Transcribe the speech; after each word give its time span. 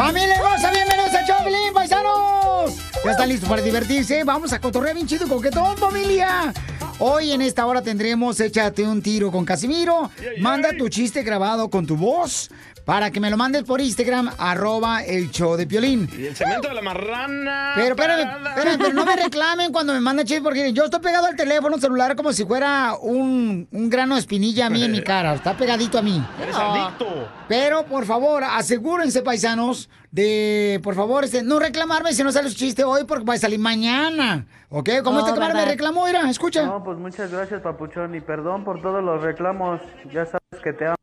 ¡Familia 0.00 0.34
hermosa! 0.34 0.70
¡Bienvenidos 0.70 1.14
a 1.14 1.26
Choplin, 1.26 1.74
paisanos! 1.74 2.74
¿Ya 3.04 3.10
están 3.10 3.28
listos 3.28 3.46
para 3.46 3.60
divertirse? 3.60 4.24
Vamos 4.24 4.50
a 4.50 4.58
cotorrear 4.58 4.94
bien 4.94 5.06
chido 5.06 5.26
y 5.26 5.28
coquetón, 5.28 5.76
familia. 5.76 6.54
Hoy 7.02 7.32
en 7.32 7.40
esta 7.40 7.64
hora 7.64 7.80
tendremos 7.80 8.38
Échate 8.40 8.86
un 8.86 9.00
tiro 9.00 9.32
con 9.32 9.46
Casimiro. 9.46 10.10
Manda 10.38 10.68
tu 10.76 10.90
chiste 10.90 11.22
grabado 11.22 11.70
con 11.70 11.86
tu 11.86 11.96
voz 11.96 12.50
para 12.84 13.10
que 13.10 13.20
me 13.20 13.30
lo 13.30 13.38
mandes 13.38 13.62
por 13.62 13.80
Instagram, 13.80 14.30
arroba 14.36 15.02
el 15.02 15.30
show 15.30 15.56
de 15.56 15.66
Piolín. 15.66 16.10
Y 16.18 16.26
el 16.26 16.36
cemento 16.36 16.68
de 16.68 16.74
la 16.74 16.82
marrana. 16.82 17.72
Pero 17.74 17.94
espérame, 17.94 18.28
pero 18.54 18.92
no 18.92 19.06
me 19.06 19.16
reclamen 19.16 19.72
cuando 19.72 19.94
me 19.94 20.00
mandan 20.00 20.26
chistes 20.26 20.42
porque 20.42 20.72
yo 20.74 20.84
estoy 20.84 21.00
pegado 21.00 21.26
al 21.26 21.36
teléfono 21.36 21.78
celular 21.78 22.14
como 22.16 22.34
si 22.34 22.44
fuera 22.44 22.96
un, 23.00 23.66
un 23.70 23.88
grano 23.88 24.16
de 24.16 24.20
espinilla 24.20 24.66
a 24.66 24.70
mí 24.70 24.84
en 24.84 24.92
mi 24.92 25.02
cara. 25.02 25.34
Está 25.34 25.56
pegadito 25.56 25.96
a 25.96 26.02
mí. 26.02 26.22
Eres 26.42 26.54
adicto. 26.54 27.28
Pero, 27.48 27.86
por 27.86 28.04
favor, 28.04 28.44
asegúrense, 28.44 29.22
paisanos, 29.22 29.88
de, 30.10 30.80
por 30.82 30.94
favor, 30.94 31.24
este, 31.24 31.42
no 31.42 31.58
reclamarme 31.60 32.12
si 32.12 32.22
no 32.22 32.30
sale 32.30 32.50
su 32.50 32.56
chiste 32.56 32.84
hoy 32.84 33.04
porque 33.04 33.24
va 33.24 33.34
a 33.34 33.38
salir 33.38 33.58
mañana. 33.58 34.46
¿Ok? 34.72 34.88
Como 35.02 35.18
No, 35.18 35.26
este 35.26 35.32
camarada 35.38 35.64
me 35.64 35.70
reclamó, 35.72 36.06
mira, 36.06 36.30
escucha. 36.30 36.64
No, 36.64 36.82
pues 36.84 36.96
muchas 36.96 37.32
gracias, 37.32 37.60
Papuchón, 37.60 38.14
y 38.14 38.20
perdón 38.20 38.62
por 38.62 38.80
todos 38.80 39.02
los 39.02 39.20
reclamos. 39.20 39.80
Ya 40.12 40.24
sabes 40.24 40.62
que 40.62 40.72
te 40.72 40.86
amo. 40.86 40.94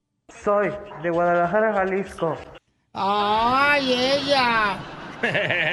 Soy 0.43 0.71
de 1.03 1.09
Guadalajara, 1.09 1.73
Jalisco. 1.73 2.35
¡Ay, 2.93 3.93
ella! 3.93 4.77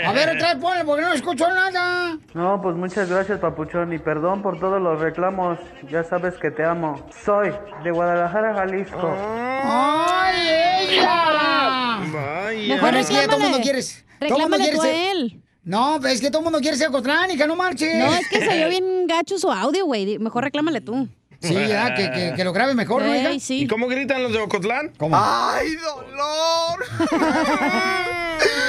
A 0.07 0.13
ver, 0.13 0.31
otra 0.37 0.55
vez 0.55 0.63
ponle 0.63 0.85
porque 0.85 1.03
no 1.03 1.13
escucho 1.13 1.47
nada. 1.49 2.19
No, 2.33 2.61
pues 2.61 2.75
muchas 2.75 3.09
gracias, 3.09 3.39
Papuchón, 3.39 3.93
y 3.93 3.99
perdón 3.99 4.43
por 4.43 4.59
todos 4.59 4.81
los 4.83 4.99
reclamos. 5.01 5.61
Ya 5.89 6.03
sabes 6.03 6.35
que 6.35 6.51
te 6.51 6.65
amo. 6.65 7.07
Soy 7.25 7.55
de 7.85 7.91
Guadalajara, 7.93 8.55
Jalisco. 8.55 9.15
¡Ay, 9.17 10.49
ella! 10.89 11.99
Vaya. 12.13 12.81
Bueno, 12.81 12.99
es 12.99 13.07
que 13.07 13.15
ya 13.15 13.27
todo 13.27 13.37
el 13.37 13.43
mundo 13.43 13.59
reclámale. 13.59 13.63
quiere. 13.63 13.83
Todo 14.29 14.39
el 14.39 14.43
mundo 14.43 14.57
Reclámale 14.57 14.63
quiere 14.65 14.77
tú 14.77 14.83
a 14.83 14.91
él. 14.91 15.44
No, 15.65 15.97
es 16.07 16.21
que 16.21 16.29
todo 16.31 16.41
el 16.41 16.45
mundo 16.45 16.61
quiere 16.61 16.77
ser 16.77 16.91
Cotránica, 16.91 17.47
no 17.47 17.57
marches. 17.57 17.97
No, 17.97 18.15
es 18.15 18.29
que 18.29 18.41
se 18.41 18.49
oyó 18.51 18.69
bien 18.69 19.07
gacho 19.07 19.39
su 19.39 19.51
audio, 19.51 19.87
güey. 19.87 20.19
Mejor 20.19 20.45
reclámale 20.45 20.81
tú. 20.81 21.09
Sí, 21.41 21.55
ya, 21.55 21.95
que, 21.95 22.11
que, 22.11 22.33
que 22.37 22.45
lo 22.45 22.53
grabe 22.53 22.75
mejor, 22.75 23.03
¿no, 23.03 23.15
hija? 23.15 23.39
Sí. 23.39 23.63
¿Y 23.63 23.67
cómo 23.67 23.87
gritan 23.87 24.23
los 24.23 24.33
de 24.33 24.41
Ocotlán? 24.41 24.93
¿Cómo? 24.97 25.17
¡Ay, 25.19 25.75
dolor! 25.77 26.85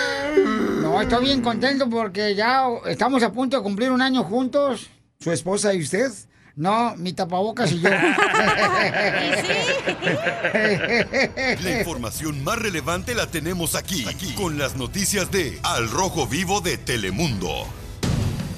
No, 0.82 1.02
estoy 1.02 1.26
bien 1.26 1.42
contento 1.42 1.90
porque 1.90 2.36
ya 2.36 2.66
estamos 2.86 3.22
a 3.24 3.32
punto 3.32 3.58
de 3.58 3.64
cumplir 3.64 3.92
un 3.92 4.02
año 4.02 4.24
juntos, 4.24 4.90
su 5.20 5.32
esposa 5.32 5.74
y 5.74 5.82
usted. 5.82 6.10
No, 6.56 6.96
mi 6.96 7.12
tapabocas 7.12 7.74
y 7.74 7.82
yo. 7.82 7.90
La 11.62 11.80
información 11.80 12.42
más 12.46 12.58
relevante 12.58 13.14
la 13.14 13.28
tenemos 13.28 13.76
aquí, 13.76 14.06
aquí, 14.08 14.34
con 14.36 14.58
las 14.58 14.78
noticias 14.78 15.30
de 15.32 15.60
Al 15.64 15.90
Rojo 15.90 16.28
Vivo 16.28 16.62
de 16.62 16.78
Telemundo. 16.78 17.66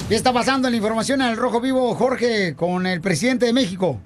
¿Qué 0.07 0.15
está 0.15 0.31
pasando 0.31 0.67
en 0.67 0.73
la 0.73 0.77
información 0.77 1.23
al 1.23 1.37
Rojo 1.37 1.59
Vivo, 1.59 1.95
Jorge, 1.95 2.55
con 2.55 2.85
el 2.85 3.01
presidente 3.01 3.47
de 3.47 3.53
México? 3.53 3.99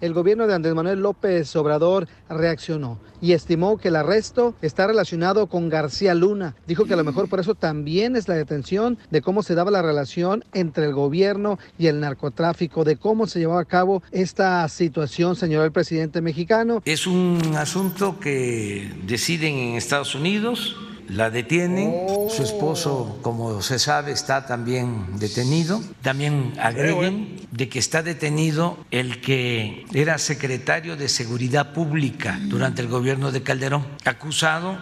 El 0.00 0.14
gobierno 0.14 0.46
de 0.46 0.54
Andrés 0.54 0.76
Manuel 0.76 1.00
López 1.00 1.56
Obrador 1.56 2.06
reaccionó 2.28 3.00
y 3.20 3.32
estimó 3.32 3.78
que 3.78 3.88
el 3.88 3.96
arresto 3.96 4.54
está 4.62 4.86
relacionado 4.86 5.46
con 5.46 5.68
García 5.68 6.14
Luna. 6.14 6.54
Dijo 6.66 6.84
que 6.84 6.94
a 6.94 6.96
lo 6.96 7.04
mejor 7.04 7.28
por 7.28 7.40
eso 7.40 7.54
también 7.54 8.16
es 8.16 8.28
la 8.28 8.34
detención 8.34 8.98
de 9.10 9.22
cómo 9.22 9.42
se 9.42 9.54
daba 9.54 9.70
la 9.70 9.82
relación 9.82 10.44
entre 10.52 10.86
el 10.86 10.94
gobierno 10.94 11.58
y 11.78 11.86
el 11.86 12.00
narcotráfico, 12.00 12.84
de 12.84 12.96
cómo 12.96 13.26
se 13.26 13.38
llevaba 13.38 13.60
a 13.60 13.64
cabo 13.64 14.02
esta 14.12 14.68
situación, 14.68 15.36
señor 15.36 15.64
el 15.64 15.72
presidente 15.72 16.20
mexicano. 16.20 16.82
Es 16.84 17.06
un 17.06 17.40
asunto 17.56 18.18
que 18.20 18.92
deciden 19.06 19.54
en 19.56 19.74
Estados 19.74 20.14
Unidos, 20.14 20.76
la 21.08 21.30
detienen, 21.30 21.94
su 22.28 22.42
esposo, 22.42 23.18
como 23.22 23.62
se 23.62 23.78
sabe, 23.78 24.12
está 24.12 24.44
también 24.44 25.18
detenido. 25.18 25.80
También 26.02 26.52
agreguen 26.60 27.38
de 27.50 27.68
que 27.70 27.78
está 27.78 28.02
detenido 28.02 28.76
el 28.90 29.22
que 29.22 29.86
era 29.94 30.18
secretario 30.18 30.96
de 30.96 31.08
Seguridad 31.08 31.72
Pública 31.72 32.38
durante 32.42 32.82
el 32.82 32.88
gobierno 32.88 33.07
de 33.08 33.42
Calderón, 33.42 33.86
acusado 34.04 34.76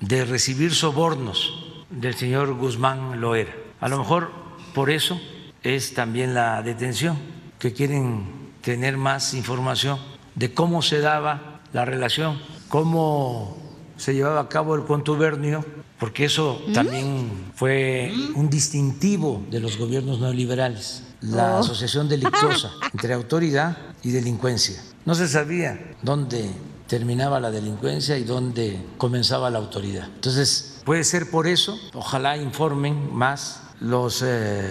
de 0.00 0.24
recibir 0.24 0.74
sobornos 0.74 1.84
del 1.90 2.14
señor 2.14 2.54
Guzmán 2.54 3.20
Loera. 3.20 3.52
A 3.80 3.88
lo 3.90 3.98
mejor 3.98 4.30
por 4.74 4.88
eso 4.88 5.20
es 5.62 5.92
también 5.92 6.32
la 6.32 6.62
detención, 6.62 7.18
que 7.58 7.74
quieren 7.74 8.24
tener 8.62 8.96
más 8.96 9.34
información 9.34 9.98
de 10.36 10.54
cómo 10.54 10.80
se 10.80 11.00
daba 11.00 11.60
la 11.74 11.84
relación, 11.84 12.40
cómo 12.68 13.58
se 13.98 14.14
llevaba 14.14 14.40
a 14.40 14.48
cabo 14.48 14.74
el 14.74 14.84
contubernio, 14.84 15.62
porque 15.98 16.24
eso 16.24 16.62
también 16.72 17.30
fue 17.54 18.10
un 18.34 18.48
distintivo 18.48 19.44
de 19.50 19.60
los 19.60 19.76
gobiernos 19.76 20.18
neoliberales, 20.18 21.02
la 21.20 21.56
Oh. 21.56 21.58
asociación 21.60 22.08
delictuosa 22.08 22.70
entre 22.94 23.12
autoridad 23.12 23.76
y 24.02 24.12
delincuencia. 24.12 24.82
No 25.04 25.14
se 25.14 25.28
sabía 25.28 25.94
dónde 26.02 26.50
terminaba 26.86 27.40
la 27.40 27.50
delincuencia 27.50 28.16
y 28.18 28.24
dónde 28.24 28.78
comenzaba 28.98 29.50
la 29.50 29.58
autoridad. 29.58 30.06
Entonces, 30.14 30.80
puede 30.84 31.04
ser 31.04 31.30
por 31.30 31.46
eso, 31.46 31.78
ojalá 31.94 32.36
informen 32.36 33.12
más 33.14 33.62
los 33.80 34.22
eh, 34.24 34.70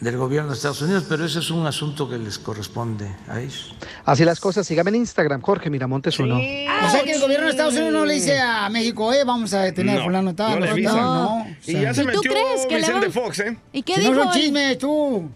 del 0.00 0.16
gobierno 0.16 0.48
de 0.50 0.56
Estados 0.56 0.80
Unidos, 0.80 1.04
pero 1.08 1.26
ese 1.26 1.40
es 1.40 1.50
un 1.50 1.66
asunto 1.66 2.08
que 2.08 2.16
les 2.16 2.38
corresponde 2.38 3.14
a 3.28 3.38
ellos. 3.40 3.74
Así 4.06 4.24
las 4.24 4.40
cosas, 4.40 4.66
sígame 4.66 4.88
en 4.88 4.96
Instagram, 4.96 5.42
Jorge 5.42 5.68
Miramontes 5.68 6.18
uno. 6.18 6.36
O 6.36 6.90
sea 6.90 7.02
que 7.04 7.12
el 7.12 7.20
gobierno 7.20 7.44
de 7.46 7.50
Estados 7.52 7.74
Unidos 7.74 7.92
no 7.92 8.04
le 8.06 8.14
dice 8.14 8.40
a 8.40 8.68
México, 8.70 9.12
eh, 9.12 9.24
vamos 9.24 9.52
a 9.52 9.60
detener 9.60 9.96
a 9.96 9.98
No, 9.98 10.04
fulano 10.06 10.34
tal, 10.34 10.58
no 10.58 10.64
le 10.64 10.70
avisan. 10.70 10.96
no. 10.96 11.46
Y 11.66 11.72
ya 11.74 11.92
se 11.92 12.02
¿Y 12.02 12.06
tú 12.06 12.20
crees 12.22 12.64
que 12.66 12.74
le 12.76 12.80
Vicente 12.80 13.00
van- 13.08 13.12
Fox, 13.12 13.38
¿eh? 13.40 13.58
¿Y 13.72 13.82
qué 13.82 13.94
Si 13.96 14.00
no 14.04 14.10
dijo? 14.12 14.22
son 14.24 14.32
chismes, 14.32 14.78
tú. 14.78 15.30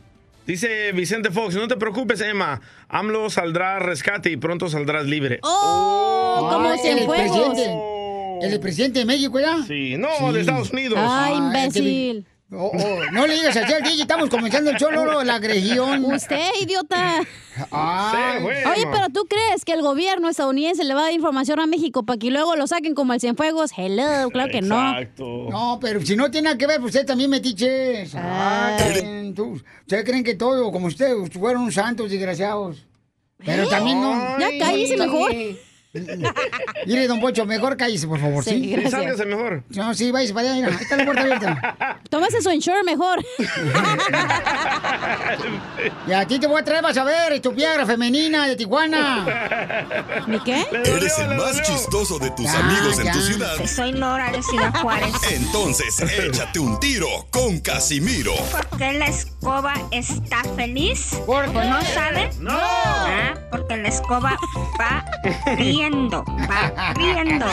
Dice 0.46 0.92
Vicente 0.92 1.30
Fox, 1.30 1.54
no 1.54 1.66
te 1.68 1.76
preocupes, 1.76 2.20
Emma. 2.20 2.60
AMLO 2.88 3.30
saldrá 3.30 3.76
a 3.76 3.78
rescate 3.78 4.30
y 4.30 4.36
pronto 4.36 4.68
saldrás 4.68 5.06
libre. 5.06 5.40
¡Oh! 5.42 6.48
Como 6.52 6.68
Ay, 6.68 6.78
cien 6.80 6.98
el 6.98 7.06
presidente. 7.08 7.74
El 8.42 8.60
presidente 8.60 8.98
de 8.98 9.04
México, 9.06 9.40
¿ya? 9.40 9.62
Sí, 9.66 9.96
no, 9.96 10.08
Sí. 10.18 10.34
de 10.34 10.40
Estados 10.40 10.70
Unidos. 10.70 10.98
Ay, 11.00 11.32
Ay, 11.32 11.38
imbécil. 11.38 12.26
Oh, 12.56 12.70
oh, 12.72 13.00
no 13.12 13.26
le 13.26 13.34
digas 13.34 13.56
así 13.56 13.72
al 13.72 13.82
DJ, 13.82 14.02
estamos 14.02 14.28
comenzando 14.30 14.70
el 14.70 14.76
show, 14.76 14.90
Lolo, 14.90 15.24
la 15.24 15.34
agresión. 15.36 16.04
Usted, 16.04 16.48
idiota. 16.60 17.20
Ay. 17.70 18.42
Oye, 18.44 18.86
pero 18.92 19.08
¿tú 19.12 19.26
crees 19.28 19.64
que 19.64 19.72
el 19.72 19.82
gobierno 19.82 20.28
estadounidense 20.28 20.84
le 20.84 20.94
va 20.94 21.00
a 21.00 21.04
dar 21.04 21.12
información 21.12 21.60
a 21.60 21.66
México 21.66 22.04
para 22.04 22.18
que 22.18 22.30
luego 22.30 22.56
lo 22.56 22.66
saquen 22.66 22.94
como 22.94 23.12
el 23.14 23.20
Cienfuegos? 23.20 23.72
Hello, 23.76 24.30
claro 24.30 24.50
que 24.52 24.60
no. 24.62 24.76
Exacto. 24.98 25.24
No, 25.50 25.78
pero 25.80 26.00
si 26.00 26.16
no 26.16 26.30
tiene 26.30 26.46
nada 26.46 26.58
que 26.58 26.66
ver, 26.66 26.80
pues 26.80 26.94
usted 26.94 27.06
también 27.06 27.30
metiches. 27.30 28.14
Ah, 28.14 28.76
Ay. 28.78 28.92
creen, 28.92 29.34
tú- 29.34 29.60
Ustedes 29.80 30.04
creen 30.04 30.24
que 30.24 30.34
todo, 30.34 30.70
como 30.72 30.86
ustedes, 30.86 31.30
fueron 31.32 31.70
santos 31.72 32.10
desgraciados. 32.10 32.84
Pero 33.44 33.68
también 33.68 34.00
no. 34.00 34.38
Ya 34.38 34.48
cállese 34.58 34.96
mejor. 34.96 35.30
Mire, 36.86 37.06
don 37.06 37.20
Pocho, 37.20 37.46
mejor 37.46 37.76
cállese, 37.76 38.06
por 38.08 38.18
favor, 38.20 38.42
Sí, 38.44 38.74
¿sí? 38.74 38.90
Sálgase 38.90 39.24
mejor. 39.26 39.62
No, 39.70 39.94
sí, 39.94 40.10
váyase 40.10 40.34
para 40.34 40.50
allá, 40.50 40.56
mira, 40.56 40.68
ahí 40.76 40.82
está 40.82 40.96
la 40.96 41.04
puerta 41.04 41.22
abierta. 41.22 42.00
Tómase 42.10 42.42
su 42.42 42.50
insure 42.50 42.82
mejor. 42.82 43.24
Y 46.06 46.12
a 46.12 46.26
ti 46.26 46.38
te 46.38 46.46
voy 46.46 46.60
a 46.60 46.64
traer, 46.64 46.82
vas 46.82 46.96
a 46.96 47.04
ver, 47.04 47.40
tu 47.40 47.54
piedra 47.54 47.84
femenina 47.86 48.46
de 48.46 48.56
Tijuana. 48.56 49.24
¿Ni 50.26 50.38
qué? 50.40 50.66
Eres 50.72 51.18
el 51.18 51.34
más 51.36 51.62
chistoso 51.62 52.18
de 52.18 52.30
tus 52.30 52.44
Ya, 52.46 52.58
amigos 52.58 52.98
en 52.98 53.12
tu 53.12 53.20
ciudad. 53.20 53.54
Soy 53.66 53.92
Nora 53.92 54.30
de 54.30 54.42
Ciudad 54.42 54.74
Juárez. 54.80 55.12
Entonces, 55.32 55.98
échate 56.00 56.58
un 56.58 56.78
tiro 56.80 57.06
con 57.30 57.58
Casimiro. 57.60 58.32
¿Por 58.50 58.78
qué 58.78 58.92
la 58.94 59.06
escoba 59.06 59.74
está 59.90 60.42
feliz? 60.56 61.16
¿Por 61.26 61.46
qué? 61.46 61.52
¿No 61.64 61.80
saben? 61.82 62.30
¡No! 62.40 62.52
Ah, 62.56 63.34
porque 63.50 63.76
la 63.76 63.88
escoba 63.88 64.36
va 64.80 65.04
riendo, 65.56 65.83
va 65.90 66.92
riendo. 66.94 67.46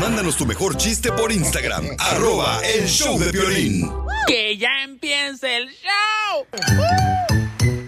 Mándanos 0.00 0.36
tu 0.36 0.46
mejor 0.46 0.76
chiste 0.76 1.12
por 1.12 1.30
Instagram, 1.30 1.86
arroba 1.98 2.60
el 2.64 2.86
show 2.88 3.18
de 3.18 3.30
violín. 3.30 3.92
¡Que 4.26 4.56
ya 4.56 4.82
empiece 4.84 5.56
el 5.56 5.68
show! 5.68 6.46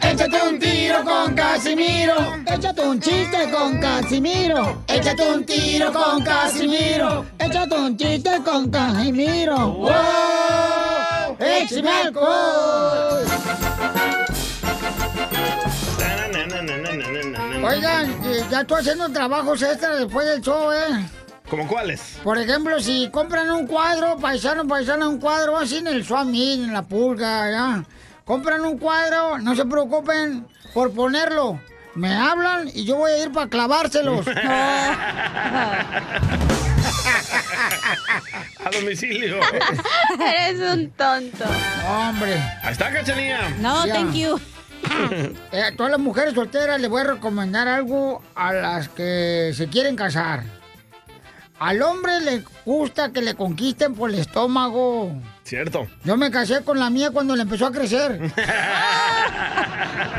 Échate 0.02 0.48
un 0.48 0.58
tiro 0.58 1.02
con 1.04 1.34
Casimiro. 1.34 2.14
Échate 2.46 2.82
un 2.82 3.00
chiste 3.00 3.50
con 3.50 3.80
Casimiro. 3.80 4.84
Échate 4.86 5.28
un 5.28 5.44
tiro 5.44 5.92
con 5.92 6.22
Casimiro. 6.22 7.24
Échate 7.38 7.74
un 7.74 7.96
chiste 7.96 8.30
con 8.44 8.70
Casimiro. 8.70 9.56
¡Wow! 9.56 11.36
¡Échame 11.40 11.90
alcohol! 11.90 13.73
Oigan, 17.64 18.10
eh, 18.24 18.44
ya 18.50 18.60
estoy 18.60 18.80
haciendo 18.80 19.08
trabajos 19.08 19.62
extra 19.62 19.96
después 19.96 20.26
del 20.26 20.40
show, 20.42 20.70
¿eh? 20.72 21.08
¿Cómo 21.48 21.66
cuáles? 21.66 22.18
Por 22.22 22.38
ejemplo, 22.38 22.78
si 22.80 23.08
compran 23.10 23.50
un 23.50 23.66
cuadro, 23.66 24.18
paisano, 24.18 24.66
paisano, 24.66 25.08
un 25.08 25.18
cuadro 25.18 25.56
así 25.56 25.78
en 25.78 25.86
el 25.88 26.04
Swami, 26.04 26.54
en 26.64 26.72
la 26.72 26.82
pulga, 26.82 27.50
ya. 27.50 27.84
Compran 28.24 28.64
un 28.64 28.78
cuadro, 28.78 29.38
no 29.38 29.54
se 29.54 29.64
preocupen 29.64 30.46
por 30.72 30.92
ponerlo. 30.92 31.60
Me 31.94 32.14
hablan 32.14 32.68
y 32.74 32.84
yo 32.84 32.96
voy 32.96 33.12
a 33.12 33.22
ir 33.22 33.32
para 33.32 33.48
clavárselos. 33.48 34.26
domicilio. 38.72 39.40
Eres 40.20 40.60
un 40.60 40.90
tonto. 40.90 41.44
Hombre. 41.88 42.34
Ahí 42.62 42.72
está, 42.72 42.92
cachanilla. 42.92 43.50
No, 43.60 43.86
Ya. 43.86 43.94
thank 43.94 44.14
you. 44.14 44.40
Eh, 45.52 45.62
a 45.62 45.76
todas 45.76 45.92
las 45.92 46.00
mujeres 46.00 46.34
solteras 46.34 46.80
les 46.80 46.90
voy 46.90 47.02
a 47.02 47.04
recomendar 47.04 47.68
algo 47.68 48.22
a 48.34 48.52
las 48.52 48.88
que 48.88 49.52
se 49.54 49.68
quieren 49.68 49.96
casar. 49.96 50.42
Al 51.58 51.82
hombre 51.82 52.20
le 52.20 52.44
gusta 52.64 53.12
que 53.12 53.22
le 53.22 53.34
conquisten 53.34 53.94
por 53.94 54.10
el 54.10 54.18
estómago. 54.18 55.12
Cierto. 55.44 55.86
Yo 56.02 56.16
me 56.16 56.30
casé 56.30 56.62
con 56.64 56.78
la 56.78 56.90
mía 56.90 57.10
cuando 57.10 57.36
le 57.36 57.42
empezó 57.42 57.66
a 57.66 57.72
crecer. 57.72 58.18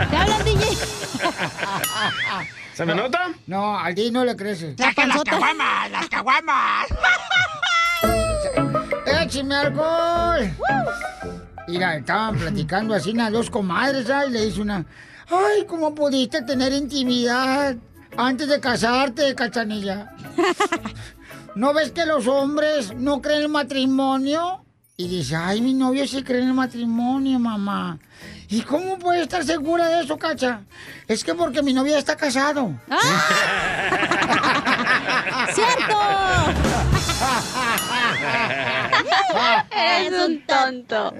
¿Te 0.09 0.17
hablan, 0.17 0.45
DJ? 0.45 0.65
¿Se 2.73 2.85
me 2.85 2.95
nota? 2.95 3.31
No, 3.47 3.77
al 3.77 3.93
DJ 3.93 4.11
no 4.11 4.23
le 4.25 4.35
crece. 4.35 4.75
La 4.77 4.91
panzota. 4.93 5.31
caguamas, 5.31 5.91
las 5.91 6.09
caguamas! 6.09 6.87
¡Écheme 9.21 9.55
alcohol! 9.55 10.51
Mira, 11.67 11.97
estaban 11.97 12.37
platicando 12.37 12.93
así 12.93 13.13
las 13.13 13.31
dos 13.31 13.49
comadres, 13.49 14.07
¿sabes? 14.07 14.29
Y 14.29 14.33
le 14.33 14.45
dice 14.45 14.61
una, 14.61 14.85
ay, 15.29 15.65
¿cómo 15.67 15.95
pudiste 15.95 16.43
tener 16.43 16.71
intimidad 16.73 17.75
antes 18.17 18.47
de 18.47 18.59
casarte, 18.59 19.33
cachanilla? 19.33 20.13
¿No 21.55 21.73
ves 21.73 21.91
que 21.91 22.05
los 22.05 22.27
hombres 22.27 22.93
no 22.95 23.21
creen 23.21 23.39
en 23.39 23.45
el 23.45 23.49
matrimonio? 23.49 24.61
Y 24.97 25.07
dice, 25.07 25.35
ay, 25.35 25.61
mi 25.61 25.73
novio 25.73 26.07
sí 26.07 26.21
cree 26.23 26.41
en 26.41 26.49
el 26.49 26.53
matrimonio, 26.53 27.39
mamá. 27.39 27.97
¿Y 28.47 28.61
cómo 28.61 28.99
puede 28.99 29.23
estar 29.23 29.43
segura 29.43 29.87
de 29.87 30.03
eso, 30.03 30.17
cacha? 30.17 30.61
Es 31.07 31.23
que 31.23 31.33
porque 31.33 31.63
mi 31.63 31.73
novia 31.73 31.97
está 31.97 32.15
casado. 32.15 32.71
¡Cierto! 35.53 35.97
Eres 39.71 40.13
un 40.13 40.45
tonto. 40.45 41.13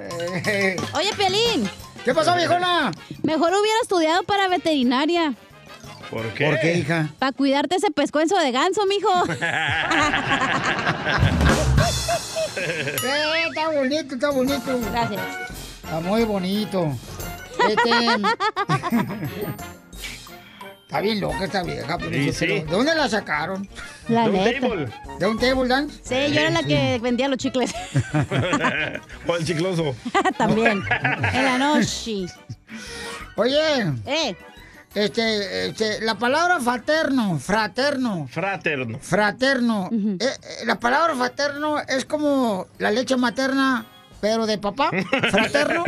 Oye, 0.94 1.14
Pelín. 1.18 1.70
¿Qué 2.04 2.14
pasó, 2.14 2.36
viejona? 2.36 2.92
Mejor 3.24 3.52
hubiera 3.54 3.80
estudiado 3.82 4.24
para 4.24 4.48
veterinaria. 4.48 5.34
¿Por 6.10 6.28
qué? 6.34 6.46
¿Por 6.46 6.60
qué, 6.60 6.78
hija? 6.78 7.10
Para 7.18 7.32
cuidarte 7.32 7.76
ese 7.78 7.90
pescuenzo 7.92 8.38
de 8.38 8.52
ganso, 8.52 8.86
mijo. 8.86 9.10
Eh, 12.58 13.48
está 13.50 13.70
bonito, 13.70 14.16
está 14.16 14.30
bonito. 14.32 14.80
Gracias. 14.92 15.22
Está 15.84 16.00
muy 16.00 16.24
bonito. 16.24 16.98
Este... 17.68 17.92
está 20.96 21.02
bien 21.02 21.20
loca 21.22 21.44
esta 21.46 21.64
vieja. 21.64 21.98
pero 21.98 22.12
Sí, 22.12 22.32
sí. 22.34 22.46
¿De 22.48 22.62
dónde 22.66 22.96
la 22.96 23.10
sacaron? 23.10 23.68
La 24.08 24.30
De 24.30 24.30
un 24.30 24.44
table. 24.62 24.88
¿De 25.20 25.28
un 25.28 25.40
table 25.40 25.68
dance? 25.68 26.00
Sí, 26.04 26.34
yo 26.34 26.40
era 26.42 26.50
la 26.52 26.64
que 26.64 27.00
vendía 27.02 27.28
los 27.28 27.38
chicles. 27.38 27.74
o 29.28 29.36
el 29.36 29.46
chicloso. 29.46 29.96
También. 30.38 30.84
En 31.34 31.44
la 31.46 31.58
noche. 31.58 32.26
Oye, 33.36 33.60
Eh, 34.06 34.36
este, 34.94 35.68
este, 35.68 36.00
la 36.02 36.16
palabra 36.16 36.60
fraterno, 36.62 37.38
fraterno, 37.38 38.28
Fraterno. 38.32 38.98
fraterno. 39.02 39.90
eh, 39.92 40.18
eh, 40.22 40.66
la 40.66 40.80
palabra 40.80 41.14
fraterno 41.16 41.80
es 41.80 42.06
como 42.06 42.68
la 42.78 42.92
leche 42.92 43.18
materna, 43.18 43.86
pero 44.22 44.46
de 44.46 44.58
papá. 44.58 44.92
Fraterno. 45.32 45.84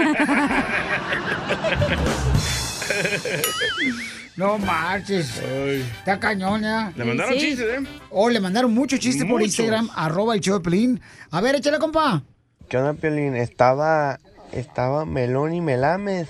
No 4.38 4.58
marches. 4.60 5.42
Ay. 5.44 5.82
Está 6.00 6.20
cañón, 6.20 6.64
¿eh? 6.64 6.92
Le 6.96 7.04
mandaron 7.06 7.34
Sí. 7.34 7.40
chistes, 7.40 7.66
¿eh? 7.68 7.84
Oh, 8.12 8.30
le 8.30 8.40
mandaron 8.40 8.74
muchos 8.74 9.00
chistes 9.00 9.26
por. 9.28 9.42
Instagram, 9.42 9.90
arroba 9.96 10.36
el 10.36 10.42
show 10.42 10.58
de 10.58 10.64
Pelín. 10.64 11.02
A 11.32 11.42
ver, 11.42 11.56
échale, 11.56 11.80
compa. 11.80 12.24
¿Qué 12.70 12.78
onda, 12.78 12.94
Piolín? 12.94 13.36
Estaba, 13.36 14.20
estaba 14.52 15.06
Melón 15.06 15.54
y 15.54 15.62
Melames 15.62 16.28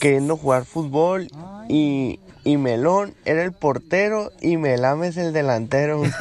queriendo 0.00 0.36
jugar 0.36 0.64
fútbol 0.64 1.28
y, 1.68 2.18
y 2.44 2.56
Melón 2.56 3.14
era 3.24 3.42
el 3.44 3.52
portero 3.52 4.32
y 4.40 4.56
Melames 4.56 5.16
el 5.16 5.32
delantero. 5.32 6.02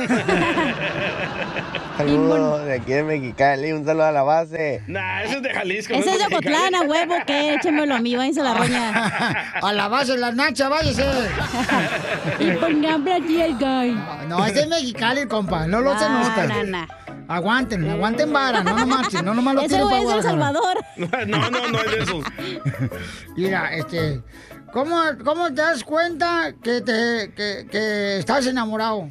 Un 1.99 2.29
saludo 2.29 2.59
de 2.59 2.73
aquí 2.75 2.91
de 2.93 3.03
Mexicali, 3.03 3.71
un 3.71 3.83
saludo 3.83 4.05
a 4.05 4.11
la 4.11 4.21
base. 4.21 4.83
Nah, 4.87 5.23
ese 5.23 5.37
es 5.37 5.41
de 5.41 5.49
Jalisco. 5.53 5.93
ese 5.93 6.05
no 6.05 6.11
es 6.11 6.19
de. 6.19 6.35
Ocotlán, 6.35 6.75
a 6.75 6.81
huevo, 6.81 7.15
que 7.25 7.55
échemelo 7.55 7.95
a 7.95 7.99
mí, 7.99 8.15
váyanse 8.15 8.41
a 8.41 8.43
la 8.43 8.53
roña. 8.53 9.51
A 9.61 9.73
la 9.73 9.87
base, 9.87 10.15
la 10.15 10.31
nacha, 10.31 10.69
váyase. 10.69 11.03
Y 12.39 12.51
pongan 12.51 13.07
aquí 13.07 13.41
el 13.41 13.55
guy. 13.57 13.97
No, 14.27 14.45
ese 14.45 14.61
es 14.61 14.67
mexicali, 14.67 15.27
compa. 15.27 15.65
No 15.65 15.81
lo 15.81 15.97
se 15.97 16.07
No, 16.07 16.19
nota. 16.19 16.45
no, 16.47 16.63
no. 16.63 16.87
Aguanten, 17.29 17.89
aguanten 17.89 18.31
vara, 18.31 18.63
no, 18.63 18.73
no 18.77 18.85
marchen, 18.85 19.25
no 19.25 19.33
nomás 19.33 19.55
lo 19.55 19.61
Ese 19.63 19.81
güey 19.81 20.01
es 20.01 20.07
de 20.07 20.13
El. 20.15 20.23
Salvador. 20.23 20.77
No, 21.27 21.49
no, 21.49 21.67
no 21.67 21.79
es 21.79 21.91
de 21.91 22.03
esos. 22.03 22.23
Mira, 23.35 23.73
este, 23.73 24.21
¿cómo, 24.71 25.01
¿cómo 25.25 25.47
te 25.47 25.61
das 25.61 25.83
cuenta 25.83 26.53
que, 26.63 26.79
te, 26.81 27.33
que, 27.35 27.67
que 27.69 28.17
estás 28.19 28.45
enamorado? 28.47 29.09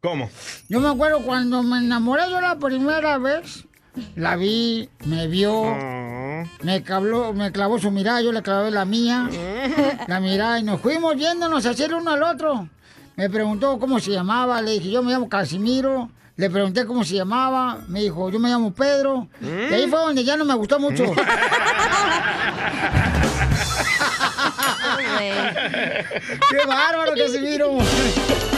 ¿Cómo? 0.00 0.30
Yo 0.68 0.78
me 0.78 0.88
acuerdo 0.88 1.22
cuando 1.22 1.60
me 1.64 1.78
enamoré 1.78 2.30
yo 2.30 2.40
la 2.40 2.56
primera 2.56 3.18
vez, 3.18 3.64
la 4.14 4.36
vi, 4.36 4.88
me 5.06 5.26
vio, 5.26 5.64
Ah. 5.66 6.44
me, 6.62 6.84
clavó, 6.84 7.32
me 7.32 7.50
clavó 7.50 7.80
su 7.80 7.90
mirada, 7.90 8.20
yo 8.22 8.30
le 8.30 8.40
clavé 8.42 8.70
la 8.70 8.84
mía, 8.84 9.28
la 10.06 10.20
mirada, 10.20 10.60
y 10.60 10.62
nos 10.62 10.80
fuimos 10.80 11.16
viéndonos 11.16 11.66
así 11.66 11.82
el 11.82 11.94
uno 11.94 12.12
al 12.12 12.22
otro. 12.22 12.68
Me 13.16 13.28
preguntó 13.28 13.80
cómo 13.80 13.98
se 13.98 14.12
llamaba, 14.12 14.62
le 14.62 14.70
dije, 14.74 14.92
yo 14.92 15.02
me 15.02 15.10
llamo 15.10 15.28
Casimiro. 15.28 16.08
Le 16.36 16.48
pregunté 16.48 16.86
cómo 16.86 17.02
se 17.02 17.14
llamaba, 17.14 17.80
me 17.88 17.98
dijo, 18.02 18.30
yo 18.30 18.38
me 18.38 18.48
llamo 18.48 18.72
Pedro. 18.72 19.26
Y 19.42 19.74
ahí 19.74 19.88
fue 19.90 19.98
donde 19.98 20.22
ya 20.22 20.36
no 20.36 20.44
me 20.44 20.54
gustó 20.54 20.78
mucho. 20.78 21.02
¡Qué 26.50 26.66
bárbaro, 26.66 27.12
Casimiro! 27.16 27.78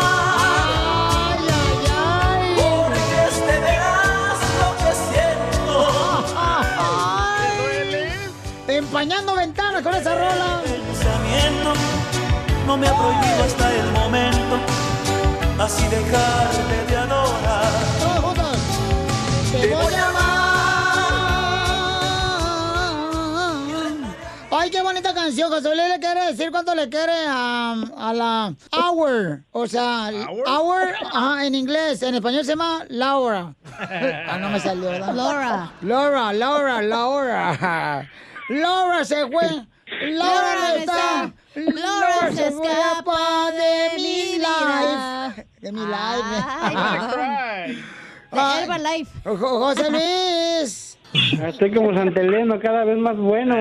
Empañando 9.01 9.33
ventanas 9.35 9.81
con 9.81 9.95
esa 9.95 10.13
rola. 10.13 10.61
Pensamiento 10.63 11.73
no 12.67 12.77
me 12.77 12.87
ha 12.87 12.95
prohibido 12.95 13.43
hasta 13.43 13.75
el 13.75 13.91
momento 13.93 14.59
así 15.57 15.87
dejarte 15.87 16.85
de 16.87 16.97
adorar. 16.97 17.71
Todos 17.99 18.19
juntos. 18.19 18.57
Te 19.53 19.73
voy 19.73 19.93
a 19.95 20.07
amar. 20.07 20.31
Ay, 24.51 24.69
qué 24.69 24.83
bonita 24.83 25.15
canción, 25.15 25.49
José 25.49 25.69
Luis 25.75 25.89
le 25.89 25.99
quiere 25.99 26.25
decir 26.27 26.51
cuánto 26.51 26.75
le 26.75 26.87
quiere 26.87 27.25
a, 27.27 27.73
a 27.97 28.13
la 28.13 28.53
Hour. 28.71 29.43
O 29.51 29.65
sea, 29.65 30.11
Hour, 30.45 30.93
ajá, 31.11 31.47
en 31.47 31.55
inglés, 31.55 32.03
en 32.03 32.13
español 32.13 32.45
se 32.45 32.51
llama 32.51 32.85
Laura. 32.89 33.55
Ah, 34.29 34.37
no 34.39 34.51
me 34.51 34.59
salió, 34.59 34.91
¿verdad? 34.91 35.15
Laura. 35.15 35.71
Laura, 35.81 36.33
Laura, 36.33 36.81
Laura. 36.83 38.07
Laura 38.59 39.05
se 39.05 39.27
fue. 39.27 39.47
Laura 40.11 40.75
está. 40.77 41.33
Laura 41.55 42.31
se 42.33 42.47
escapa 42.47 43.51
de 43.51 43.97
mi 43.97 44.37
life. 44.39 45.47
De 45.61 45.71
mi 45.71 45.79
life. 45.81 46.45
Ay, 46.61 47.83
De 48.31 48.63
Herbalife. 48.63 49.11
Jo- 49.25 49.59
José 49.59 49.89
Luis. 49.91 50.97
Estoy 51.45 51.73
como 51.73 51.93
Santeleno, 51.93 52.59
cada 52.59 52.83
vez 52.85 52.97
más 52.97 53.17
bueno. 53.17 53.55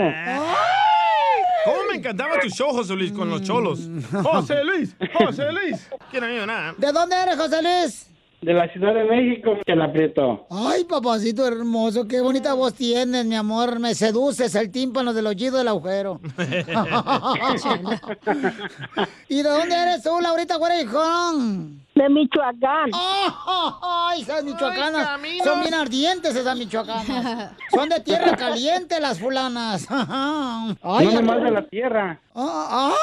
¿Cómo 1.65 1.77
me 1.91 1.97
encantaba 1.99 2.39
tu 2.41 2.49
show, 2.49 2.71
José 2.71 2.95
Luis, 2.95 3.13
con 3.13 3.29
los 3.29 3.43
cholos? 3.43 3.81
José 4.23 4.65
Luis, 4.65 4.95
José 5.15 5.53
Luis. 5.53 5.89
¿Quién 6.11 6.25
no 6.37 6.47
nada? 6.47 6.75
¿De 6.79 6.91
dónde 6.93 7.17
eres, 7.17 7.37
José 7.37 7.63
Luis? 7.63 8.10
De 8.43 8.55
la 8.55 8.73
Ciudad 8.73 8.95
de 8.95 9.05
México, 9.05 9.53
que 9.67 9.77
la 9.77 9.85
aprieto. 9.85 10.47
Ay, 10.49 10.85
papacito 10.85 11.47
hermoso, 11.47 12.09
qué 12.09 12.23
bonita 12.23 12.55
voz 12.55 12.73
tienes, 12.73 13.27
mi 13.27 13.35
amor. 13.35 13.79
Me 13.79 13.95
seduces 13.95 14.55
el 14.55 14.71
tímpano 14.71 15.13
del 15.13 15.27
oído 15.27 15.59
del 15.59 15.69
agujero. 15.69 16.19
¿Y 19.29 19.43
de 19.43 19.49
dónde 19.49 19.75
eres 19.75 20.03
tú, 20.03 20.19
Laurita 20.21 20.57
Guarejón? 20.57 21.85
De 22.01 22.09
Michoacán. 22.09 22.91
¡Ay, 23.83 24.23
esas 24.23 24.43
michoacanas! 24.43 25.21
Son 25.45 25.61
bien 25.61 25.75
ardientes 25.75 26.35
esas 26.35 26.57
michoacanas. 26.57 27.53
Son 27.71 27.91
de 27.91 28.01
tierra 28.01 28.35
caliente 28.37 28.99
las 28.99 29.21
fulanas. 29.21 29.87
Ay, 29.91 30.77
no 30.81 31.13
nomás 31.13 31.43
de 31.43 31.51
la 31.51 31.63
tierra. 31.69 32.19
Ah, 32.35 32.95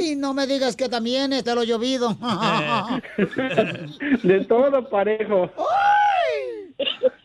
¡Ay! 0.00 0.16
No 0.16 0.32
me 0.32 0.46
digas 0.46 0.76
que 0.76 0.88
también 0.88 1.34
este 1.34 1.54
lo 1.54 1.62
llovido. 1.62 2.16
De 4.22 4.46
todo 4.46 4.88
parejo. 4.88 5.50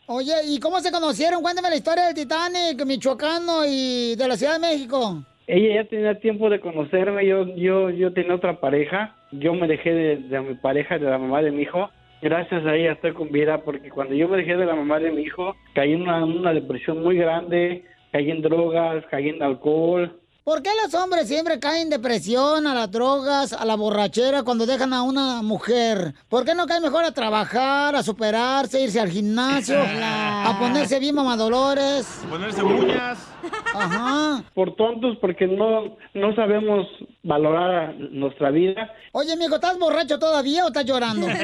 Oye, 0.04 0.34
¿y 0.44 0.60
cómo 0.60 0.78
se 0.80 0.92
conocieron? 0.92 1.40
Cuéntame 1.40 1.70
la 1.70 1.76
historia 1.76 2.04
del 2.04 2.14
Titanic, 2.14 2.84
michoacano 2.84 3.64
y 3.66 4.14
de 4.14 4.28
la 4.28 4.36
Ciudad 4.36 4.54
de 4.54 4.58
México. 4.58 5.24
Ella 5.46 5.82
ya 5.82 5.88
tenía 5.88 6.20
tiempo 6.20 6.48
de 6.48 6.60
conocerme, 6.60 7.26
yo, 7.26 7.46
yo, 7.56 7.90
yo 7.90 8.12
tenía 8.12 8.34
otra 8.34 8.60
pareja, 8.60 9.14
yo 9.38 9.54
me 9.54 9.66
dejé 9.66 9.92
de, 9.92 10.40
mi 10.40 10.54
pareja, 10.54 10.98
de 10.98 11.10
la 11.10 11.18
mamá 11.18 11.42
de 11.42 11.50
mi 11.50 11.62
hijo, 11.62 11.90
gracias 12.22 12.64
a 12.64 12.74
ella 12.74 12.92
estoy 12.92 13.12
con 13.12 13.30
vida, 13.30 13.58
porque 13.58 13.90
cuando 13.90 14.14
yo 14.14 14.28
me 14.28 14.36
dejé 14.36 14.56
de 14.56 14.66
la 14.66 14.74
mamá 14.74 14.98
de 14.98 15.10
mi 15.10 15.22
hijo, 15.22 15.56
caí 15.74 15.92
en 15.92 16.02
una 16.02 16.52
depresión 16.52 17.02
muy 17.02 17.16
grande, 17.16 17.84
caí 18.12 18.30
en 18.30 18.42
drogas, 18.42 19.04
caí 19.10 19.28
en 19.28 19.42
alcohol, 19.42 20.20
¿Por 20.44 20.62
qué 20.62 20.68
los 20.82 20.92
hombres 20.92 21.26
siempre 21.26 21.58
caen 21.58 21.84
en 21.84 21.88
depresión, 21.88 22.66
a 22.66 22.74
las 22.74 22.90
drogas, 22.90 23.54
a 23.54 23.64
la 23.64 23.76
borrachera 23.76 24.42
cuando 24.42 24.66
dejan 24.66 24.92
a 24.92 25.02
una 25.02 25.40
mujer? 25.40 26.12
¿Por 26.28 26.44
qué 26.44 26.54
no 26.54 26.66
caen 26.66 26.82
mejor 26.82 27.02
a 27.02 27.12
trabajar, 27.12 27.96
a 27.96 28.02
superarse, 28.02 28.82
irse 28.82 29.00
al 29.00 29.08
gimnasio, 29.08 29.78
a 29.80 30.54
ponerse 30.60 31.00
bien 31.00 31.14
mamadolores? 31.14 32.26
Ponerse 32.28 32.62
uñas. 32.62 33.26
Ajá. 33.74 34.44
por 34.54 34.76
tontos, 34.76 35.16
porque 35.18 35.46
no, 35.46 35.96
no 36.12 36.34
sabemos 36.34 36.86
valorar 37.22 37.94
nuestra 37.94 38.50
vida. 38.50 38.92
Oye, 39.12 39.38
mijo, 39.38 39.54
¿estás 39.54 39.78
borracho 39.78 40.18
todavía 40.18 40.64
o 40.64 40.68
estás 40.68 40.84
llorando? 40.84 41.26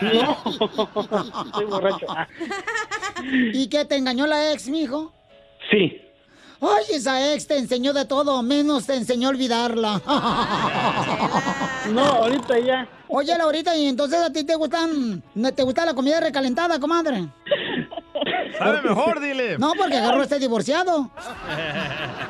No, 0.00 1.44
estoy 1.44 1.64
borracho. 1.66 2.06
¿Y 3.52 3.68
qué, 3.68 3.84
te 3.84 3.96
engañó 3.96 4.26
la 4.26 4.52
ex, 4.52 4.68
mijo? 4.68 5.12
Sí. 5.70 6.07
Ay, 6.60 6.84
esa 6.96 7.32
ex 7.34 7.46
te 7.46 7.56
enseñó 7.56 7.92
de 7.92 8.04
todo, 8.04 8.42
menos 8.42 8.86
te 8.86 8.94
enseñó 8.94 9.28
a 9.28 9.30
olvidarla. 9.30 10.00
No, 11.92 12.02
ahorita 12.02 12.58
ya. 12.58 12.86
Oye, 13.08 13.36
Laurita, 13.38 13.74
¿y 13.74 13.86
entonces 13.86 14.20
a 14.20 14.30
ti 14.30 14.44
te 14.44 14.54
gustan, 14.56 15.22
te 15.56 15.62
gusta 15.62 15.86
la 15.86 15.94
comida 15.94 16.20
recalentada, 16.20 16.78
comadre? 16.78 17.26
Sabe 18.58 18.82
mejor, 18.82 19.20
dile. 19.20 19.56
No, 19.56 19.72
porque 19.72 19.96
agarró 19.96 20.22
este 20.22 20.38
divorciado. 20.38 21.10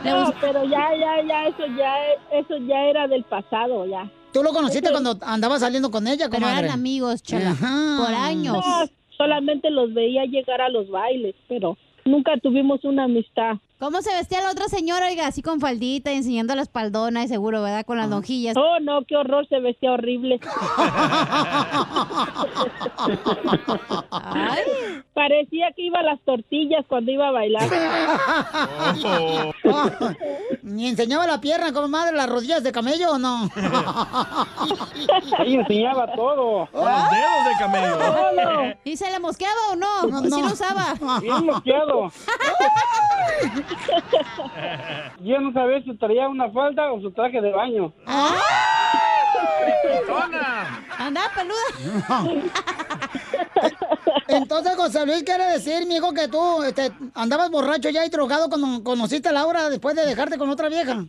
No, 0.04 0.32
pero 0.40 0.62
ya, 0.64 0.90
ya, 0.96 1.26
ya, 1.26 1.46
eso 1.48 1.66
ya, 1.76 1.92
eso 2.30 2.56
ya 2.68 2.84
era 2.84 3.08
del 3.08 3.24
pasado, 3.24 3.84
ya. 3.86 4.08
¿Tú 4.32 4.44
lo 4.44 4.52
conociste 4.52 4.90
cuando 4.92 5.18
andabas 5.22 5.60
saliendo 5.60 5.90
con 5.90 6.06
ella, 6.06 6.28
Pero 6.30 6.42
comadre? 6.42 6.66
eran 6.66 6.70
amigos, 6.78 7.20
chala. 7.20 7.50
Ajá. 7.50 7.96
Por 8.06 8.14
años. 8.14 8.56
No, 8.64 8.88
solamente 9.16 9.70
los 9.70 9.92
veía 9.92 10.24
llegar 10.26 10.60
a 10.60 10.68
los 10.68 10.88
bailes, 10.88 11.34
pero 11.48 11.76
nunca 12.04 12.32
tuvimos 12.40 12.84
una 12.84 13.04
amistad. 13.04 13.56
¿Cómo 13.78 14.02
se 14.02 14.12
vestía 14.12 14.42
la 14.42 14.50
otra 14.50 14.66
señora, 14.66 15.06
oiga? 15.06 15.28
Así 15.28 15.40
con 15.40 15.60
faldita 15.60 16.12
y 16.12 16.16
enseñando 16.16 16.52
la 16.56 16.62
espaldona, 16.62 17.22
y 17.22 17.28
seguro, 17.28 17.62
¿verdad? 17.62 17.86
Con 17.86 17.96
las 17.98 18.08
lonjillas. 18.10 18.56
Oh, 18.56 18.80
no, 18.80 19.04
qué 19.06 19.14
horror, 19.16 19.46
se 19.48 19.60
vestía 19.60 19.92
horrible. 19.92 20.40
Parecía 25.14 25.68
que 25.76 25.82
iba 25.82 26.00
a 26.00 26.02
las 26.02 26.20
tortillas 26.22 26.84
cuando 26.88 27.12
iba 27.12 27.28
a 27.28 27.30
bailar. 27.30 27.68
¿Ni 30.62 30.88
enseñaba 30.88 31.28
la 31.28 31.40
pierna, 31.40 31.72
comadre, 31.72 32.16
las 32.16 32.28
rodillas 32.28 32.64
de 32.64 32.72
camello 32.72 33.12
o 33.12 33.18
no? 33.18 33.48
Ahí 35.38 35.54
enseñaba 35.54 36.12
todo. 36.14 36.68
Los 36.72 36.82
dedos 36.82 37.44
de 37.44 37.54
camello. 37.60 38.74
¿Y 38.82 38.96
se 38.96 39.08
le 39.10 39.20
mosqueaba 39.20 39.70
o 39.70 39.76
no? 39.76 40.02
No, 40.08 40.18
¿O 40.18 40.22
sí 40.24 40.30
no. 40.30 40.40
lo 40.40 40.52
usaba? 40.52 40.94
Bien 41.20 41.46
mosqueado. 41.46 42.10
Yo 45.20 45.40
no 45.40 45.52
sabía 45.52 45.82
si 45.82 45.96
traía 45.96 46.28
una 46.28 46.50
falda 46.50 46.92
o 46.92 47.00
su 47.00 47.10
traje 47.12 47.40
de 47.40 47.50
baño. 47.52 47.92
Anda, 50.98 51.20
peluda. 51.34 52.24
Entonces, 54.28 54.76
José 54.76 55.06
Luis 55.06 55.22
quiere 55.22 55.44
decir, 55.44 55.86
mijo, 55.86 56.12
que 56.12 56.28
tú 56.28 56.62
este, 56.62 56.90
andabas 57.14 57.50
borracho 57.50 57.88
ya 57.90 58.04
y 58.04 58.10
drogado 58.10 58.48
cuando 58.48 58.82
conociste 58.84 59.28
a 59.28 59.32
Laura 59.32 59.70
después 59.70 59.96
de 59.96 60.04
dejarte 60.04 60.38
con 60.38 60.50
otra 60.50 60.68
vieja. 60.68 61.04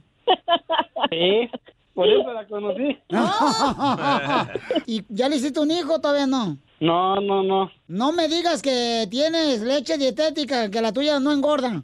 Sí, 1.10 1.50
por 1.94 2.08
eso 2.08 2.32
la 2.32 2.48
conocí. 2.48 2.98
¿Y 4.86 5.04
ya 5.10 5.28
le 5.28 5.36
hiciste 5.36 5.60
un 5.60 5.72
hijo 5.72 6.00
todavía 6.00 6.28
no? 6.28 6.58
No, 6.80 7.20
no, 7.20 7.44
no. 7.44 7.70
No 7.88 8.12
me 8.14 8.30
digas 8.30 8.62
que 8.62 9.06
tienes 9.10 9.62
leche 9.62 9.98
dietética, 9.98 10.72
que 10.72 10.82
la 10.82 10.94
tuya 10.94 11.20
no 11.20 11.34
engorda. 11.34 11.84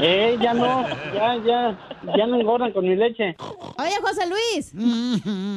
Eh, 0.00 0.36
ya 0.40 0.54
no, 0.54 0.82
ya, 1.14 1.36
ya, 1.44 1.78
ya 2.16 2.26
no 2.26 2.40
engordan 2.40 2.72
con 2.72 2.84
mi 2.86 2.96
leche. 2.96 3.36
Oye, 3.78 3.96
José 4.02 4.26
Luis. 4.28 4.72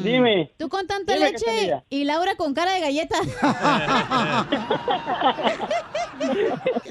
Dime. 0.03 0.51
Tú 0.57 0.69
con 0.69 0.85
tanta 0.85 1.13
Dime, 1.13 1.31
leche 1.31 1.81
y 1.89 2.03
Laura 2.03 2.35
con 2.35 2.53
cara 2.53 2.73
de 2.73 2.81
galleta. 2.81 3.17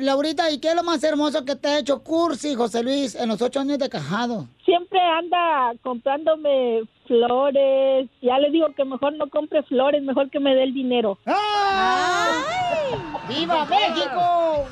Laurita, 0.01 0.51
¿y 0.51 0.59
qué 0.61 0.69
es 0.71 0.75
lo 0.75 0.83
más 0.83 1.03
hermoso 1.05 1.45
que 1.45 1.57
te 1.57 1.69
ha 1.69 1.79
hecho 1.79 2.03
Cursi, 2.03 2.55
José 2.55 2.83
Luis, 2.83 3.15
en 3.15 3.29
los 3.29 3.41
ocho 3.43 3.61
años 3.61 3.79
de 3.79 3.89
cajado? 3.89 4.47
Siempre 4.65 4.99
anda 5.01 5.73
comprándome 5.83 6.83
flores. 7.07 8.09
Ya 8.21 8.39
le 8.39 8.51
digo 8.51 8.73
que 8.75 8.85
mejor 8.85 9.15
no 9.15 9.29
compre 9.29 9.63
flores, 9.65 10.03
mejor 10.03 10.31
que 10.31 10.41
me 10.41 10.55
dé 10.55 10.65
el 10.65 10.75
dinero. 10.75 11.19
¡Ay! 11.25 12.43
¡Viva 13.29 13.67
México! 13.67 14.65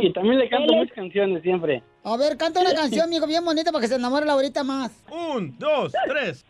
y 0.00 0.12
también 0.12 0.38
le 0.38 0.48
canto 0.48 0.74
mis 0.74 0.92
canciones 0.92 1.42
siempre. 1.42 1.82
A 2.04 2.16
ver, 2.16 2.36
canta 2.36 2.60
una 2.60 2.74
canción, 2.74 3.06
amigo, 3.06 3.26
bien 3.26 3.44
bonita 3.44 3.72
para 3.72 3.80
que 3.80 3.88
se 3.88 3.94
enamore 3.94 4.26
la 4.26 4.34
ahorita 4.34 4.62
más. 4.62 4.92
Un, 5.10 5.58
dos, 5.58 5.92
tres. 6.06 6.44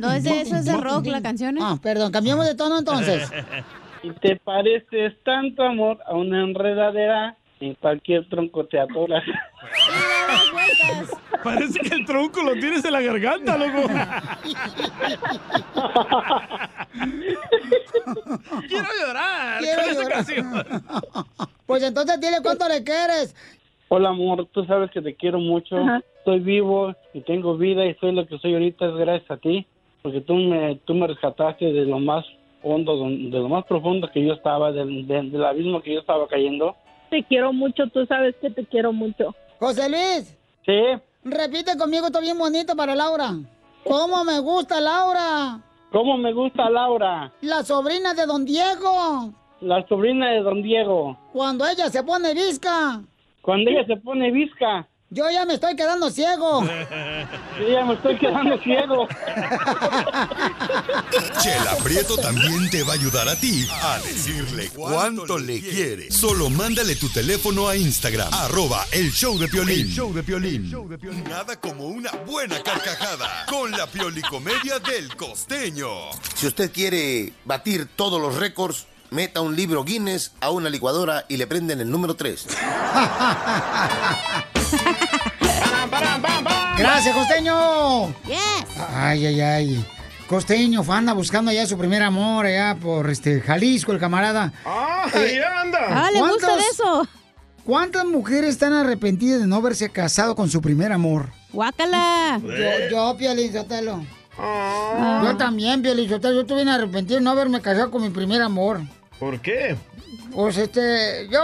No 0.00 0.12
es 0.12 0.24
de 0.24 0.40
eso, 0.42 0.56
es 0.56 0.66
de 0.66 0.76
rock 0.76 1.06
la 1.06 1.22
canción. 1.22 1.56
Ah, 1.60 1.78
perdón, 1.82 2.12
cambiamos 2.12 2.46
de 2.46 2.54
tono 2.54 2.78
entonces. 2.78 3.30
¿Y 4.02 4.10
te 4.10 4.36
pareces 4.36 5.14
tanto 5.24 5.62
amor 5.62 5.98
a 6.06 6.14
una 6.14 6.44
enredadera? 6.44 7.36
En 7.60 7.74
cualquier 7.74 8.28
tronco 8.28 8.64
te 8.66 8.78
atoras. 8.78 9.22
Parece 11.44 11.78
que 11.80 11.94
el 11.94 12.04
tronco 12.06 12.42
lo 12.42 12.52
tienes 12.54 12.84
en 12.84 12.92
la 12.92 13.00
garganta, 13.00 13.56
loco. 13.56 13.88
Quiero 18.68 18.86
llorar 19.06 19.58
Quiero 19.60 19.82
con 19.82 19.90
esa 19.90 20.02
llorar. 20.02 20.12
canción. 20.12 20.46
Pues 21.66 21.82
entonces 21.82 22.20
dile 22.20 22.36
cuánto 22.44 22.68
le 22.68 22.84
quieres. 22.84 23.34
Hola 23.88 24.10
amor, 24.10 24.46
tú 24.52 24.64
sabes 24.66 24.88
que 24.92 25.02
te 25.02 25.16
quiero 25.16 25.40
mucho. 25.40 25.76
Ajá. 25.76 26.00
Estoy 26.18 26.38
vivo 26.38 26.94
y 27.12 27.22
tengo 27.22 27.56
vida 27.56 27.84
y 27.84 27.94
soy 27.96 28.12
lo 28.12 28.24
que 28.24 28.38
soy 28.38 28.52
ahorita 28.54 28.86
es 28.86 28.94
gracias 28.94 29.28
a 29.32 29.36
ti, 29.38 29.66
porque 30.02 30.20
tú 30.20 30.34
me, 30.36 30.76
tú 30.84 30.94
me 30.94 31.08
rescataste 31.08 31.64
de 31.72 31.84
lo 31.84 31.98
más 31.98 32.24
hondo, 32.62 32.94
don- 32.96 33.32
de 33.32 33.38
lo 33.38 33.48
más 33.48 33.64
profundo 33.64 34.08
que 34.12 34.24
yo 34.24 34.32
estaba, 34.34 34.70
del, 34.70 35.08
del- 35.08 35.32
del 35.32 35.44
abismo 35.44 35.82
que 35.82 35.92
yo 35.94 35.98
estaba 36.00 36.28
cayendo. 36.28 36.76
Te 37.10 37.22
quiero 37.24 37.52
mucho, 37.52 37.86
tú 37.88 38.04
sabes 38.06 38.34
que 38.40 38.50
te 38.50 38.64
quiero 38.66 38.92
mucho. 38.92 39.34
José 39.58 39.88
Luis, 39.88 40.36
Sí, 40.66 40.82
repite 41.24 41.78
conmigo, 41.78 42.06
esto 42.06 42.20
bien 42.20 42.36
bonito 42.36 42.74
para 42.74 42.94
Laura. 42.96 43.30
¿Cómo 43.84 44.24
me 44.24 44.40
gusta 44.40 44.80
Laura? 44.80 45.60
¿cómo 45.92 46.18
me 46.18 46.32
gusta 46.32 46.68
Laura? 46.68 47.32
La 47.40 47.62
sobrina 47.62 48.12
de 48.12 48.26
don 48.26 48.44
Diego. 48.44 49.32
La 49.60 49.86
sobrina 49.86 50.30
de 50.30 50.40
don 50.40 50.60
Diego. 50.62 51.16
Cuando 51.32 51.66
ella 51.66 51.88
se 51.88 52.02
pone 52.02 52.34
visca. 52.34 53.00
Cuando 53.40 53.70
ella 53.70 53.86
se 53.86 53.96
pone 53.96 54.30
visca, 54.30 54.86
Yo 55.08 55.30
ya 55.30 55.46
me 55.46 55.54
estoy 55.54 55.76
quedando 55.76 56.10
ciego. 56.10 56.64
yo 56.64 57.68
ya 57.68 57.84
me 57.84 57.94
estoy 57.94 58.18
quedando 58.18 58.58
ciego. 58.58 59.06
Chela 61.40 61.76
Prieto 61.84 62.16
también 62.16 62.68
te 62.70 62.82
va 62.82 62.94
a 62.94 62.96
ayudar 62.96 63.28
a 63.28 63.36
ti 63.36 63.68
a 63.70 64.00
decirle 64.00 64.68
cuánto 64.70 65.38
le 65.38 65.60
quiere. 65.60 66.10
Solo 66.10 66.50
mándale 66.50 66.96
tu 66.96 67.08
teléfono 67.08 67.68
a 67.68 67.76
Instagram, 67.76 68.34
arroba 68.34 68.84
el 68.90 69.12
show 69.12 69.38
de 69.38 69.46
Piolín. 69.46 69.86
El 69.86 69.92
show 69.92 70.12
de 70.12 70.24
Piolín. 70.24 70.72
Nada 71.28 71.54
como 71.60 71.86
una 71.86 72.10
buena 72.26 72.60
carcajada 72.64 73.46
con 73.48 73.70
la 73.70 73.86
piolicomedia 73.86 74.80
del 74.80 75.14
costeño. 75.14 75.86
Si 76.34 76.48
usted 76.48 76.72
quiere 76.72 77.32
batir 77.44 77.86
todos 77.94 78.20
los 78.20 78.34
récords, 78.34 78.88
meta 79.10 79.40
un 79.40 79.54
libro 79.54 79.84
Guinness 79.84 80.32
a 80.40 80.50
una 80.50 80.68
licuadora 80.68 81.26
y 81.28 81.36
le 81.36 81.46
prenden 81.46 81.80
el 81.80 81.88
número 81.88 82.16
3. 82.16 82.46
Gracias, 86.78 87.14
costeño. 87.14 88.08
Yes. 88.26 88.38
Ay, 88.94 89.26
ay, 89.26 89.40
ay. 89.40 89.86
Costeño, 90.28 90.82
anda 90.92 91.12
buscando 91.12 91.52
ya 91.52 91.66
su 91.66 91.78
primer 91.78 92.02
amor 92.02 92.46
allá 92.46 92.76
por 92.80 93.08
este 93.10 93.40
Jalisco, 93.40 93.92
el 93.92 94.00
camarada. 94.00 94.52
¡Ah, 94.64 95.06
Eh, 95.14 95.18
ahí 95.18 95.38
anda! 95.38 95.78
Ah, 95.88 96.10
le 96.12 96.20
gusta 96.20 96.46
¿cuántos- 96.48 96.56
de 96.58 96.70
eso. 96.72 97.08
¿Cuántas 97.64 98.04
mujeres 98.04 98.50
están 98.50 98.72
arrepentidas 98.72 99.40
de 99.40 99.46
no 99.46 99.56
haberse 99.56 99.90
casado 99.90 100.34
con 100.36 100.48
su 100.50 100.60
primer 100.60 100.92
amor? 100.92 101.30
Guácala. 101.52 102.40
Yo, 102.42 102.88
yo, 102.90 103.16
Piolín 103.16 103.52
Sotelo. 103.52 104.04
Ah. 104.38 105.22
Yo 105.24 105.36
también, 105.36 105.82
Piolín 105.82 106.08
Sotelo. 106.08 106.34
Yo 106.34 106.40
estuve 106.42 106.58
bien 106.58 106.68
arrepentido 106.68 107.18
de 107.18 107.24
no 107.24 107.30
haberme 107.30 107.60
casado 107.60 107.90
con 107.90 108.02
mi 108.02 108.10
primer 108.10 108.42
amor. 108.42 108.80
¿Por 109.18 109.40
qué? 109.40 109.76
Pues 110.32 110.58
este, 110.58 111.28
yo, 111.30 111.40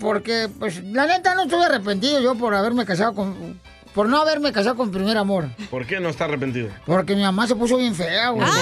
porque, 0.00 0.48
pues, 0.58 0.82
la 0.84 1.06
neta 1.06 1.34
no 1.34 1.42
estoy 1.44 1.62
arrepentido 1.62 2.20
yo 2.20 2.34
por 2.36 2.54
haberme 2.54 2.84
casado 2.86 3.14
con, 3.14 3.58
por 3.98 4.08
no 4.08 4.20
haberme 4.20 4.52
casado 4.52 4.76
con 4.76 4.90
mi 4.90 4.94
primer 4.94 5.16
amor. 5.18 5.48
¿Por 5.72 5.84
qué 5.84 5.98
no 5.98 6.08
está 6.08 6.26
arrepentido? 6.26 6.68
Porque 6.86 7.16
mi 7.16 7.22
mamá 7.22 7.48
se 7.48 7.56
puso 7.56 7.76
bien 7.78 7.96
fea, 7.96 8.28
güey. 8.30 8.46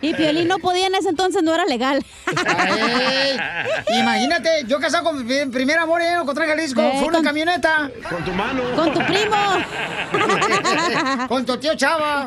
Y 0.00 0.12
Piolín 0.14 0.48
no 0.48 0.58
podía 0.58 0.88
en 0.88 0.96
ese 0.96 1.10
entonces, 1.10 1.44
no 1.44 1.54
era 1.54 1.64
legal. 1.64 2.04
Ay, 2.44 3.38
imagínate, 4.00 4.64
yo 4.66 4.80
casado 4.80 5.04
con 5.04 5.24
mi 5.24 5.44
primer 5.46 5.78
amor 5.78 6.02
en 6.02 6.16
Ocotlán, 6.18 6.48
Jalisco, 6.48 6.80
Eh, 6.80 6.94
fue 6.98 7.06
una 7.06 7.18
con- 7.18 7.24
camioneta. 7.26 7.88
Con 8.10 8.24
tu 8.24 8.32
mano. 8.32 8.62
Con 8.74 8.92
tu 8.92 8.98
primo. 9.06 9.36
con 11.28 11.46
tu 11.46 11.56
tío 11.58 11.76
Chava. 11.76 12.26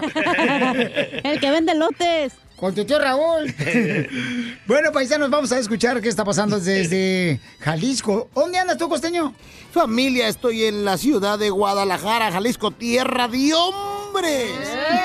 El 1.21 1.37
que 1.41 1.51
vende 1.51 1.75
lotes. 1.75 2.31
Con 2.55 2.73
tu 2.73 2.85
tío 2.85 2.97
Raúl. 2.97 3.53
bueno, 4.67 4.91
paisanos, 4.93 5.29
vamos 5.29 5.51
a 5.51 5.59
escuchar 5.59 6.01
qué 6.01 6.07
está 6.07 6.23
pasando 6.23 6.59
desde 6.59 7.39
Jalisco. 7.59 8.29
¿Dónde 8.33 8.57
andas 8.57 8.77
tú, 8.77 8.87
costeño? 8.87 9.33
Familia, 9.71 10.29
estoy 10.29 10.63
en 10.63 10.85
la 10.85 10.97
ciudad 10.97 11.37
de 11.37 11.49
Guadalajara, 11.49 12.31
Jalisco, 12.31 12.71
tierra 12.71 13.27
de 13.27 13.53
hombres. 13.53 14.51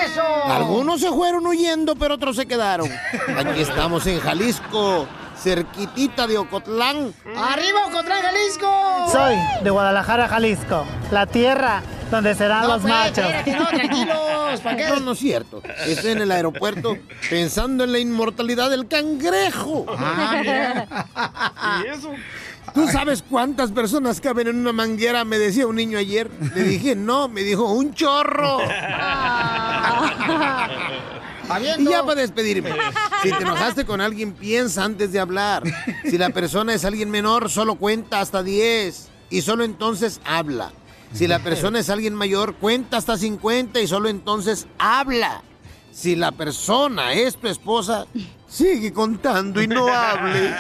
¡Eso! 0.07 0.23
Algunos 0.45 1.01
se 1.01 1.09
fueron 1.09 1.45
huyendo, 1.45 1.97
pero 1.97 2.15
otros 2.15 2.37
se 2.37 2.47
quedaron. 2.47 2.89
Aquí 3.37 3.63
estamos 3.63 4.07
en 4.07 4.21
Jalisco, 4.21 5.09
cerquitita 5.43 6.27
de 6.27 6.39
Ocotlán. 6.39 7.15
¡Arriba, 7.37 7.87
Ocotlán, 7.89 8.23
Jalisco! 8.23 9.07
Soy 9.11 9.37
de 9.63 9.71
Guadalajara, 9.71 10.29
Jalisco, 10.29 10.85
la 11.11 11.27
tierra 11.27 11.83
donde 12.11 12.35
serán 12.35 12.67
los 12.69 12.83
pues, 12.83 12.93
machos. 12.93 13.19
espérate, 13.19 13.53
no, 13.57 13.67
tranquilos, 13.69 14.61
¿para 14.63 14.77
qué? 14.77 14.89
No, 14.91 15.01
no 15.01 15.13
es 15.13 15.19
cierto. 15.19 15.63
Estoy 15.87 16.13
en 16.13 16.23
el 16.23 16.31
aeropuerto 16.31 16.99
pensando 17.29 17.85
en 17.85 17.93
la 17.93 17.99
inmortalidad 17.99 18.69
del 18.71 18.89
cangrejo. 18.89 19.87
¿Y 21.85 21.87
eso? 21.87 22.13
¿Tú 22.75 22.89
sabes 22.89 23.23
cuántas 23.29 23.73
personas 23.73 24.21
caben 24.21 24.49
en 24.49 24.57
una 24.57 24.73
manguera? 24.73 25.25
Me 25.25 25.39
decía 25.39 25.67
un 25.67 25.77
niño 25.77 25.99
ayer. 25.99 26.31
Le 26.55 26.63
dije, 26.63 26.95
no, 26.95 27.29
me 27.29 27.43
dijo, 27.43 27.73
un 27.73 27.95
chorro. 27.95 28.59
Y 31.79 31.85
ya 31.85 32.05
para 32.05 32.21
despedirme. 32.21 32.71
Si 33.23 33.31
te 33.31 33.43
enojaste 33.43 33.85
con 33.85 34.01
alguien, 34.01 34.33
piensa 34.33 34.83
antes 34.83 35.13
de 35.13 35.21
hablar. 35.21 35.63
Si 36.05 36.17
la 36.17 36.31
persona 36.31 36.73
es 36.73 36.87
alguien 36.87 37.11
menor, 37.11 37.51
solo 37.51 37.75
cuenta 37.75 38.21
hasta 38.21 38.43
10 38.43 39.09
y 39.29 39.43
solo 39.43 39.65
entonces 39.65 40.23
habla. 40.25 40.73
Si 41.13 41.27
la 41.27 41.39
persona 41.41 41.81
es 41.81 41.91
alguien 41.91 42.15
mayor, 42.15 42.55
cuenta 42.55 42.97
hasta 42.97 43.19
50 43.19 43.79
y 43.81 43.87
solo 43.87 44.09
entonces 44.09 44.69
habla. 44.79 45.43
Si 45.93 46.17
la 46.17 46.33
persona 46.33 47.13
es 47.13 47.37
tu 47.37 47.49
esposa, 47.49 48.07
sigue 48.51 48.93
contando 48.93 49.63
y 49.63 49.69
no 49.69 49.89
hable. 49.89 50.51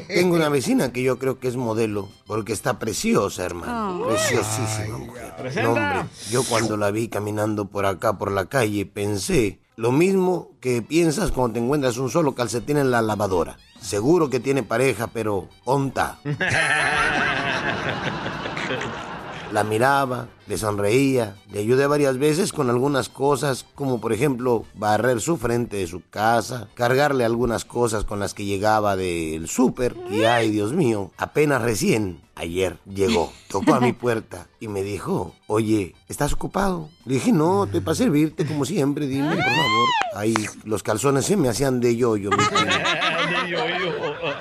Tengo 0.08 0.36
una 0.36 0.48
vecina 0.48 0.92
que 0.92 1.02
yo 1.02 1.18
creo 1.18 1.38
que 1.38 1.48
es 1.48 1.56
modelo, 1.56 2.08
porque 2.26 2.52
está 2.52 2.78
preciosa, 2.78 3.44
hermano. 3.44 4.02
Oh. 4.02 4.08
Preciosísima 4.08 4.98
mujer. 4.98 5.34
No, 5.62 5.72
hombre, 5.72 6.04
yo 6.30 6.42
cuando 6.44 6.76
la 6.76 6.90
vi 6.90 7.08
caminando 7.08 7.66
por 7.66 7.86
acá, 7.86 8.18
por 8.18 8.30
la 8.30 8.46
calle, 8.46 8.86
pensé 8.86 9.60
lo 9.76 9.92
mismo 9.92 10.50
que 10.60 10.82
piensas 10.82 11.32
cuando 11.32 11.54
te 11.54 11.60
encuentras 11.60 11.96
un 11.96 12.10
solo 12.10 12.34
calcetín 12.34 12.76
en 12.76 12.90
la 12.90 13.02
lavadora. 13.02 13.56
Seguro 13.80 14.28
que 14.28 14.40
tiene 14.40 14.62
pareja, 14.62 15.06
pero 15.08 15.48
onta. 15.64 16.18
La 19.52 19.64
miraba, 19.64 20.28
le 20.46 20.56
sonreía, 20.58 21.36
le 21.50 21.60
ayudé 21.60 21.86
varias 21.86 22.18
veces 22.18 22.52
con 22.52 22.70
algunas 22.70 23.08
cosas, 23.08 23.66
como 23.74 24.00
por 24.00 24.12
ejemplo 24.12 24.64
barrer 24.74 25.20
su 25.20 25.36
frente 25.36 25.76
de 25.78 25.86
su 25.88 26.02
casa, 26.08 26.68
cargarle 26.74 27.24
algunas 27.24 27.64
cosas 27.64 28.04
con 28.04 28.20
las 28.20 28.32
que 28.32 28.44
llegaba 28.44 28.94
del 28.96 29.48
súper. 29.48 29.96
Y 30.08 30.22
ay, 30.22 30.50
Dios 30.50 30.72
mío, 30.72 31.10
apenas 31.16 31.62
recién, 31.62 32.20
ayer 32.36 32.78
llegó, 32.86 33.32
tocó 33.48 33.74
a 33.74 33.80
mi 33.80 33.92
puerta 33.94 34.46
y 34.60 34.68
me 34.68 34.82
dijo, 34.82 35.34
oye, 35.48 35.94
¿estás 36.08 36.32
ocupado? 36.32 36.88
Le 37.04 37.14
dije, 37.14 37.32
no, 37.32 37.64
estoy 37.64 37.80
para 37.80 37.96
servirte 37.96 38.46
como 38.46 38.64
siempre, 38.64 39.06
dime, 39.06 39.34
por 39.34 39.44
favor. 39.44 39.88
Ahí 40.14 40.34
los 40.64 40.82
calzones 40.82 41.24
se 41.24 41.36
me 41.36 41.48
hacían 41.48 41.80
de 41.80 41.96
yo-yo. 41.96 42.30
mi 42.30 42.36
primo. 42.36 42.72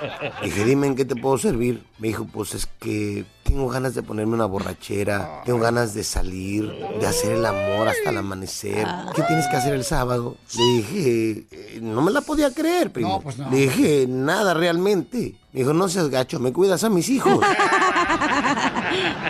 Dije, 0.43 0.65
dime 0.65 0.87
en 0.87 0.95
qué 0.95 1.05
te 1.05 1.15
puedo 1.15 1.37
servir. 1.37 1.83
Me 1.97 2.07
dijo, 2.09 2.25
pues 2.25 2.53
es 2.55 2.67
que 2.79 3.25
tengo 3.43 3.67
ganas 3.67 3.95
de 3.95 4.03
ponerme 4.03 4.35
una 4.35 4.45
borrachera, 4.45 5.41
tengo 5.45 5.59
ganas 5.59 5.93
de 5.93 6.03
salir, 6.03 6.71
de 6.99 7.07
hacer 7.07 7.33
el 7.33 7.45
amor 7.45 7.87
hasta 7.87 8.11
el 8.11 8.17
amanecer. 8.17 8.87
¿Qué 9.15 9.23
tienes 9.23 9.47
que 9.47 9.55
hacer 9.57 9.73
el 9.73 9.83
sábado? 9.83 10.37
Le 10.55 10.63
dije, 10.63 11.47
"Eh, 11.51 11.79
no 11.81 12.01
me 12.01 12.11
la 12.11 12.21
podía 12.21 12.53
creer, 12.53 12.91
primo. 12.91 13.09
No, 13.09 13.19
pues 13.21 13.37
no. 13.37 13.49
Le 13.49 13.57
dije, 13.57 14.05
nada 14.07 14.53
realmente. 14.53 15.35
Me 15.51 15.61
dijo, 15.61 15.73
no 15.73 15.89
seas 15.89 16.09
gacho, 16.09 16.39
me 16.39 16.53
cuidas 16.53 16.83
a 16.83 16.89
mis 16.89 17.09
hijos. 17.09 17.39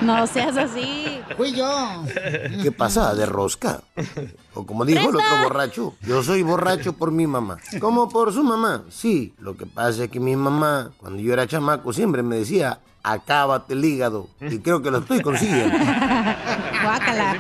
No 0.02 0.26
seas 0.28 0.56
así. 0.58 1.09
Fui 1.38 1.54
yo. 1.54 2.04
¿Qué 2.62 2.72
pasa? 2.72 3.14
¿De 3.14 3.26
rosca? 3.26 3.82
O 4.54 4.66
como 4.66 4.86
dijo 4.86 5.10
el 5.10 5.16
otro 5.16 5.44
borracho, 5.44 5.96
yo 6.02 6.24
soy 6.24 6.44
borracho 6.44 6.94
por 6.94 7.12
mi 7.12 7.28
mamá. 7.28 7.58
¿Cómo 7.80 8.10
por 8.10 8.34
su 8.34 8.44
mamá? 8.44 8.84
Sí, 8.90 9.34
lo 9.40 9.56
que 9.56 9.66
pasa 9.66 10.06
es 10.06 10.10
que 10.10 10.20
mi 10.20 10.36
mamá, 10.36 10.92
cuando 10.98 11.20
yo 11.22 11.34
era 11.34 11.48
chamaco, 11.48 11.94
siempre 11.94 12.24
me 12.24 12.38
decía, 12.38 12.80
acábate 13.04 13.74
el 13.74 13.86
hígado. 13.86 14.28
Y 14.42 14.60
creo 14.60 14.82
que 14.82 14.92
lo 14.92 15.00
estoy 15.00 15.22
consiguiendo. 15.22 15.78
Guácala. 16.84 17.36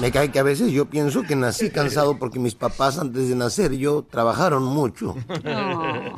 Me 0.00 0.10
cae 0.10 0.32
que 0.32 0.40
a 0.40 0.42
veces 0.42 0.72
yo 0.72 0.86
pienso 0.86 1.22
que 1.22 1.36
nací 1.36 1.70
cansado 1.70 2.18
porque 2.18 2.40
mis 2.40 2.56
papás 2.56 2.98
antes 2.98 3.28
de 3.28 3.36
nacer 3.36 3.72
yo 3.76 4.04
trabajaron 4.10 4.64
mucho. 4.64 5.14
No, 5.44 6.16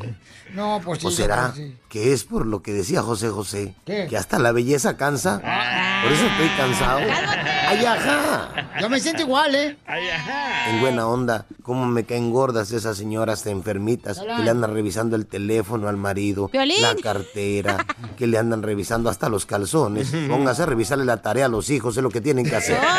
pues 0.85 1.01
sí. 1.01 1.07
¿O 1.07 1.11
será 1.11 1.53
sí. 1.55 1.77
que 1.89 2.13
es 2.13 2.25
por 2.25 2.47
lo 2.47 2.63
que 2.63 2.73
decía 2.73 3.03
José 3.03 3.29
José? 3.29 3.75
¿Qué? 3.85 4.07
Que 4.09 4.17
hasta 4.17 4.39
la 4.39 4.53
belleza 4.53 4.97
cansa. 4.97 5.41
Por 6.03 6.13
eso 6.13 6.27
estoy 6.27 6.49
cansado. 6.57 7.01
¡Ay, 7.69 7.85
ajá! 7.85 8.71
Yo 8.81 8.89
me 8.89 9.01
siento 9.01 9.23
igual, 9.23 9.55
¿eh? 9.55 9.77
En 10.69 10.81
buena 10.81 11.07
onda, 11.07 11.47
cómo 11.63 11.87
me 11.87 12.05
caen 12.05 12.31
gordas 12.31 12.71
esas 12.73 12.97
señoras 12.97 13.45
enfermitas 13.47 14.19
que 14.21 14.43
le 14.43 14.51
andan 14.51 14.73
revisando 14.73 15.17
el 15.17 15.27
teléfono 15.27 15.89
al 15.89 15.97
marido, 15.97 16.49
Piolín. 16.49 16.81
la 16.83 16.95
cartera, 16.97 17.85
que 18.17 18.27
le 18.27 18.39
andan 18.39 18.63
revisando 18.63 19.11
hasta 19.11 19.29
los 19.29 19.47
calzones. 19.47 20.13
Póngase 20.29 20.63
a 20.63 20.67
revisarle 20.67 21.05
la 21.05 21.23
tarea 21.23 21.47
a 21.47 21.49
los 21.49 21.71
hijos, 21.71 21.97
es 21.97 22.03
lo 22.03 22.11
que 22.11 22.21
tienen 22.21 22.45
que 22.45 22.57
hacer. 22.57 22.79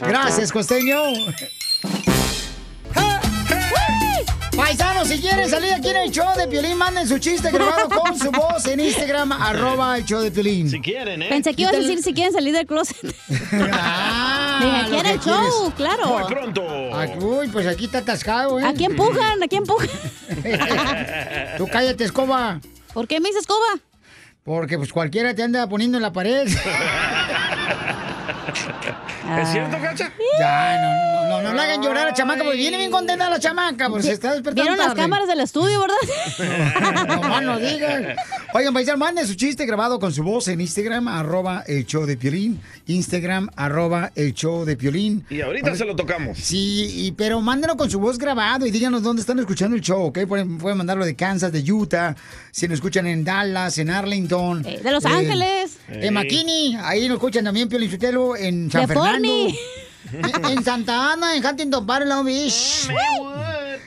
Gracias, 0.00 0.52
costeño. 0.52 0.96
Paisanos, 4.56 5.08
si 5.08 5.20
quieren 5.20 5.48
salir 5.50 5.72
aquí 5.72 5.88
en 5.88 5.96
el 5.96 6.10
show 6.12 6.26
de 6.36 6.46
Piolín, 6.46 6.76
manden 6.78 7.08
su 7.08 7.18
chiste 7.18 7.50
grabado 7.50 7.88
con 7.88 8.16
su 8.16 8.30
voz 8.30 8.64
en 8.66 8.78
Instagram, 8.80 9.32
arroba 9.40 9.96
el 9.98 10.04
show 10.04 10.20
de 10.20 10.30
Piolín. 10.30 10.70
Si 10.70 10.80
quieren, 10.80 11.22
¿eh? 11.22 11.28
Pensé 11.28 11.54
que 11.54 11.62
ibas 11.62 11.74
a 11.74 11.78
decir 11.78 12.00
si 12.02 12.14
quieren 12.14 12.32
salir 12.32 12.54
del 12.54 12.66
closet. 12.66 12.96
Ah, 13.76 14.60
Dije, 14.62 14.76
aquí 14.76 14.96
era 14.96 15.10
el 15.10 15.20
show, 15.20 15.72
quieres. 15.74 15.74
claro. 15.76 16.06
Muy 16.18 16.24
pronto. 16.32 16.62
Ah, 16.92 17.06
Uy, 17.20 17.48
pues 17.48 17.66
aquí 17.66 17.86
está 17.86 17.98
atascado, 17.98 18.60
¿eh? 18.60 18.64
Aquí 18.64 18.84
empujan, 18.84 19.42
aquí 19.42 19.56
empujan. 19.56 19.88
Tú 21.58 21.66
cállate, 21.66 22.04
escoba. 22.04 22.60
¿Por 22.92 23.08
qué 23.08 23.18
me 23.18 23.28
dices 23.30 23.42
escoba? 23.42 23.66
Porque 24.44 24.78
pues 24.78 24.92
cualquiera 24.92 25.34
te 25.34 25.42
anda 25.42 25.68
poniendo 25.68 25.98
en 25.98 26.02
la 26.02 26.12
pared. 26.12 26.46
¿Es 29.40 29.48
cierto, 29.50 29.76
Cacha? 29.80 30.12
Ya, 30.38 30.80
no, 30.80 31.28
no, 31.28 31.42
no, 31.42 31.48
no 31.48 31.54
le 31.54 31.60
hagan 31.62 31.82
llorar 31.82 32.04
a 32.06 32.10
la 32.10 32.14
chamaca, 32.14 32.42
porque 32.44 32.58
viene 32.58 32.76
bien 32.76 32.90
contenta 32.90 33.28
la 33.30 33.38
chamaca, 33.40 33.88
pues 33.88 34.04
se 34.04 34.12
está 34.12 34.32
despertando 34.32 34.62
¿Vieron 34.62 34.78
las 34.78 34.88
tarde. 34.88 35.00
cámaras 35.02 35.28
del 35.28 35.40
estudio, 35.40 35.80
verdad? 35.80 37.04
No 37.08 37.20
más 37.28 37.42
no 37.42 37.58
digan. 37.58 38.14
Oigan, 38.52 38.74
paisano, 38.74 38.98
manden 38.98 39.26
su 39.26 39.34
chiste 39.34 39.66
grabado 39.66 39.98
con 39.98 40.12
su 40.12 40.22
voz 40.22 40.48
en 40.48 40.60
Instagram, 40.60 41.08
arroba 41.08 41.64
el 41.66 41.86
show 41.86 42.04
de 42.06 42.16
Piolín. 42.16 42.60
Instagram, 42.86 43.48
arroba 43.56 44.12
el 44.14 44.32
show 44.34 44.64
de 44.64 44.76
Piolín. 44.76 45.24
Y 45.30 45.40
ahorita 45.40 45.74
se 45.74 45.84
lo 45.84 45.96
tocamos. 45.96 46.38
Sí, 46.38 47.06
y- 47.06 47.12
pero 47.12 47.40
mándenlo 47.40 47.76
con 47.76 47.90
su 47.90 47.98
voz 48.00 48.18
grabado 48.18 48.66
y 48.66 48.70
díganos 48.70 49.02
dónde 49.02 49.20
están 49.20 49.38
escuchando 49.38 49.76
el 49.76 49.82
show, 49.82 50.02
¿ok? 50.06 50.20
Pueden, 50.28 50.58
pueden 50.58 50.78
mandarlo 50.78 51.04
de 51.04 51.14
Kansas, 51.16 51.50
de 51.52 51.60
Utah, 51.72 52.14
si 52.50 52.68
nos 52.68 52.74
escuchan 52.76 53.06
en 53.06 53.24
Dallas, 53.24 53.78
en 53.78 53.90
Arlington. 53.90 54.64
Eh, 54.66 54.80
de 54.82 54.90
Los 54.92 55.04
Ángeles. 55.06 55.78
En 55.88 56.14
McKinney, 56.14 56.76
ahí 56.82 57.08
nos 57.08 57.16
escuchan 57.16 57.44
también 57.44 57.68
Piolín 57.68 57.90
Sotelo, 57.90 58.36
en 58.36 58.70
San 58.70 58.82
De 58.82 58.86
Fernando. 58.88 59.13
En, 59.16 60.44
en 60.50 60.64
Santa 60.64 61.12
Ana, 61.12 61.34
en 61.36 61.44
Huntington 61.44 61.86
Park, 61.86 62.06
Long 62.06 62.24
Beach. 62.26 62.88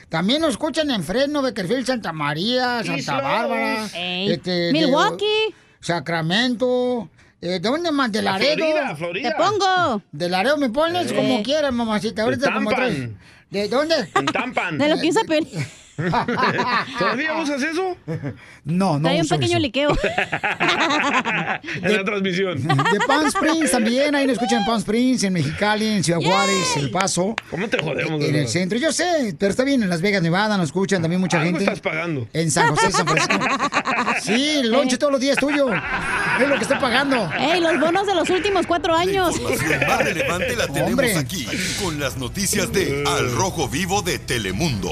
También 0.08 0.40
nos 0.40 0.50
escuchan 0.50 0.90
en 0.90 1.02
Fresno, 1.04 1.42
Beckerfield, 1.42 1.86
Santa 1.86 2.12
María, 2.12 2.82
Santa. 2.84 3.20
Bárbara. 3.20 3.84
Este, 3.94 4.50
de- 4.50 4.72
Milwaukee. 4.72 5.54
Sacramento. 5.80 7.08
Eh, 7.40 7.48
¿De 7.48 7.60
dónde 7.60 7.92
más? 7.92 8.10
De 8.10 8.22
La 8.22 8.32
Laredo. 8.32 8.56
Florida, 8.56 8.96
Florida. 8.96 9.30
Te 9.30 9.36
pongo. 9.36 10.02
De 10.10 10.28
Laredo 10.28 10.56
me 10.56 10.70
pones 10.70 11.12
Eh. 11.12 11.14
como 11.14 11.42
quieras, 11.42 11.72
mamacita. 11.72 12.22
Ahorita 12.22 12.52
como 12.52 12.70
traes. 12.70 13.10
¿De 13.50 13.68
dónde? 13.68 13.94
En 14.14 14.26
Tampan. 14.26 14.76
De 14.78 14.88
lo 14.88 14.98
que 14.98 15.06
hizo 15.06 15.20
Piolín. 15.24 15.48
¿Todavía 16.98 17.34
usas 17.40 17.62
eso? 17.62 17.96
No, 18.64 18.98
no 18.98 19.08
Trae 19.08 19.20
un 19.20 19.28
pequeño 19.28 19.52
eso. 19.52 19.58
liqueo. 19.58 19.90
En 21.82 21.96
la 21.96 22.04
transmisión. 22.04 22.58
De 22.66 23.00
Palm 23.06 23.26
Springs 23.26 23.70
también, 23.70 24.14
ahí 24.14 24.26
nos 24.26 24.34
escuchan 24.34 24.60
en 24.60 24.66
Palm 24.66 24.78
Springs, 24.78 25.22
en 25.24 25.32
Mexicali, 25.32 25.86
en 25.86 26.04
Ciudad 26.04 26.20
Juárez, 26.20 26.76
El 26.76 26.90
Paso. 26.90 27.34
¿Cómo 27.50 27.68
te 27.68 27.78
jodemos? 27.82 28.12
En 28.12 28.18
de 28.20 28.26
el 28.26 28.32
verdad? 28.32 28.48
centro, 28.48 28.78
yo 28.78 28.92
sé, 28.92 29.34
pero 29.38 29.50
está 29.50 29.64
bien, 29.64 29.82
en 29.82 29.88
Las 29.88 30.00
Vegas, 30.00 30.22
Nevada, 30.22 30.56
nos 30.56 30.66
escuchan 30.66 31.02
también 31.02 31.20
mucha 31.20 31.38
Algo 31.38 31.50
gente. 31.50 31.64
estás 31.64 31.80
pagando. 31.80 32.26
En 32.32 32.50
San 32.50 32.68
José, 32.74 32.90
San 32.92 33.06
Francisco. 33.06 33.38
Sí, 34.22 34.48
el 34.60 34.70
lonche 34.70 34.96
todos 34.98 35.12
los 35.12 35.20
días 35.20 35.36
tuyo. 35.38 35.68
Es 36.40 36.48
lo 36.48 36.54
que 36.56 36.62
estoy 36.62 36.78
pagando. 36.78 37.30
¡Ey, 37.38 37.60
los 37.60 37.78
bonos 37.80 38.06
de 38.06 38.14
los 38.14 38.28
últimos 38.30 38.66
cuatro 38.66 38.94
años! 38.94 39.36
información 39.38 39.88
más 39.88 39.98
relevante 40.04 40.56
la 40.56 40.66
tenemos 40.66 40.90
Hombre. 40.90 41.16
aquí 41.16 41.46
con 41.82 41.98
las 42.00 42.16
noticias 42.16 42.72
de 42.72 43.04
Al 43.06 43.30
Rojo 43.32 43.68
Vivo 43.68 44.02
de 44.02 44.18
Telemundo. 44.18 44.90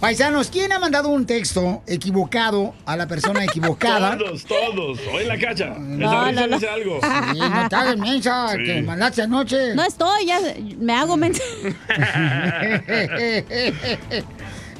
Paisanos, 0.00 0.48
¿quién 0.48 0.72
ha 0.72 0.78
mandado 0.78 1.08
un 1.08 1.26
texto 1.26 1.82
equivocado 1.86 2.72
a 2.86 2.96
la 2.96 3.08
persona 3.08 3.42
equivocada? 3.44 4.16
Todos, 4.18 4.44
todos. 4.44 4.98
Hoy 5.12 5.22
en 5.22 5.28
la 5.28 5.38
cacha. 5.38 5.74
No, 5.76 6.28
Esa 6.28 6.40
no, 6.40 6.46
no. 6.46 6.56
dice 6.56 6.68
algo. 6.68 7.00
Sí, 7.32 7.38
no 7.40 7.68
te 7.68 7.76
hagas 7.76 7.96
mensa, 7.96 8.48
Sí. 8.56 8.64
que 8.64 8.82
mandaste 8.82 9.22
anoche. 9.22 9.74
No 9.74 9.82
estoy, 9.82 10.26
ya 10.26 10.38
me 10.78 10.92
hago 10.94 11.16
mente. 11.16 11.42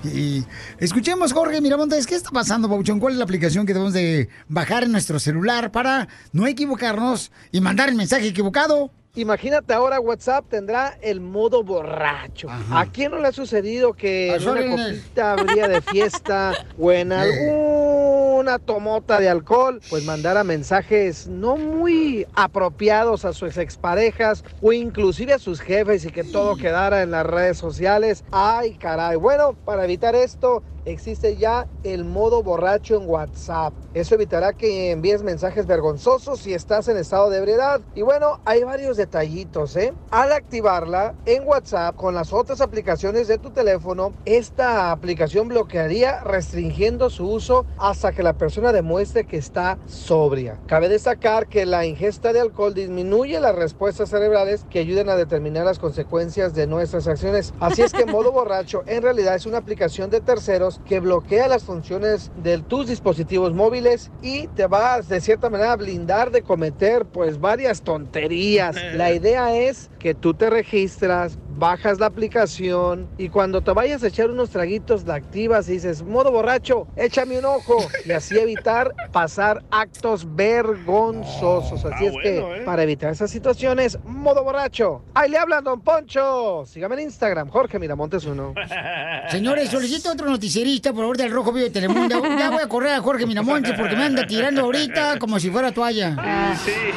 Y 0.05 0.45
escuchemos, 0.79 1.33
Jorge 1.33 1.61
Miramontes, 1.61 2.07
¿qué 2.07 2.15
está 2.15 2.31
pasando, 2.31 2.69
Pauchón? 2.69 3.01
¿Cuál 3.01 3.15
es 3.15 3.19
la 3.19 3.25
aplicación 3.25 3.67
que 3.67 3.73
debemos 3.75 3.93
de 3.93 4.29
bajar 4.47 4.85
en 4.85 4.93
nuestro 4.93 5.19
celular 5.19 5.73
para 5.73 6.07
no 6.33 6.47
equivocarnos 6.47 7.33
y 7.51 7.61
mandar 7.61 7.89
el 7.89 7.97
mensaje 7.97 8.29
equivocado? 8.29 8.93
Imagínate 9.19 9.75
ahora 9.75 9.99
WhatsApp 9.99 10.45
tendrá 10.49 10.97
el 11.03 11.21
modo 11.21 11.65
borracho. 11.65 12.47
¿A 12.71 12.87
quién 12.87 13.11
no 13.11 13.19
le 13.19 13.27
ha 13.27 13.33
sucedido 13.33 13.93
que 13.93 14.33
en 14.33 14.49
una 14.49 14.77
copita 14.77 15.33
habría 15.33 15.67
de 15.67 15.81
fiesta 15.81 16.53
o 16.79 16.93
en 16.93 17.11
alguna 17.11 18.61
tomota 18.61 19.19
de 19.19 19.29
alcohol, 19.29 19.81
pues 19.91 20.05
mandara 20.05 20.45
mensajes 20.45 21.27
no 21.27 21.57
muy 21.57 22.29
apropiados 22.35 23.25
a 23.25 23.33
sus 23.33 23.57
exparejas 23.57 24.45
o 24.63 24.73
inclusive 24.73 25.33
a 25.33 25.41
sus 25.41 25.61
jefes 25.61 26.05
y 26.05 26.13
que 26.13 26.23
todo 26.23 26.55
quedara 26.55 27.03
en 27.03 27.11
las 27.11 27.27
redes 27.27 27.59
sociales? 27.59 28.23
Ay, 28.31 28.75
caray. 28.75 29.17
Bueno, 29.17 29.55
para 29.65 29.83
evitar 29.83 30.15
esto, 30.15 30.63
existe 30.91 31.37
ya 31.37 31.67
el 31.85 32.05
modo 32.05 32.43
borracho 32.43 32.97
en 32.97 33.09
WhatsApp. 33.09 33.73
Eso 33.95 34.15
evitará 34.15 34.53
que 34.53 34.91
envíes 34.91 35.23
mensajes 35.23 35.67
vergonzosos 35.67 36.41
si 36.41 36.55
estás 36.55 36.89
en 36.89 36.97
estado 36.97 37.31
de 37.31 37.39
ebriedad. 37.39 37.81
Y 37.95 38.03
bueno, 38.03 38.41
hay 38.45 38.65
varios 38.65 38.97
detallitos, 38.97 39.77
¿eh? 39.77 39.93
Al 40.11 40.33
activarla 40.33 41.15
en 41.27 41.47
WhatsApp 41.47 41.97
con 41.97 42.15
las 42.15 42.33
otras 42.33 42.61
aplicaciones 42.61 43.29
de 43.29 43.39
tu 43.39 43.51
teléfono, 43.51 44.13
esta 44.25 44.91
aplicación 44.91 45.49
bloquearía 45.49 46.21
restringiendo 46.21 47.11
su 47.11 47.29
uso 47.29 47.67
hasta 47.79 48.13
que 48.13 48.23
la 48.23 48.33
persona 48.33 48.73
demuestre 48.73 49.25
que 49.25 49.37
está 49.37 49.79
sobria. 49.87 50.59
Cabe 50.67 50.89
destacar 50.89 51.49
que 51.49 51.67
la 51.67 51.87
ingesta 51.87 52.33
de 52.33 52.41
alcohol 52.41 52.75
disminuye 52.75 53.41
las 53.41 53.55
respuestas 53.55 54.11
cerebrales 54.11 54.65
que 54.71 54.79
ayudan 54.79 55.09
a 55.09 55.17
determinar 55.17 55.65
las 55.65 55.79
consecuencias 55.79 56.55
de 56.55 56.67
nuestras 56.67 57.07
acciones. 57.07 57.55
Así 57.61 57.83
es 57.83 57.93
que 57.93 58.07
modo 58.07 58.33
borracho 58.33 58.83
en 58.87 59.03
realidad 59.03 59.35
es 59.35 59.47
una 59.47 59.59
aplicación 59.59 60.11
de 60.11 60.21
terceros 60.21 60.78
que 60.87 61.01
bloquea 61.01 61.49
las 61.49 61.65
funciones 61.65 62.31
de 62.37 62.59
tus 62.59 62.87
dispositivos 62.87 63.53
móviles 63.53 64.11
y 64.23 64.47
te 64.49 64.67
va 64.67 65.01
de 65.01 65.21
cierta 65.21 65.51
manera 65.51 65.73
a 65.73 65.77
blindar 65.77 66.31
de 66.31 66.43
cometer 66.43 67.05
pues 67.07 67.41
varias 67.41 67.83
tonterías. 67.83 68.77
La 68.95 69.13
idea 69.13 69.55
es 69.57 69.91
que 69.99 70.15
tú 70.15 70.35
te 70.35 70.51
registras, 70.51 71.39
bajas 71.59 71.99
la 71.99 72.07
aplicación 72.07 73.09
y 73.19 73.29
cuando 73.29 73.61
te 73.61 73.73
vayas 73.73 74.03
a 74.03 74.09
echar 74.09 74.31
unos 74.31 74.51
traguitos 74.51 75.05
la 75.05 75.15
activas 75.15 75.69
y 75.69 75.73
dices, 75.73 76.03
modo 76.03 76.31
borracho, 76.31 76.87
échame 76.97 77.39
un 77.39 77.45
ojo 77.45 77.79
y 78.05 78.13
así 78.13 78.39
evitar 78.39 78.95
pasar 79.13 79.65
actos 79.71 80.27
vergonzosos. 80.37 81.85
Así 81.85 82.07
es 82.07 82.15
que 82.23 82.39
¿eh? 82.39 82.63
para 82.65 82.83
evitar 82.85 83.11
esas 83.13 83.31
situaciones, 83.31 83.99
modo 84.05 84.45
borracho. 84.45 85.03
Ahí 85.15 85.31
le 85.31 85.39
hablan, 85.39 85.65
don 85.65 85.81
Poncho. 85.81 86.65
Sígame 86.67 86.95
en 86.97 87.01
Instagram, 87.03 87.49
Jorge 87.49 87.79
Miramontes 87.79 88.25
uno. 88.25 88.55
Señores, 89.29 89.71
solicito 89.71 90.13
otro 90.13 90.29
noticierista, 90.31 90.93
por 90.93 91.03
favor, 91.03 91.17
del 91.17 91.31
Rojo 91.31 91.53
Vivo 91.53 91.65
de 91.65 91.71
Telemundo. 91.71 92.23
Ya 92.39 92.51
voy 92.51 92.63
a 92.63 92.69
correr 92.69 92.93
a 92.93 93.01
Jorge 93.01 93.27
Miramontes 93.27 93.75
porque 93.77 93.97
me 93.97 94.05
anda 94.05 94.27
tirando 94.27 94.63
ahorita 94.63 95.19
como 95.19 95.41
si 95.41 95.51
fuera 95.51 95.73
toalla. 95.73 96.11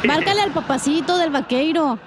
Márcale 0.04 0.42
al 0.42 0.52
papacito 0.52 1.18
del 1.18 1.30
vaqueiro. 1.30 1.98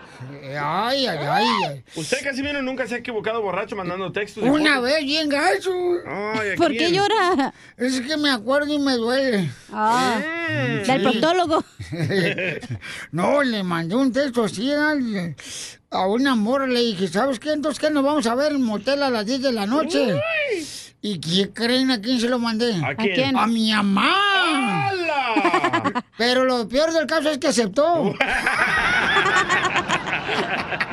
Ay, 0.47 1.07
ay, 1.07 1.17
ay. 1.21 1.45
ay. 1.69 1.83
¿Usted, 1.95 2.23
Casimiro, 2.23 2.61
nunca 2.61 2.85
se 2.87 2.95
ha 2.95 2.97
equivocado 2.99 3.41
borracho 3.41 3.75
mandando 3.75 4.11
textos? 4.11 4.43
Una 4.43 4.75
fotos? 4.75 4.83
vez 4.91 5.03
bien 5.03 5.27
gacho. 5.29 5.71
Ay, 6.07 6.51
¿a 6.51 6.55
¿Por 6.55 6.71
qué 6.71 6.91
llora? 6.91 7.53
Es 7.77 7.99
que 8.01 8.15
me 8.17 8.29
acuerdo 8.29 8.73
y 8.73 8.79
me 8.79 8.93
duele. 8.93 9.49
Ah, 9.71 10.19
Mm. 10.47 10.83
del 10.85 11.01
proctólogo. 11.01 11.63
no, 13.11 13.41
le 13.43 13.63
mandé 13.63 13.95
un 13.95 14.11
texto 14.13 14.43
así 14.43 14.71
al- 14.71 15.35
a 15.89 16.05
una 16.07 16.35
morra. 16.35 16.67
Le 16.67 16.79
dije, 16.81 17.07
¿sabes 17.07 17.39
qué? 17.39 17.51
Entonces, 17.51 17.79
¿qué 17.79 17.89
nos 17.89 18.03
vamos 18.03 18.27
a 18.27 18.35
ver 18.35 18.51
en 18.51 18.61
motel 18.61 19.01
a 19.03 19.09
las 19.09 19.25
10 19.25 19.41
de 19.41 19.51
la 19.51 19.65
noche? 19.65 20.19
¿Y 21.01 21.19
quién 21.19 21.51
creen 21.51 21.91
a 21.91 21.99
quién 22.01 22.19
se 22.19 22.29
lo 22.29 22.37
mandé? 22.39 22.73
¿A 22.83 22.95
quién? 22.95 23.13
quién? 23.15 23.37
A 23.37 23.47
mi 23.47 23.71
mamá. 23.71 24.89
¡Hala! 24.89 26.05
Pero 26.17 26.45
lo 26.45 26.67
peor 26.67 26.93
del 26.93 27.05
caso 27.07 27.29
es 27.31 27.37
que 27.39 27.47
aceptó. 27.47 28.13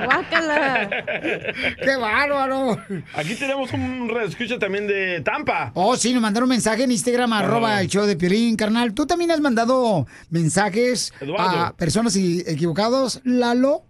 Guácala. 0.05 0.91
¡Qué 1.83 1.97
bárbaro! 1.97 2.79
Aquí 3.15 3.35
tenemos 3.35 3.73
un 3.73 4.11
escucha 4.25 4.59
también 4.59 4.87
de 4.87 5.21
Tampa. 5.21 5.73
Oh, 5.75 5.97
sí, 5.97 6.12
nos 6.12 6.23
mandaron 6.23 6.49
mensaje 6.49 6.85
en 6.85 6.93
Instagram, 6.93 7.33
arroba 7.33 7.81
el 7.81 7.88
show 7.88 8.05
de 8.07 8.17
Piolín, 8.17 8.57
carnal. 8.57 8.95
¿Tú 8.95 9.07
también 9.07 9.31
has 9.31 9.41
mandado 9.41 10.07
mensajes 10.31 11.12
Eduardo. 11.21 11.59
a 11.59 11.73
personas 11.77 12.17
equivocados, 12.17 13.21
Lalo? 13.25 13.85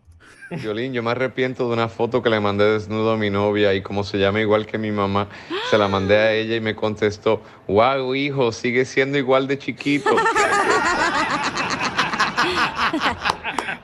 Violín, 0.57 0.93
yo 0.93 1.03
me 1.03 1.11
arrepiento 1.13 1.67
de 1.67 1.73
una 1.73 1.89
foto 1.89 2.23
que 2.23 2.29
le 2.29 2.39
mandé 2.41 2.65
desnudo 2.65 3.13
a 3.13 3.17
mi 3.17 3.31
novia 3.31 3.73
y 3.75 3.81
como 3.83 4.05
se 4.05 4.19
llama 4.19 4.41
igual 4.41 4.67
que 4.67 4.77
mi 4.79 4.91
mamá, 4.91 5.29
se 5.71 5.79
la 5.79 5.89
mandé 5.89 6.17
a 6.17 6.33
ella 6.33 6.57
y 6.57 6.61
me 6.61 6.75
contestó, 6.75 7.43
wow, 7.69 8.15
hijo, 8.15 8.53
sigue 8.53 8.85
siendo 8.85 9.17
igual 9.19 9.47
de 9.47 9.59
chiquito. 9.59 10.11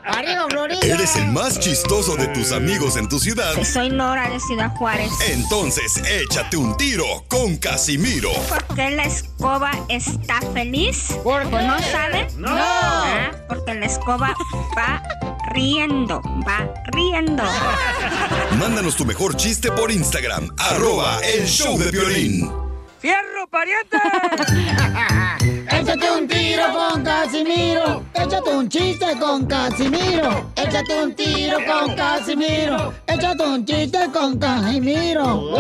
¡Arriba, 0.04 0.46
Florida! 0.50 0.67
Eres 0.82 1.16
el 1.16 1.28
más 1.28 1.58
chistoso 1.58 2.16
de 2.16 2.28
tus 2.28 2.52
amigos 2.52 2.96
en 2.96 3.08
tu 3.08 3.18
ciudad. 3.18 3.52
Soy 3.62 3.90
Nora 3.90 4.30
de 4.30 4.40
Ciudad 4.40 4.74
Juárez. 4.76 5.10
Entonces, 5.28 6.00
échate 6.06 6.56
un 6.56 6.76
tiro 6.76 7.24
con 7.28 7.56
Casimiro. 7.56 8.30
¿Por 8.48 8.76
qué 8.76 8.90
la 8.90 9.04
escoba 9.04 9.72
está 9.88 10.40
feliz? 10.52 11.08
¿Por 11.24 11.42
¿O 11.42 11.50
no 11.50 11.78
sabe? 11.90 12.28
No. 12.36 12.48
Ah, 12.50 13.30
porque 13.48 13.74
la 13.74 13.86
escoba 13.86 14.34
va 14.76 15.02
riendo, 15.52 16.22
va 16.46 16.72
riendo. 16.92 17.42
Mándanos 18.58 18.96
tu 18.96 19.04
mejor 19.04 19.36
chiste 19.36 19.70
por 19.72 19.90
Instagram, 19.90 20.54
arroba 20.58 21.20
el 21.20 21.46
show 21.46 21.78
de 21.78 21.90
violín. 21.90 22.67
¡Fierro, 23.00 23.46
pariente! 23.48 23.96
Échate 25.70 26.10
un 26.10 26.26
tiro 26.26 26.64
con 26.72 27.04
Casimiro. 27.04 28.02
Échate 28.12 28.50
un 28.50 28.68
chiste 28.68 29.06
con 29.20 29.46
Casimiro. 29.46 30.50
Échate 30.56 31.02
un 31.04 31.14
tiro 31.14 31.58
con 31.64 31.94
Casimiro. 31.94 32.94
Échate 33.06 33.42
un 33.44 33.64
chiste 33.64 33.98
con 34.12 34.38
Casimiro. 34.38 35.24
¡Wow! 35.24 35.58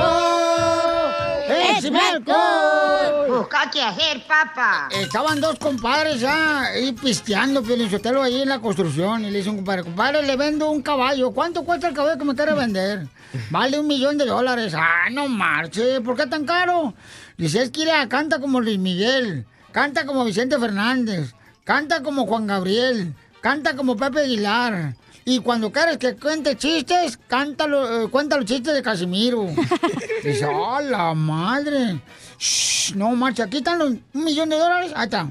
¡Échame 1.48 2.00
alcohol! 2.00 3.28
Busca 3.28 3.70
qué 3.72 3.82
hacer, 3.82 4.26
papá. 4.26 4.88
Estaban 4.90 5.40
dos 5.40 5.58
compadres 5.60 6.20
ya 6.20 6.62
ahí 6.62 6.92
pisteando, 6.92 7.62
Sotelo 7.88 8.22
ahí 8.22 8.42
en 8.42 8.48
la 8.48 8.58
construcción. 8.58 9.24
Y 9.24 9.30
le 9.30 9.38
dice 9.38 9.50
un 9.50 9.56
compadre, 9.56 9.84
compadre, 9.84 10.22
le 10.22 10.36
vendo 10.36 10.70
un 10.70 10.82
caballo. 10.82 11.30
¿Cuánto 11.30 11.64
cuesta 11.64 11.88
el 11.88 11.94
caballo 11.94 12.18
que 12.18 12.24
me 12.24 12.34
quiere 12.34 12.54
vender? 12.54 13.06
Vale 13.50 13.78
un 13.78 13.86
millón 13.86 14.18
de 14.18 14.26
dólares. 14.26 14.74
Ah, 14.76 15.08
no 15.10 15.28
marche. 15.28 16.00
¿Por 16.00 16.16
qué 16.16 16.26
tan 16.26 16.44
caro? 16.44 16.94
Dice, 17.38 17.62
es 17.62 17.70
que 17.70 17.80
mira, 17.80 18.06
canta 18.08 18.40
como 18.40 18.60
Luis 18.60 18.80
Miguel. 18.80 19.46
Canta 19.70 20.04
como 20.04 20.24
Vicente 20.24 20.58
Fernández. 20.58 21.34
Canta 21.62 22.02
como 22.02 22.26
Juan 22.26 22.48
Gabriel. 22.48 23.14
Canta 23.40 23.76
como 23.76 23.96
Pepe 23.96 24.22
Aguilar. 24.22 24.96
Y 25.24 25.38
cuando 25.38 25.70
quieres 25.70 25.98
que 25.98 26.16
cuente 26.16 26.56
chistes, 26.56 27.16
cántalo, 27.28 28.06
eh, 28.06 28.10
cuenta 28.10 28.36
los 28.36 28.44
chistes 28.44 28.74
de 28.74 28.82
Casimiro. 28.82 29.46
Dice, 30.24 30.46
¡oh, 30.46 30.80
la 30.80 31.14
madre! 31.14 32.00
Shh, 32.38 32.96
no, 32.96 33.14
marcha, 33.14 33.44
aquí 33.44 33.58
están 33.58 33.78
los, 33.78 33.90
un 33.90 34.24
millón 34.24 34.48
de 34.48 34.58
dólares. 34.58 34.92
Ahí 34.96 35.04
está. 35.04 35.28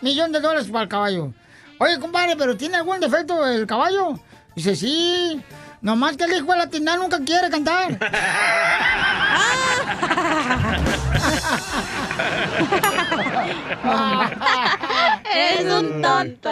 Millón 0.00 0.32
de 0.32 0.40
dólares 0.40 0.66
para 0.66 0.82
el 0.82 0.88
caballo. 0.88 1.32
Oye, 1.78 2.00
compadre, 2.00 2.34
¿pero 2.36 2.56
tiene 2.56 2.78
algún 2.78 2.98
defecto 2.98 3.46
el 3.46 3.64
caballo? 3.66 4.18
Dice, 4.56 4.74
sí. 4.74 5.40
Nomás 5.82 6.16
que 6.16 6.24
el 6.24 6.32
hijo 6.32 6.50
de 6.50 6.58
la 6.58 6.66
tienda 6.66 6.96
nunca 6.96 7.20
quiere 7.20 7.48
cantar. 7.48 7.96
Eres 15.34 15.72
un 15.72 16.02
tonto. 16.02 16.50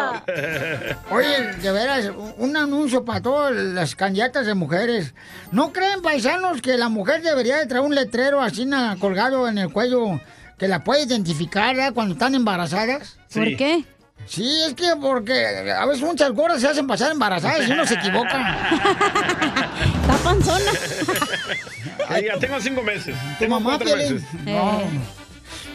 Oye, 1.11 1.53
de 1.61 1.73
veras, 1.73 2.07
un- 2.07 2.35
un 2.39 2.57
anuncio 2.57 3.05
para 3.05 3.21
todas 3.21 3.53
las 3.55 3.95
candidatas 3.95 4.47
de 4.47 4.55
mujeres. 4.55 5.15
¿No 5.51 5.73
creen, 5.73 6.03
paisanos, 6.03 6.61
que 6.63 6.77
la 6.77 6.89
mujer 6.89 7.23
debería 7.23 7.59
de 7.59 7.67
traer 7.67 7.85
un 7.85 7.95
letrero 7.95 8.41
así 8.41 8.69
colgado 8.99 9.49
en 9.49 9.59
el 9.59 9.73
cuello 9.73 10.21
que 10.59 10.69
la 10.69 10.85
puede 10.85 11.03
identificar 11.05 11.77
cuando 11.95 12.15
están 12.15 12.35
embarazadas? 12.35 13.19
Sí. 13.29 13.39
¿Por 13.41 13.57
qué? 13.57 13.85
Sí, 14.27 14.63
es 14.67 14.75
que 14.75 14.95
porque 15.01 15.71
a 15.73 15.85
veces 15.87 16.03
muchas 16.03 16.33
gordas 16.33 16.61
se 16.61 16.69
hacen 16.69 16.87
pasar 16.87 17.13
embarazadas 17.13 17.69
y 17.69 17.73
uno 17.73 17.87
se 17.87 17.95
equivoca. 17.95 18.59
Está 20.03 20.17
panzona. 20.25 20.73
Ya 22.23 22.39
tengo 22.39 22.61
cinco 22.61 22.83
meses. 22.83 23.17
Tu 23.17 23.39
Tengo 23.39 23.59
mamá, 23.59 23.79
cuatro 23.79 23.97
meses. 23.97 24.23
No. 24.45 24.83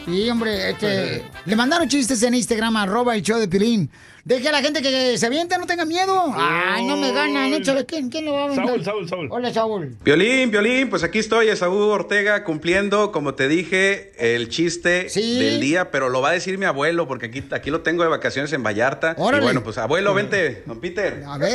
Sí, 0.04 0.30
hombre, 0.30 0.70
este, 0.70 1.24
le 1.44 1.56
mandaron 1.56 1.88
chistes 1.88 2.22
en 2.22 2.34
Instagram, 2.34 2.76
arroba 2.76 3.14
el 3.16 3.22
show 3.22 3.38
de 3.38 3.48
Pilín. 3.48 3.90
Deje 4.28 4.46
a 4.46 4.52
la 4.52 4.60
gente 4.60 4.82
que 4.82 5.16
se 5.16 5.24
avienta, 5.24 5.56
no 5.56 5.64
tenga 5.64 5.86
miedo. 5.86 6.34
Ay, 6.36 6.84
no 6.86 6.98
me 6.98 7.12
ganan, 7.12 7.50
échale. 7.54 7.86
¿Quién, 7.86 8.10
quién 8.10 8.26
lo 8.26 8.34
va 8.34 8.42
a 8.42 8.44
aventar? 8.44 8.66
Saúl, 8.66 8.84
Saúl, 8.84 9.08
Saúl. 9.08 9.28
Hola, 9.30 9.54
Saúl. 9.54 9.96
Piolín, 10.02 10.50
Piolín, 10.50 10.90
pues 10.90 11.02
aquí 11.02 11.18
estoy, 11.18 11.48
Esaú 11.48 11.74
Ortega, 11.74 12.44
cumpliendo, 12.44 13.10
como 13.10 13.34
te 13.34 13.48
dije, 13.48 14.12
el 14.18 14.50
chiste 14.50 15.08
del 15.14 15.60
día, 15.60 15.90
pero 15.90 16.10
lo 16.10 16.20
va 16.20 16.28
a 16.28 16.32
decir 16.32 16.58
mi 16.58 16.66
abuelo, 16.66 17.08
porque 17.08 17.24
aquí, 17.24 17.42
aquí 17.52 17.70
lo 17.70 17.80
tengo 17.80 18.02
de 18.02 18.10
vacaciones 18.10 18.52
en 18.52 18.62
Vallarta. 18.62 19.14
Órale. 19.16 19.42
Y 19.42 19.44
bueno, 19.44 19.64
pues 19.64 19.78
abuelo, 19.78 20.12
vente, 20.12 20.62
don 20.66 20.78
Peter. 20.78 21.24
A 21.26 21.38
ver. 21.38 21.54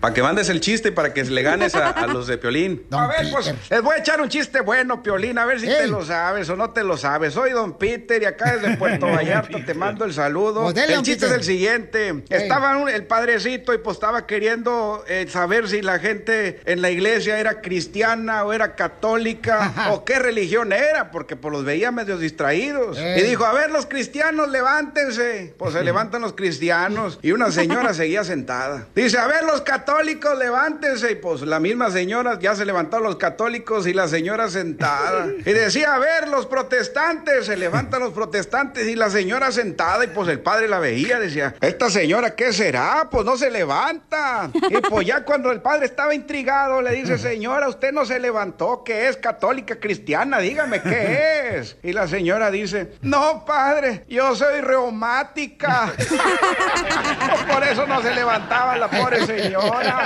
Para 0.00 0.14
que 0.14 0.22
mandes 0.22 0.48
el 0.48 0.62
chiste 0.62 0.88
y 0.88 0.92
para 0.92 1.12
que 1.12 1.22
le 1.24 1.42
ganes 1.42 1.74
a, 1.74 1.90
a 1.90 2.06
los 2.06 2.26
de 2.26 2.38
Piolín. 2.38 2.82
A 2.92 3.08
ver, 3.08 3.30
pues 3.30 3.52
les 3.68 3.82
voy 3.82 3.96
a 3.96 3.98
echar 3.98 4.22
un 4.22 4.30
chiste 4.30 4.62
bueno, 4.62 5.02
Piolín, 5.02 5.36
a 5.36 5.44
ver 5.44 5.60
si 5.60 5.66
te 5.66 5.86
lo 5.86 6.02
sabes 6.02 6.48
o 6.48 6.56
no 6.56 6.70
te 6.70 6.82
lo 6.82 6.96
sabes. 6.96 7.34
Soy 7.34 7.50
Don 7.50 7.76
Peter 7.76 8.22
y 8.22 8.24
acá 8.24 8.56
desde 8.56 8.78
Puerto 8.78 9.04
Vallarta 9.14 9.62
te 9.62 9.74
mando 9.74 10.06
el 10.06 10.14
saludo. 10.14 10.62
Pues 10.62 10.74
dele, 10.74 10.94
el 10.94 11.02
chiste 11.02 11.26
Peter. 11.26 11.32
es 11.32 11.34
el 11.34 11.44
siguiente. 11.44 11.89
Estaba 12.30 12.76
un- 12.76 12.88
el 12.88 13.04
padrecito 13.06 13.72
y 13.74 13.78
pues 13.78 13.96
estaba 13.96 14.26
queriendo 14.26 15.04
eh, 15.08 15.26
saber 15.28 15.68
si 15.68 15.82
la 15.82 15.98
gente 15.98 16.60
en 16.64 16.82
la 16.82 16.90
iglesia 16.90 17.38
era 17.38 17.60
cristiana 17.60 18.44
o 18.44 18.52
era 18.52 18.74
católica 18.76 19.72
o 19.92 20.04
qué 20.04 20.18
religión 20.18 20.72
era, 20.72 21.10
porque 21.10 21.36
pues 21.36 21.52
los 21.52 21.64
veía 21.64 21.90
medio 21.90 22.16
distraídos. 22.18 22.98
Y 22.98 23.22
dijo, 23.22 23.44
a 23.44 23.52
ver 23.52 23.70
los 23.70 23.86
cristianos, 23.86 24.48
levántense. 24.50 25.54
Pues 25.58 25.72
se 25.72 25.82
levantan 25.84 26.22
los 26.22 26.32
cristianos 26.34 27.18
y 27.22 27.32
una 27.32 27.50
señora 27.50 27.94
seguía 27.94 28.24
sentada. 28.24 28.86
Dice, 28.94 29.18
a 29.18 29.26
ver 29.26 29.44
los 29.44 29.60
católicos, 29.62 30.38
levántense. 30.38 31.12
Y 31.12 31.14
pues 31.16 31.42
la 31.42 31.60
misma 31.60 31.90
señora 31.90 32.38
ya 32.40 32.54
se 32.54 32.64
levantaron 32.64 33.04
los 33.06 33.16
católicos 33.16 33.86
y 33.86 33.92
la 33.92 34.08
señora 34.08 34.48
sentada. 34.48 35.28
Y 35.50 35.52
decía, 35.52 35.94
a 35.94 35.98
ver 35.98 36.28
los 36.28 36.46
protestantes, 36.46 37.46
se 37.46 37.56
levantan 37.56 38.00
los 38.00 38.12
protestantes 38.12 38.86
y 38.86 38.94
la 38.94 39.10
señora 39.10 39.50
sentada. 39.52 40.04
Y 40.04 40.08
pues 40.08 40.28
el 40.28 40.40
padre 40.40 40.68
la 40.68 40.78
veía, 40.78 41.18
decía, 41.18 41.54
esta 41.80 41.98
señora, 41.98 42.34
¿qué 42.36 42.52
será? 42.52 43.08
Pues 43.10 43.24
no 43.24 43.38
se 43.38 43.50
levanta. 43.50 44.50
Y 44.68 44.76
pues 44.82 45.06
ya 45.06 45.24
cuando 45.24 45.50
el 45.50 45.62
padre 45.62 45.86
estaba 45.86 46.14
intrigado, 46.14 46.82
le 46.82 46.90
dice, 46.92 47.16
señora, 47.16 47.70
usted 47.70 47.90
no 47.90 48.04
se 48.04 48.20
levantó, 48.20 48.82
¿qué 48.84 49.08
es 49.08 49.16
católica 49.16 49.80
cristiana? 49.80 50.40
Dígame 50.40 50.82
qué 50.82 51.56
es. 51.56 51.78
Y 51.82 51.94
la 51.94 52.06
señora 52.06 52.50
dice, 52.50 52.98
no, 53.00 53.46
padre, 53.46 54.04
yo 54.10 54.36
soy 54.36 54.60
reumática. 54.60 55.90
Por 57.50 57.64
eso 57.64 57.86
no 57.86 58.02
se 58.02 58.14
levantaba 58.14 58.76
la 58.76 58.90
pobre 58.90 59.24
señora. 59.24 60.04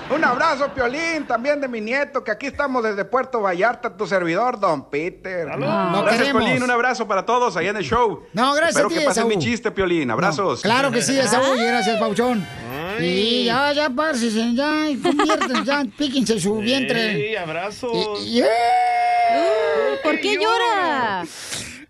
Un 0.10 0.24
abrazo, 0.24 0.72
Piolín, 0.74 1.26
también 1.26 1.60
de 1.60 1.68
mi 1.68 1.80
nieto, 1.80 2.24
que 2.24 2.30
aquí 2.30 2.46
estamos 2.46 2.82
desde 2.82 3.04
Puerto 3.04 3.42
Vallarta, 3.42 3.96
tu 3.96 4.06
servidor, 4.06 4.58
Don 4.58 4.88
Peter. 4.90 5.46
No 5.56 6.02
gracias, 6.02 6.22
queremos. 6.22 6.42
Piolín. 6.42 6.62
Un 6.64 6.70
abrazo 6.70 7.06
para 7.06 7.24
todos 7.24 7.56
allá 7.56 7.70
en 7.70 7.76
el 7.76 7.84
show. 7.84 8.24
No, 8.32 8.54
gracias 8.54 8.76
Espero 8.76 8.86
a 8.86 8.90
ti, 8.90 8.98
que 8.98 9.04
pasen 9.04 9.28
mi 9.28 9.38
chiste, 9.38 9.57
Piolín. 9.60 10.10
Abrazos. 10.10 10.62
Claro 10.62 10.90
que 10.90 11.02
sí, 11.02 11.18
Esaú, 11.18 11.54
y 11.56 11.62
gracias, 11.64 11.98
Pauchón. 11.98 12.46
Y 13.00 13.44
ya, 13.44 13.72
ya, 13.72 13.90
pársense, 13.90 14.54
ya, 14.54 14.86
convierten, 15.02 15.64
ya, 15.64 15.84
píquense 15.98 16.40
su 16.40 16.56
vientre. 16.58 17.14
Sí, 17.30 17.36
abrazos. 17.36 17.92
Y- 18.26 18.40
y- 18.40 18.44
¿Por 20.02 20.20
qué 20.20 20.34
llora? 20.36 21.24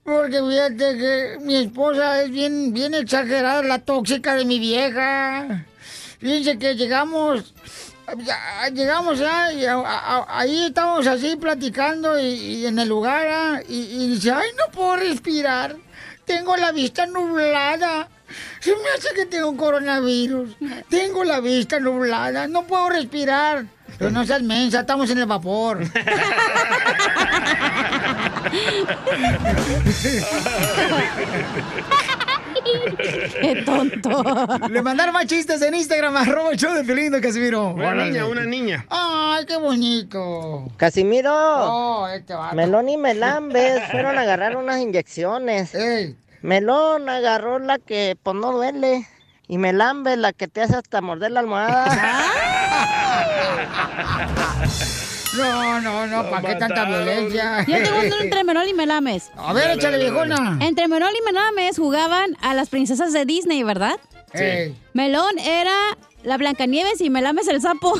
Porque 0.02 0.38
fíjate 0.42 0.98
que 0.98 1.36
mi 1.42 1.56
esposa 1.56 2.22
es 2.22 2.30
bien, 2.30 2.72
bien 2.72 2.94
exagerada, 2.94 3.62
la 3.62 3.78
tóxica 3.78 4.34
de 4.34 4.44
mi 4.44 4.58
vieja. 4.58 5.64
Fíjense 6.18 6.58
que 6.58 6.74
llegamos, 6.74 7.54
ya, 8.24 8.68
llegamos 8.72 9.18
ya, 9.18 9.52
y 9.52 9.64
a- 9.66 9.76
a- 9.78 10.40
ahí 10.40 10.64
estamos 10.66 11.06
así 11.06 11.36
platicando 11.36 12.18
y, 12.20 12.24
y 12.26 12.66
en 12.66 12.78
el 12.78 12.88
lugar, 12.88 13.26
ah, 13.30 13.60
y, 13.68 13.76
y 14.02 14.08
dice, 14.08 14.32
ay, 14.32 14.48
no 14.58 14.72
puedo 14.72 14.96
respirar, 14.96 15.76
tengo 16.28 16.56
la 16.56 16.70
vista 16.70 17.06
nublada. 17.06 18.08
Se 18.60 18.70
me 18.70 18.88
hace 18.96 19.12
que 19.14 19.26
tengo 19.26 19.56
coronavirus. 19.56 20.56
Tengo 20.88 21.24
la 21.24 21.40
vista 21.40 21.80
nublada. 21.80 22.46
No 22.46 22.64
puedo 22.64 22.90
respirar. 22.90 23.64
Pero 23.98 24.10
no 24.10 24.24
seas 24.24 24.42
mensa, 24.42 24.80
estamos 24.80 25.10
en 25.10 25.18
el 25.18 25.26
vapor. 25.26 25.80
Qué 33.40 33.62
tonto. 33.64 34.22
Le 34.68 34.82
mandaron 34.82 35.12
más 35.14 35.26
chistes 35.26 35.62
en 35.62 35.74
Instagram, 35.74 36.16
arroba 36.16 36.50
el 36.50 36.58
show 36.58 36.72
de 36.74 36.82
de 36.82 37.20
Casimiro. 37.20 37.68
Una 37.70 37.88
Órale. 37.88 38.10
niña, 38.10 38.26
una 38.26 38.44
niña. 38.44 38.84
Ay, 38.90 39.46
qué 39.46 39.56
bonito. 39.56 40.66
Casimiro, 40.76 41.32
Oh, 41.34 42.08
este 42.08 42.34
vato. 42.34 42.54
Melón 42.56 42.88
y 42.88 42.96
Melambes 42.96 43.82
fueron 43.90 44.18
a 44.18 44.22
agarrar 44.22 44.56
unas 44.56 44.80
inyecciones. 44.80 45.72
Melón 46.42 47.08
agarró 47.08 47.58
la 47.58 47.78
que 47.78 48.16
pues 48.22 48.36
no 48.36 48.52
duele. 48.52 49.06
Y 49.50 49.56
Melambes 49.58 50.18
la 50.18 50.32
que 50.34 50.46
te 50.46 50.60
hace 50.62 50.76
hasta 50.76 51.00
morder 51.00 51.30
la 51.30 51.40
almohada. 51.40 51.86
No, 55.36 55.80
no, 55.80 56.06
no, 56.06 56.30
¿para 56.30 56.48
qué 56.48 56.54
tanta 56.56 56.84
violencia? 56.84 57.64
Yo 57.66 57.76
tengo 57.82 57.98
uno 58.06 58.16
entre 58.20 58.44
Menol 58.48 58.68
y 58.68 58.74
Melames. 58.74 59.30
A 59.36 59.52
ver, 59.52 59.70
échale, 59.72 59.98
viejona. 59.98 60.58
Entre 60.60 60.88
Menol 60.88 61.12
y 61.14 61.24
Melames 61.24 61.76
jugaban 61.76 62.36
a 62.40 62.54
las 62.54 62.68
princesas 62.68 63.12
de 63.12 63.24
Disney, 63.24 63.62
¿verdad? 63.62 63.96
Sí. 64.34 64.74
Melón 64.92 65.38
era 65.38 65.74
la 66.22 66.36
Blancanieves 66.36 67.00
y 67.00 67.10
Melames 67.10 67.48
el 67.48 67.60
sapo. 67.60 67.94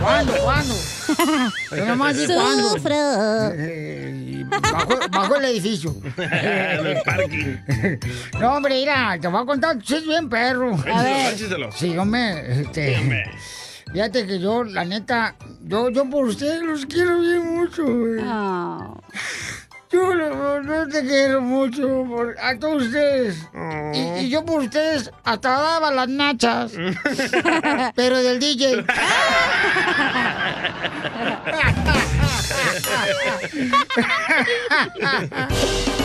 ¿Cuándo, 0.00 0.32
cuándo? 0.42 0.74
Yo 1.76 1.84
nomás 1.86 2.16
di 2.16 2.26
cuándo. 2.26 2.70
Sufro. 2.70 2.94
Eh, 3.54 4.44
Bajo, 4.48 4.98
bajo 5.10 5.36
el 5.36 5.44
edificio. 5.46 5.94
En 6.16 6.86
el 6.86 7.02
parking. 7.02 7.56
No, 8.38 8.56
hombre, 8.56 8.74
mira, 8.74 9.18
te 9.20 9.28
voy 9.28 9.42
a 9.42 9.44
contar, 9.44 9.76
sí 9.84 9.96
es 9.96 10.06
bien 10.06 10.28
perro. 10.28 10.76
A 10.92 11.02
ver. 11.02 11.36
Sí, 11.72 11.96
hombre, 11.96 12.60
este... 12.62 13.24
Fíjate 13.96 14.26
que 14.26 14.38
yo, 14.38 14.62
la 14.62 14.84
neta, 14.84 15.34
yo, 15.62 15.88
yo 15.88 16.04
por 16.10 16.26
ustedes 16.26 16.60
los 16.60 16.84
quiero 16.84 17.18
bien 17.18 17.56
mucho, 17.56 17.82
güey. 17.82 18.20
Yo 19.90 20.14
no, 20.14 20.60
no 20.60 20.86
te 20.88 21.00
quiero 21.06 21.40
mucho, 21.40 22.04
por, 22.06 22.36
a 22.38 22.58
todos 22.58 22.82
ustedes. 22.82 23.48
Y, 23.94 24.24
y 24.24 24.28
yo 24.28 24.44
por 24.44 24.64
ustedes 24.64 25.10
hasta 25.24 25.48
daba 25.48 25.90
las 25.92 26.08
nachas. 26.08 26.72
pero 27.94 28.18
del 28.18 28.38
DJ. 28.38 28.84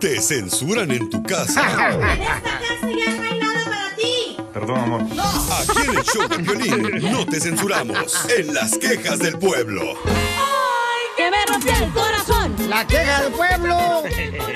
Te 0.00 0.20
censuran 0.20 0.90
en 0.92 1.10
tu 1.10 1.22
casa. 1.22 1.90
Perdón, 4.52 4.78
amor. 4.78 5.02
Aquí 5.02 5.82
en 5.90 5.98
el 5.98 6.04
show 6.04 6.28
de 6.28 6.36
violín 6.38 7.12
no 7.12 7.26
te 7.26 7.40
censuramos. 7.40 8.24
En 8.36 8.54
las 8.54 8.78
quejas 8.78 9.18
del 9.18 9.38
pueblo. 9.38 9.82
¡Que 11.16 11.30
me 11.30 11.36
rompió 11.48 11.72
el 11.84 11.90
corazón! 11.92 12.54
La 12.68 12.86
queja 12.86 13.22
del 13.22 13.32
pueblo. 13.32 14.04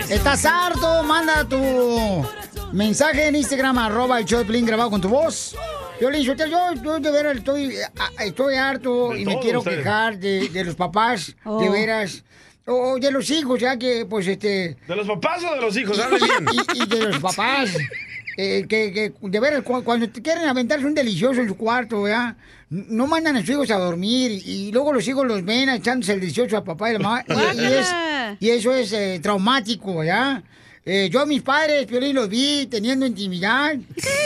¿Estás 0.08 0.44
harto? 0.44 1.02
Manda 1.02 1.44
tu 1.48 2.24
mensaje 2.72 3.26
en 3.26 3.36
Instagram, 3.36 3.78
arroba 3.78 4.18
el 4.20 4.24
show 4.24 4.38
de 4.38 4.44
Piolín 4.44 4.64
grabado 4.66 4.90
con 4.90 5.00
tu 5.00 5.08
voz. 5.08 5.56
Yo 6.00 6.08
le 6.10 6.22
yo, 6.22 6.34
yo 6.34 6.98
de 7.00 7.10
veras 7.10 7.36
estoy, 7.36 7.76
a- 7.76 8.24
estoy 8.24 8.54
harto 8.56 9.10
De 9.10 9.20
y 9.20 9.24
me 9.24 9.38
quiero 9.40 9.58
ustedes. 9.60 9.78
quejar 9.78 10.18
de, 10.18 10.48
de 10.48 10.64
los 10.64 10.74
papás, 10.76 11.26
de 11.26 11.34
Oh. 11.44 11.70
veras. 11.72 12.22
O 12.66 12.98
de 12.98 13.10
los 13.10 13.28
hijos, 13.30 13.60
ya 13.60 13.76
que, 13.76 14.06
pues, 14.08 14.26
este... 14.28 14.76
¿De 14.86 14.96
los 14.96 15.06
papás 15.06 15.42
o 15.44 15.54
de 15.54 15.60
los 15.60 15.76
hijos? 15.76 15.98
Hable 15.98 16.18
bien. 16.24 16.46
Y, 16.74 16.82
y 16.82 16.86
de 16.86 17.00
los 17.08 17.18
papás. 17.18 17.70
eh, 18.36 18.64
que, 18.68 18.92
que, 18.92 19.12
de 19.20 19.40
veras, 19.40 19.62
cu- 19.62 19.82
cuando 19.82 20.08
te 20.08 20.22
quieren 20.22 20.44
aventarse 20.48 20.86
un 20.86 20.94
delicioso 20.94 21.40
en 21.40 21.48
su 21.48 21.56
cuarto, 21.56 22.02
¿verdad? 22.02 22.36
No 22.70 23.06
mandan 23.06 23.36
a 23.36 23.40
sus 23.40 23.50
hijos 23.50 23.70
a 23.70 23.76
dormir 23.78 24.30
y, 24.32 24.68
y 24.68 24.72
luego 24.72 24.92
los 24.92 25.06
hijos 25.08 25.26
los 25.26 25.44
ven 25.44 25.68
echándose 25.68 26.12
el 26.14 26.20
delicioso 26.20 26.56
a 26.56 26.64
papá 26.64 26.90
y 26.90 26.92
la 26.94 26.98
mamá. 27.00 27.24
Y, 27.28 27.60
y 27.60 27.64
es, 27.64 27.94
y 28.40 28.50
eso 28.50 28.72
es 28.74 28.92
eh, 28.92 29.18
traumático, 29.22 29.96
¿verdad? 29.98 30.42
Eh, 30.84 31.08
yo 31.12 31.20
a 31.20 31.26
mis 31.26 31.42
padres, 31.42 31.86
Piolín, 31.86 32.14
los 32.16 32.28
vi 32.28 32.66
teniendo 32.66 33.06
intimidad 33.06 33.74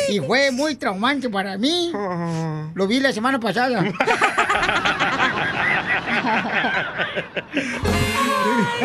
y 0.09 0.21
fue 0.21 0.51
muy 0.51 0.77
traumante 0.77 1.29
para 1.29 1.59
mí. 1.59 1.91
Lo 2.75 2.87
vi 2.87 3.01
la 3.01 3.13
semana 3.13 3.39
pasada. 3.41 3.83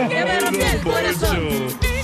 Que 0.09 0.25
me 0.25 0.39
rompió 0.39 0.65
el 0.65 0.81
corazón. 0.81 2.00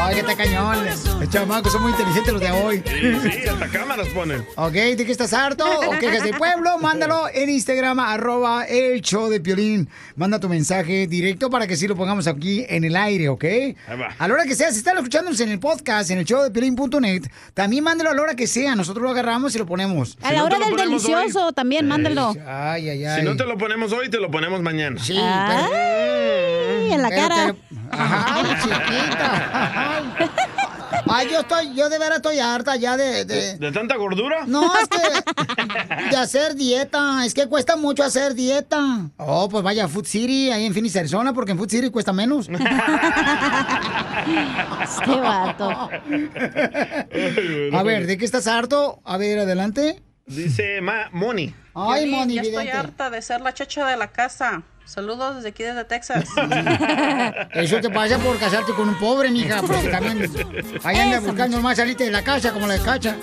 Ay, 0.00 0.14
que 0.14 0.20
está 0.20 0.34
cañón. 0.36 0.78
Los 1.20 1.28
chamacos 1.30 1.70
son 1.72 1.82
muy 1.82 1.92
inteligentes 1.92 2.32
los 2.32 2.40
de 2.42 2.50
hoy. 2.50 2.82
Sí, 2.86 3.30
sí, 3.30 3.48
hasta 3.48 3.68
cámaras 3.68 4.08
ponen. 4.08 4.44
Ok, 4.56 4.72
¿de 4.72 5.04
qué 5.04 5.12
estás 5.12 5.32
harto 5.32 5.64
o 5.64 5.98
quejas 5.98 6.24
del 6.24 6.36
pueblo? 6.36 6.78
Mándalo 6.78 7.26
en 7.32 7.50
Instagram, 7.50 8.00
arroba 8.00 8.64
el 8.64 9.00
show 9.02 9.28
de 9.28 9.40
Piolín. 9.40 9.88
Manda 10.16 10.40
tu 10.40 10.48
mensaje 10.48 11.06
directo 11.06 11.50
para 11.50 11.66
que 11.66 11.76
sí 11.76 11.86
lo 11.86 11.94
pongamos 11.94 12.26
aquí 12.26 12.64
en 12.68 12.84
el 12.84 12.96
aire, 12.96 13.28
¿ok? 13.28 13.44
va. 13.90 14.14
A 14.18 14.28
la 14.28 14.34
hora 14.34 14.44
que 14.44 14.54
sea, 14.54 14.70
si 14.72 14.78
están 14.78 14.96
escuchándonos 14.96 15.38
en 15.40 15.50
el 15.50 15.60
podcast, 15.60 16.10
en 16.10 16.18
el 16.18 16.24
show 16.24 16.42
de 16.42 16.50
Piolín.net, 16.50 17.24
también 17.54 17.84
mándalo 17.84 18.10
a 18.10 18.14
la 18.14 18.22
hora 18.22 18.34
que 18.34 18.46
sea. 18.46 18.74
Nosotros 18.74 19.02
lo 19.04 19.10
agarramos 19.10 19.54
y 19.54 19.58
lo 19.58 19.66
ponemos. 19.66 20.16
A 20.22 20.32
la 20.32 20.44
hora 20.44 20.58
del 20.58 20.74
delicioso 20.74 21.52
también, 21.52 21.86
mándalo. 21.86 22.34
Ay, 22.46 22.88
ay, 22.88 23.04
ay. 23.04 23.20
Si 23.20 23.26
no 23.26 23.36
te 23.36 23.44
lo 23.44 23.56
ponemos 23.58 23.92
hoy, 23.92 24.08
te 24.10 24.18
lo 24.18 24.30
ponemos 24.30 24.62
mañana. 24.62 24.98
Sí, 25.02 25.16
Ay, 25.16 26.92
en 26.92 27.02
la 27.02 27.08
pero 27.10 27.28
cara. 27.28 27.52
te- 27.52 27.71
Ay, 27.92 28.44
chiquita. 28.62 30.02
Ay. 31.08 31.28
Yo 31.30 31.40
estoy, 31.40 31.74
yo 31.74 31.88
de 31.88 31.98
veras 31.98 32.16
estoy 32.16 32.38
harta 32.40 32.74
ya 32.76 32.96
de, 32.96 33.24
de- 33.24 33.56
¿De 33.58 33.72
tanta 33.72 33.96
gordura? 33.96 34.44
No, 34.46 34.72
es 34.76 34.88
que 34.88 34.98
de 36.10 36.16
hacer 36.16 36.54
dieta, 36.54 37.24
es 37.24 37.32
que 37.34 37.46
cuesta 37.46 37.76
mucho 37.76 38.02
hacer 38.02 38.34
dieta. 38.34 38.80
Oh, 39.18 39.48
pues 39.48 39.62
vaya 39.62 39.84
a 39.84 39.88
Food 39.88 40.06
City, 40.06 40.50
ahí 40.50 40.64
en 40.66 40.72
Phoenix, 40.74 40.96
Arizona, 40.96 41.32
porque 41.32 41.52
en 41.52 41.58
Food 41.58 41.70
City 41.70 41.90
cuesta 41.90 42.12
menos. 42.12 42.48
Este 44.82 45.20
vato. 45.20 45.70
A 47.72 47.82
ver, 47.82 48.06
¿de 48.06 48.16
qué 48.18 48.24
estás 48.24 48.46
harto? 48.46 49.00
A 49.04 49.16
ver, 49.16 49.38
adelante. 49.40 50.02
Dice 50.26 50.80
Ma 50.80 51.08
Moni. 51.12 51.54
Ay, 51.74 52.06
Moni, 52.10 52.34
ya 52.34 52.42
estoy 52.42 52.68
harta 52.68 53.10
de 53.10 53.20
ser 53.22 53.40
la 53.40 53.52
chacha 53.54 53.86
de 53.86 53.96
la 53.96 54.08
casa. 54.12 54.62
Saludos 54.84 55.36
desde 55.36 55.48
aquí, 55.50 55.62
desde 55.62 55.84
Texas. 55.84 56.24
Eso 57.54 57.80
te 57.80 57.88
pasa 57.90 58.18
por 58.18 58.38
casarte 58.38 58.72
con 58.74 58.88
un 58.88 58.98
pobre, 58.98 59.30
mija, 59.30 59.62
porque 59.62 59.88
también 59.90 60.30
ahí 60.84 60.96
anda 60.98 61.16
Eso, 61.18 61.26
buscando 61.26 61.56
nomás 61.56 61.76
salirte 61.76 62.04
de 62.04 62.10
la 62.10 62.22
casa 62.22 62.52
como 62.52 62.66
la 62.66 62.74
de 62.74 62.80
cacha. 62.80 63.16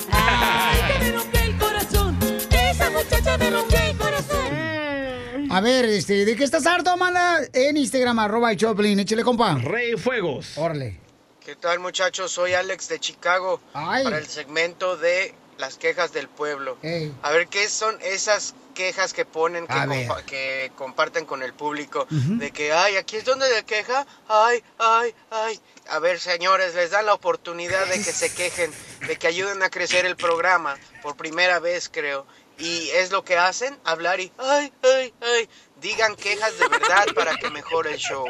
el 1.44 1.58
corazón. 1.58 2.18
Esa 2.52 2.90
muchacha 2.90 3.38
me 3.38 3.50
rompió 3.52 3.78
el 3.80 3.98
corazón. 3.98 5.50
A 5.52 5.62
ver, 5.62 5.86
este, 5.86 6.26
¿de 6.26 6.36
qué 6.36 6.44
estás 6.44 6.66
harto? 6.66 6.96
Manda 6.98 7.40
en 7.54 7.78
Instagram, 7.78 8.18
arroba 8.20 8.52
el 8.52 8.58
Choplin, 8.58 9.00
échale, 9.00 9.24
compa. 9.24 9.56
Rey 9.56 9.96
Fuegos. 9.96 10.58
Órale. 10.58 11.00
¿Qué 11.44 11.56
tal 11.56 11.80
muchachos? 11.80 12.32
Soy 12.32 12.54
Alex 12.54 12.90
de 12.90 13.00
Chicago 13.00 13.60
para 13.74 14.18
el 14.18 14.28
segmento 14.28 14.98
de 14.98 15.34
las 15.58 15.78
quejas 15.78 16.14
del 16.14 16.28
pueblo. 16.28 16.78
Ey. 16.84 17.12
A 17.24 17.32
ver, 17.32 17.48
¿qué 17.48 17.68
son 17.68 17.96
esas 18.02 18.54
quejas 18.80 19.12
que 19.14 19.26
ponen, 19.26 19.68
que, 19.68 19.74
compa- 20.08 20.24
que 20.24 20.72
comparten 20.78 21.26
con 21.26 21.44
el 21.44 21.54
público? 21.54 22.08
De 22.40 22.52
que, 22.52 22.72
ay, 22.72 22.96
aquí 22.96 23.18
es 23.18 23.26
donde 23.26 23.48
de 23.50 23.64
queja, 23.66 24.08
ay, 24.30 24.64
ay, 24.78 25.14
ay. 25.32 25.60
A 25.90 26.00
ver, 26.00 26.18
señores, 26.20 26.76
les 26.76 26.92
dan 26.92 27.06
la 27.06 27.14
oportunidad 27.14 27.86
de 27.88 27.96
que 28.02 28.14
se 28.14 28.34
quejen, 28.40 28.72
de 29.08 29.18
que 29.18 29.28
ayuden 29.28 29.62
a 29.64 29.70
crecer 29.70 30.06
el 30.06 30.16
programa, 30.16 30.78
por 31.02 31.18
primera 31.18 31.60
vez 31.60 31.90
creo. 31.90 32.26
Y 32.58 32.90
es 32.92 33.12
lo 33.12 33.24
que 33.24 33.38
hacen, 33.38 33.78
hablar 33.84 34.20
y, 34.22 34.32
ay, 34.38 34.72
ay, 34.84 35.14
ay. 35.22 35.50
Digan 35.82 36.16
quejas 36.16 36.58
de 36.60 36.68
verdad 36.68 37.06
para 37.16 37.36
que 37.38 37.50
mejore 37.50 37.94
el 37.94 37.98
show. 37.98 38.26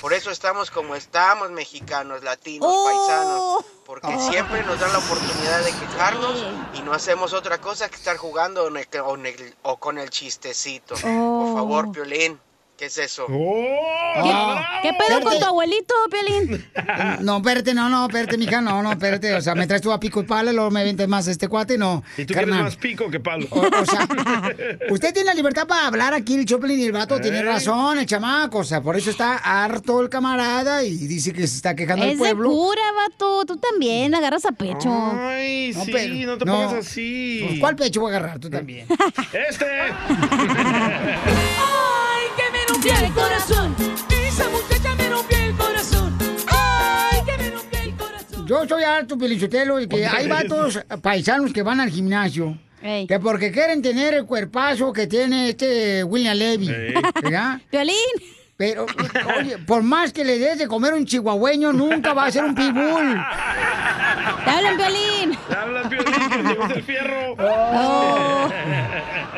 Por 0.00 0.12
eso 0.12 0.30
estamos 0.30 0.70
como 0.70 0.94
estamos, 0.94 1.50
mexicanos, 1.50 2.22
latinos, 2.22 2.74
paisanos. 2.84 3.64
Porque 3.86 4.18
siempre 4.18 4.62
nos 4.64 4.78
dan 4.78 4.92
la 4.92 4.98
oportunidad 4.98 5.64
de 5.64 5.72
quejarnos 5.72 6.44
y 6.74 6.82
no 6.82 6.92
hacemos 6.92 7.32
otra 7.32 7.58
cosa 7.58 7.88
que 7.88 7.96
estar 7.96 8.16
jugando 8.16 8.70
o, 9.62 9.76
con 9.78 9.98
el 9.98 10.10
chistecito. 10.10 10.94
Por 10.94 11.54
favor, 11.54 11.90
Piolín, 11.90 12.38
¿qué 12.80 12.86
es 12.86 12.96
eso? 12.96 13.26
Ah, 14.16 14.80
¿Qué 14.82 14.90
pedo 14.94 15.20
con 15.20 15.38
tu 15.38 15.44
abuelito, 15.44 15.94
Piolín? 16.10 16.64
No, 17.20 17.36
espérate, 17.36 17.74
no, 17.74 17.88
no, 17.90 18.06
espérate, 18.06 18.38
mija, 18.38 18.60
no, 18.62 18.82
no, 18.82 18.92
espérate. 18.92 19.34
O 19.34 19.40
sea, 19.42 19.54
me 19.54 19.66
traes 19.66 19.82
tú 19.82 19.92
a 19.92 20.00
pico 20.00 20.20
y 20.20 20.24
pala 20.24 20.50
y 20.50 20.54
luego 20.54 20.70
me 20.70 20.82
ventes 20.82 21.06
más 21.06 21.26
este 21.28 21.46
cuate, 21.48 21.76
no. 21.76 22.02
Y 22.16 22.24
tú 22.24 22.32
carnal. 22.34 22.50
quieres 22.58 22.64
más 22.72 22.76
pico 22.76 23.10
que 23.10 23.20
palo. 23.20 23.46
Usted 24.90 25.12
tiene 25.12 25.26
la 25.26 25.34
libertad 25.34 25.66
para 25.66 25.86
hablar 25.88 26.14
aquí, 26.14 26.34
el 26.36 26.46
Choplin 26.46 26.80
y 26.80 26.84
el 26.84 26.92
vato 26.92 27.20
tiene 27.20 27.38
Ey. 27.38 27.44
razón, 27.44 27.98
el 27.98 28.06
chamaco. 28.06 28.58
O 28.58 28.64
sea, 28.64 28.80
por 28.80 28.96
eso 28.96 29.10
está 29.10 29.36
harto 29.36 30.00
el 30.00 30.08
camarada 30.08 30.82
y 30.82 30.96
dice 31.06 31.32
que 31.34 31.46
se 31.46 31.56
está 31.56 31.76
quejando 31.76 32.04
el 32.06 32.12
Es 32.12 32.18
de 32.18 32.24
pueblo. 32.24 32.50
cura, 32.50 32.82
vato. 32.96 33.44
Tú 33.44 33.56
también 33.58 34.14
agarras 34.14 34.46
a 34.46 34.52
pecho. 34.52 34.90
Ay, 35.20 35.72
No, 35.76 35.84
sí, 35.84 35.92
pero- 35.92 36.14
no 36.32 36.38
te 36.38 36.44
no. 36.46 36.52
pongas 36.54 36.72
así. 36.86 37.44
Pues, 37.46 37.60
¿Cuál 37.60 37.76
pecho 37.76 38.00
voy 38.00 38.14
a 38.14 38.16
agarrar? 38.16 38.38
Tú 38.38 38.48
también. 38.48 38.86
Este. 39.50 39.66
Ay, 42.82 42.86
que 42.86 42.92
me 42.92 43.00
rompió 43.00 43.06
el 43.06 43.12
corazón. 43.12 43.76
Esa 44.26 44.48
muchacha 44.48 44.94
me 44.94 45.08
rompió 45.10 45.38
el 45.38 45.54
corazón. 45.56 46.18
Ay, 46.46 47.20
que 47.26 47.42
me 47.42 47.50
rompió 47.50 47.80
el 47.80 47.94
corazón. 47.96 48.46
Yo 48.46 48.68
soy 48.68 48.82
harto, 48.84 49.18
Pelichotelo, 49.18 49.80
y 49.80 49.88
que 49.88 50.06
hay 50.06 50.26
vatos 50.28 50.80
paisanos 51.02 51.52
que 51.52 51.62
van 51.62 51.80
al 51.80 51.90
gimnasio. 51.90 52.58
Que 52.80 53.20
porque 53.20 53.52
quieren 53.52 53.82
tener 53.82 54.14
el 54.14 54.24
cuerpazo 54.24 54.92
que 54.92 55.06
tiene 55.06 55.50
este 55.50 56.02
William 56.04 56.36
Levy. 56.36 56.68
¿Verdad? 57.22 57.60
Violín. 57.70 57.94
Pero, 58.60 58.84
oye, 59.38 59.56
por 59.56 59.82
más 59.82 60.12
que 60.12 60.22
le 60.22 60.38
des 60.38 60.58
de 60.58 60.68
comer 60.68 60.92
un 60.92 61.06
chihuahueño, 61.06 61.72
nunca 61.72 62.12
va 62.12 62.26
a 62.26 62.30
ser 62.30 62.44
un 62.44 62.54
pitbull. 62.54 63.18
¡Te 64.44 64.50
hablan, 64.50 64.76
Violín! 64.76 65.38
¡Te 65.48 65.56
hablan, 65.56 65.88
Piolín, 65.88 66.28
que 66.28 66.68
te 66.68 66.74
el 66.74 66.82
fierro! 66.82 67.36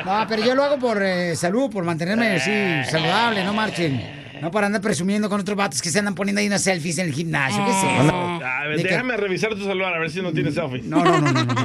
No, 0.05 0.27
pero 0.29 0.45
yo 0.45 0.57
lo 0.57 0.65
hago 0.65 0.79
por 0.81 1.01
eh, 1.05 1.37
salud, 1.37 1.71
por 1.71 1.85
mantenerme 1.85 2.35
así 2.35 2.91
saludable, 2.91 3.45
no 3.45 3.53
marchen. 3.53 4.22
No 4.42 4.50
para 4.50 4.66
andar 4.66 4.83
presumiendo 4.83 5.28
con 5.31 5.40
otros 5.40 5.57
vatos 5.57 5.81
que 5.81 5.88
se 5.88 6.00
andan 6.00 6.14
poniendo 6.16 6.40
ahí 6.40 6.48
unas 6.48 6.62
selfies 6.62 6.98
en 6.98 7.07
el 7.07 7.12
gimnasio. 7.14 7.64
¿Qué 7.64 7.70
es 7.70 7.76
eso? 7.76 8.16
A 8.44 8.66
ver, 8.66 8.76
De 8.76 8.83
que- 8.83 8.88
déjame 8.90 9.16
revisar 9.16 9.50
tu 9.55 9.64
celular 9.64 9.94
a 9.94 10.00
ver 10.00 10.11
si 10.11 10.20
no 10.20 10.33
tienes 10.33 10.55
selfie. 10.55 10.83
No, 10.83 11.02
no, 11.02 11.20
no, 11.20 11.33
no, 11.33 11.44
no. 11.44 11.52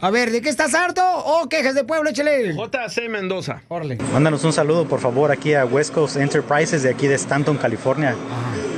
A 0.00 0.10
ver, 0.10 0.30
¿de 0.30 0.40
qué 0.42 0.48
estás 0.48 0.74
harto? 0.74 1.02
¿O 1.04 1.48
quejas 1.48 1.74
de 1.74 1.84
pueblo? 1.84 2.10
Échale. 2.10 2.54
JC 2.54 3.08
Mendoza. 3.08 3.62
Orle. 3.68 3.98
Mándanos 4.12 4.42
un 4.44 4.52
saludo, 4.52 4.86
por 4.88 5.00
favor, 5.00 5.30
aquí 5.30 5.54
a 5.54 5.64
West 5.64 5.92
Coast 5.94 6.16
Enterprises 6.16 6.82
de 6.82 6.90
aquí 6.90 7.06
de 7.06 7.14
Stanton, 7.14 7.56
California. 7.56 8.14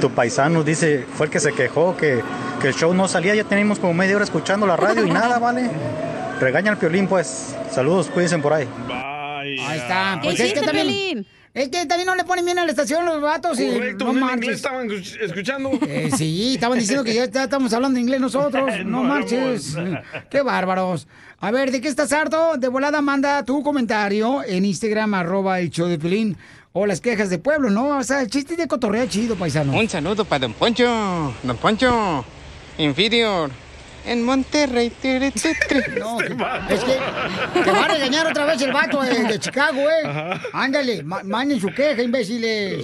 Tu 0.00 0.10
paisano 0.10 0.62
dice, 0.62 1.06
fue 1.14 1.26
el 1.26 1.32
que 1.32 1.40
se 1.40 1.52
quejó 1.52 1.96
que, 1.96 2.22
que 2.60 2.68
el 2.68 2.74
show 2.74 2.92
no 2.94 3.08
salía, 3.08 3.34
ya 3.34 3.44
tenemos 3.44 3.78
como 3.78 3.94
media 3.94 4.16
hora 4.16 4.24
escuchando 4.24 4.66
la 4.66 4.76
radio 4.76 5.06
y 5.06 5.10
nada, 5.10 5.38
¿vale? 5.38 5.70
Regaña 6.40 6.72
al 6.72 6.78
piolín, 6.78 7.06
pues. 7.06 7.56
Saludos, 7.70 8.08
cuídense 8.08 8.38
por 8.38 8.52
ahí. 8.52 8.68
Ahí 8.90 9.78
está. 9.78 10.18
¿Qué 10.22 10.28
Pues 10.28 10.40
es 10.40 10.52
que 10.52 10.60
también. 10.60 10.86
Piolín? 10.86 11.26
Es 11.54 11.68
que 11.70 11.86
también 11.86 12.06
no 12.06 12.14
le 12.14 12.24
ponen 12.24 12.44
bien 12.44 12.58
a 12.58 12.64
la 12.64 12.70
estación 12.70 13.04
los 13.04 13.20
vatos. 13.20 13.58
y 13.58 13.70
Correcto, 13.72 14.04
no 14.04 14.10
en 14.12 14.20
marches. 14.20 14.36
inglés 14.42 14.56
estaban 14.56 14.88
escuch- 14.88 15.18
escuchando. 15.20 15.70
Eh, 15.88 16.10
sí, 16.16 16.54
estaban 16.54 16.78
diciendo 16.78 17.02
que 17.04 17.14
ya 17.14 17.24
estamos 17.24 17.72
hablando 17.72 17.98
inglés 17.98 18.20
nosotros. 18.20 18.70
No, 18.84 19.02
No, 19.02 19.04
marches. 19.04 19.74
vamos. 19.74 19.98
Qué 20.30 20.42
bárbaros. 20.42 21.08
A 21.40 21.50
ver, 21.50 21.70
¿de 21.70 21.80
qué 21.80 21.88
estás 21.88 22.12
harto? 22.12 22.56
De 22.58 22.68
volada 22.68 23.00
manda 23.00 23.44
tu 23.44 23.62
comentario 23.62 24.42
en 24.44 24.64
Instagram, 24.64 25.14
arroba 25.14 25.60
el 25.60 25.70
show 25.70 25.86
de 25.88 25.98
Pelín. 25.98 26.36
O 26.72 26.84
las 26.86 27.00
quejas 27.00 27.30
de 27.30 27.38
pueblo, 27.38 27.70
¿no? 27.70 27.96
O 27.98 28.02
sea, 28.04 28.20
el 28.22 28.28
chiste 28.30 28.54
de 28.56 28.68
cotorrea 28.68 29.08
chido, 29.08 29.34
paisano. 29.36 29.72
Un 29.76 29.88
saludo 29.88 30.24
para 30.24 30.40
Don 30.40 30.52
Poncho. 30.52 31.32
Don 31.42 31.56
Poncho, 31.56 32.24
inferior. 32.76 33.50
En 34.06 34.22
Monterrey. 34.24 34.90
No, 35.98 36.18
que- 36.18 36.74
es 36.74 36.80
que 36.84 37.60
te 37.62 37.70
va 37.70 37.84
a 37.84 37.88
regañar 37.88 38.26
otra 38.26 38.44
vez 38.46 38.60
el 38.62 38.72
vato 38.72 39.02
eh, 39.04 39.22
de 39.24 39.38
Chicago, 39.38 39.80
¿eh? 39.80 40.40
Ándale, 40.52 41.02
ma- 41.02 41.22
manden 41.24 41.60
su 41.60 41.68
queja, 41.68 42.02
imbéciles. 42.02 42.82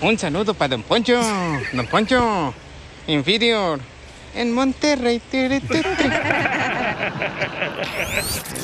Un 0.00 0.18
saludo 0.18 0.52
para 0.54 0.68
Don 0.70 0.82
Poncho. 0.82 1.20
Don 1.72 1.86
Poncho, 1.86 2.52
inferior. 3.06 3.78
En 4.34 4.52
Monterrey. 4.52 5.20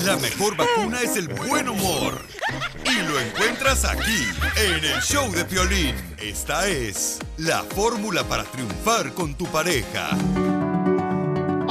La 0.05 0.17
mejor 0.17 0.57
vacuna 0.57 1.01
es 1.03 1.17
el 1.17 1.29
buen 1.29 1.69
humor. 1.69 2.23
Y 2.85 3.03
lo 3.09 3.19
encuentras 3.21 3.85
aquí, 3.85 4.29
en 4.57 4.85
el 4.85 5.01
show 5.03 5.31
de 5.33 5.45
Piolín. 5.45 5.95
Esta 6.19 6.69
es 6.69 7.19
la 7.39 7.63
fórmula 7.65 8.23
para 8.25 8.45
triunfar 8.45 9.13
con 9.13 9.35
tu 9.35 9.45
pareja. 9.47 10.11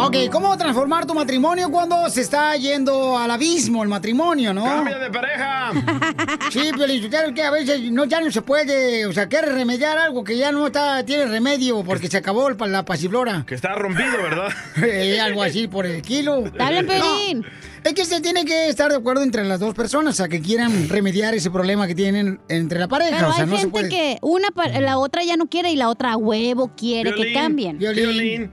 Ok, 0.06 0.15
¿cómo 0.32 0.56
transformar 0.56 1.08
tu 1.08 1.15
matrimonio 1.15 1.72
cuando 1.72 2.08
se 2.12 2.22
está 2.22 2.56
yendo 2.58 3.18
al 3.18 3.32
abismo 3.32 3.82
el 3.82 3.89
matrimonio, 3.89 4.54
no? 4.54 4.63
¡Cambia 4.63 5.00
de 5.00 5.10
pareja! 5.10 5.71
Sí, 6.52 6.69
pero 6.77 6.94
es 6.94 7.34
que 7.34 7.42
a 7.42 7.50
veces 7.50 7.92
no, 7.92 8.06
ya 8.06 8.21
no 8.21 8.29
se 8.32 8.44
puede, 8.44 9.08
o 9.08 9.13
sea, 9.13 9.27
quiere 9.27 9.52
remediar 9.52 9.98
algo 9.98 10.23
que 10.23 10.38
ya 10.38 10.52
no 10.52 10.67
está, 10.67 11.04
tiene 11.04 11.25
remedio 11.25 11.84
porque 11.84 12.08
se 12.08 12.17
acabó 12.17 12.48
el 12.48 12.56
la 12.71 12.86
pasiflora. 12.86 13.44
Que 13.48 13.56
está 13.56 13.73
rompido, 13.73 14.17
¿verdad? 14.21 14.50
Eh, 14.86 15.19
algo 15.19 15.42
así 15.42 15.67
por 15.67 15.86
el 15.88 16.02
kilo. 16.04 16.44
Dale, 16.56 16.84
Pelín. 16.84 17.40
No, 17.40 17.48
es 17.84 17.94
que 17.94 18.06
se 18.06 18.21
tiene 18.21 18.46
que 18.46 18.69
estar 18.69 18.92
de 18.92 18.98
acuerdo 18.98 19.23
entre 19.23 19.44
las 19.44 19.60
dos 19.60 19.73
personas, 19.73 20.13
o 20.13 20.17
sea, 20.17 20.27
que 20.27 20.40
quieran 20.40 20.88
remediar 20.88 21.34
ese 21.34 21.50
problema 21.50 21.88
que 21.88 21.96
tienen 21.96 22.40
entre 22.48 22.79
la 22.79 22.88
pareja. 22.88 23.17
Pero 23.17 23.29
o 23.29 23.34
sea, 23.34 23.44
hay 23.44 23.50
no 23.50 23.56
se 23.56 23.62
gente 23.63 23.71
puede. 23.71 23.90
que 23.90 24.17
una 24.21 24.50
la 24.79 24.98
otra 25.00 25.23
ya 25.23 25.36
no 25.36 25.48
quiere 25.48 25.71
y 25.71 25.75
la 25.75 25.90
otra 25.90 26.13
a 26.13 26.17
huevo 26.17 26.71
quiere 26.77 27.10
que 27.12 27.23
Violín, 27.23 27.34
cambien. 27.34 27.77
violín. 27.79 28.52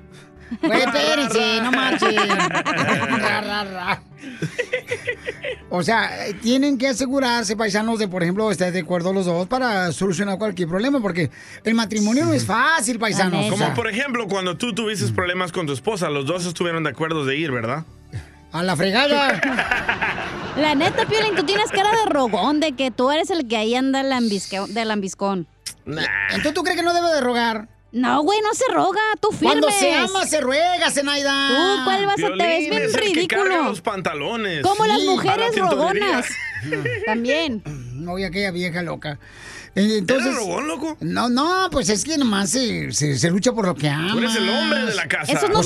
Güey, 0.60 0.80
espérense, 0.82 1.60
no 1.62 1.72
marchen. 1.72 2.14
Ra, 2.28 3.40
ra, 3.40 3.64
ra. 3.64 4.02
O 5.70 5.82
sea, 5.82 6.10
tienen 6.42 6.76
que 6.78 6.88
asegurarse, 6.88 7.56
paisanos, 7.56 7.98
de, 7.98 8.08
por 8.08 8.22
ejemplo, 8.22 8.50
estar 8.50 8.70
de 8.72 8.80
acuerdo 8.80 9.12
los 9.12 9.26
dos 9.26 9.46
para 9.48 9.90
solucionar 9.92 10.38
cualquier 10.38 10.68
problema, 10.68 11.00
porque 11.00 11.30
el 11.64 11.74
matrimonio 11.74 12.26
no 12.26 12.34
es 12.34 12.44
fácil, 12.44 12.98
paisanos. 12.98 13.46
Como 13.50 13.72
por 13.74 13.88
ejemplo, 13.88 14.28
cuando 14.28 14.56
tú 14.56 14.74
tuviste 14.74 15.10
problemas 15.12 15.50
con 15.52 15.66
tu 15.66 15.72
esposa, 15.72 16.10
los 16.10 16.26
dos 16.26 16.44
estuvieron 16.46 16.84
de 16.84 16.90
acuerdo 16.90 17.24
de 17.24 17.36
ir, 17.36 17.50
¿verdad? 17.50 17.84
a 18.52 18.62
la 18.62 18.76
fregada. 18.76 19.40
La 20.58 20.74
neta, 20.74 21.06
Piolín, 21.06 21.34
tú 21.34 21.44
tienes 21.44 21.70
cara 21.70 21.88
de 21.90 22.10
rogón, 22.12 22.60
de 22.60 22.72
que 22.72 22.90
tú 22.90 23.10
eres 23.10 23.30
el 23.30 23.48
que 23.48 23.56
ahí 23.56 23.74
anda 23.74 24.02
lambisque- 24.02 24.66
de 24.66 24.84
lambiscón. 24.84 25.46
Entonces, 25.86 26.52
¿tú 26.52 26.62
crees 26.62 26.76
que 26.78 26.84
no 26.84 26.92
debe 26.92 27.08
de 27.08 27.22
rogar? 27.22 27.68
No, 27.92 28.22
güey, 28.22 28.40
no 28.40 28.54
se 28.54 28.64
roga, 28.72 29.00
tú 29.20 29.28
firmes. 29.30 29.48
Cuando 29.60 29.70
se 29.70 29.94
ama, 29.94 30.26
se 30.26 30.40
ruega, 30.40 30.90
Zenaida. 30.90 31.48
Tú, 31.48 31.84
¿cuál 31.84 32.06
vas 32.06 32.14
a 32.22 32.26
te 32.36 32.46
ves 32.46 32.60
bien 32.70 32.72
es 32.82 32.94
el 32.94 33.12
que 33.12 33.26
carga 33.28 33.44
ridículo? 33.44 33.68
los 33.68 33.80
pantalones. 33.82 34.62
Como 34.62 34.86
las 34.86 35.02
mujeres 35.02 35.56
la 35.56 35.66
rogonas. 35.70 36.26
También. 37.06 37.62
No, 37.92 38.18
y 38.18 38.24
aquella 38.24 38.50
vieja 38.50 38.82
loca. 38.82 39.18
Eh, 39.74 39.98
Entonces, 39.98 40.26
¿Era 40.28 40.36
rogón, 40.36 40.68
loco? 40.68 40.96
No, 41.00 41.28
no, 41.28 41.68
pues 41.70 41.88
es 41.88 42.04
que 42.04 42.16
nomás 42.18 42.50
se, 42.50 42.92
se, 42.92 43.18
se 43.18 43.30
lucha 43.30 43.52
por 43.52 43.66
lo 43.66 43.74
que 43.74 43.88
ama. 43.88 44.12
Tú 44.12 44.18
eres 44.18 44.36
el 44.36 44.48
hombre 44.48 44.84
de 44.86 44.94
la 44.94 45.06
casa. 45.08 45.32
Eso 45.32 45.48
no 45.48 45.62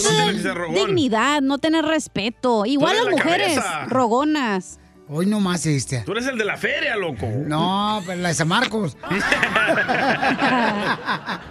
rogón. 0.54 0.74
dignidad, 0.74 1.42
no 1.42 1.58
tener 1.58 1.84
respeto. 1.84 2.66
Igual 2.66 2.92
eres 2.96 3.04
las 3.04 3.14
la 3.14 3.24
mujeres, 3.24 3.58
cabeza. 3.58 3.84
rogonas. 3.86 4.78
Hoy 5.08 5.26
nomás 5.26 5.64
este. 5.66 6.00
Tú 6.00 6.12
eres 6.12 6.26
el 6.26 6.36
de 6.36 6.44
la 6.44 6.56
feria, 6.56 6.96
loco. 6.96 7.26
No, 7.46 8.02
pero 8.04 8.20
la 8.20 8.28
de 8.28 8.34
San 8.34 8.48
Marcos. 8.48 8.96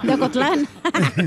De 0.03 0.13
Ocotlán. 0.13 0.67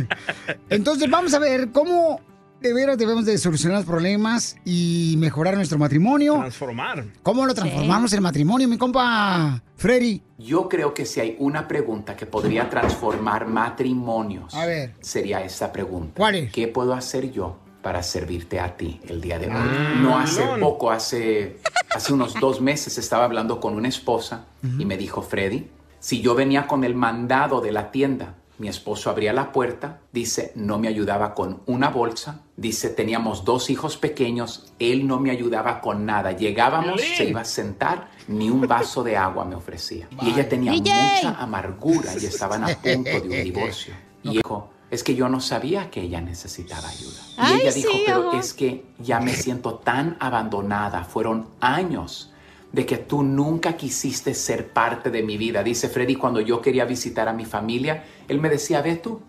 Entonces, 0.68 1.08
vamos 1.10 1.32
a 1.34 1.38
ver 1.38 1.70
cómo 1.72 2.20
de 2.60 2.74
veras 2.74 2.98
debemos 2.98 3.24
de 3.24 3.38
solucionar 3.38 3.78
los 3.78 3.86
problemas 3.86 4.56
y 4.64 5.14
mejorar 5.18 5.54
nuestro 5.54 5.78
matrimonio. 5.78 6.34
Transformar. 6.34 7.04
¿Cómo 7.22 7.46
lo 7.46 7.54
transformamos 7.54 8.12
el 8.12 8.20
matrimonio, 8.20 8.68
mi 8.68 8.76
compa 8.76 9.62
Freddy? 9.76 10.20
Yo 10.38 10.68
creo 10.68 10.92
que 10.92 11.06
si 11.06 11.20
hay 11.20 11.36
una 11.38 11.66
pregunta 11.68 12.16
que 12.16 12.26
podría 12.26 12.68
transformar 12.68 13.46
matrimonios, 13.46 14.54
A 14.54 14.66
ver. 14.66 14.92
sería 15.00 15.40
esta 15.42 15.72
pregunta. 15.72 16.12
¿Cuál 16.16 16.34
es? 16.34 16.52
¿Qué 16.52 16.66
puedo 16.68 16.92
hacer 16.94 17.30
yo 17.30 17.58
para 17.82 18.02
servirte 18.02 18.60
a 18.60 18.76
ti 18.76 19.00
el 19.08 19.20
día 19.20 19.38
de 19.38 19.46
hoy? 19.46 19.54
Ah, 19.56 19.94
no 20.00 20.18
hace 20.18 20.42
poco, 20.60 20.90
hace, 20.90 21.58
hace 21.90 22.12
unos 22.12 22.34
dos 22.34 22.60
meses 22.60 22.98
estaba 22.98 23.24
hablando 23.24 23.60
con 23.60 23.74
una 23.74 23.88
esposa 23.88 24.46
y 24.78 24.84
me 24.84 24.96
dijo, 24.96 25.22
Freddy, 25.22 25.68
si 26.00 26.20
yo 26.20 26.34
venía 26.34 26.66
con 26.66 26.84
el 26.84 26.94
mandado 26.94 27.60
de 27.60 27.72
la 27.72 27.90
tienda, 27.90 28.34
mi 28.58 28.68
esposo 28.68 29.08
abría 29.08 29.32
la 29.32 29.52
puerta, 29.52 30.00
dice, 30.12 30.52
no 30.56 30.78
me 30.78 30.88
ayudaba 30.88 31.34
con 31.34 31.62
una 31.66 31.90
bolsa, 31.90 32.42
dice, 32.56 32.88
teníamos 32.88 33.44
dos 33.44 33.70
hijos 33.70 33.96
pequeños, 33.96 34.72
él 34.80 35.06
no 35.06 35.20
me 35.20 35.30
ayudaba 35.30 35.80
con 35.80 36.04
nada, 36.04 36.32
llegábamos, 36.32 37.00
se 37.00 37.24
iba 37.24 37.42
a 37.42 37.44
sentar, 37.44 38.10
ni 38.26 38.50
un 38.50 38.62
vaso 38.62 39.04
de 39.04 39.16
agua 39.16 39.44
me 39.44 39.54
ofrecía. 39.54 40.08
Y 40.22 40.30
ella 40.30 40.48
tenía 40.48 40.72
DJ. 40.72 40.92
mucha 40.92 41.40
amargura 41.40 42.12
y 42.20 42.26
estaban 42.26 42.64
a 42.64 42.68
punto 42.68 43.10
de 43.10 43.20
un 43.20 43.44
divorcio. 43.44 43.94
Y 44.24 44.30
dijo, 44.30 44.70
es 44.90 45.02
que 45.02 45.14
yo 45.14 45.28
no 45.28 45.40
sabía 45.40 45.90
que 45.90 46.02
ella 46.02 46.20
necesitaba 46.20 46.88
ayuda. 46.88 47.20
Y 47.28 47.34
Ay, 47.36 47.60
ella 47.62 47.72
dijo, 47.72 47.92
sí, 47.92 48.02
pero 48.06 48.32
es 48.32 48.54
que 48.54 48.84
ya 48.98 49.20
me 49.20 49.34
siento 49.34 49.74
tan 49.74 50.16
abandonada, 50.18 51.04
fueron 51.04 51.46
años 51.60 52.32
de 52.72 52.86
que 52.86 52.98
tú 52.98 53.22
nunca 53.22 53.76
quisiste 53.76 54.34
ser 54.34 54.72
parte 54.72 55.10
de 55.10 55.22
mi 55.22 55.36
vida. 55.36 55.62
Dice 55.62 55.88
Freddy, 55.88 56.16
cuando 56.16 56.40
yo 56.40 56.60
quería 56.60 56.84
visitar 56.84 57.28
a 57.28 57.32
mi 57.32 57.44
familia, 57.44 58.04
él 58.28 58.40
me 58.40 58.48
decía, 58.48 58.82
ve 58.82 58.96
tú, 58.96 59.20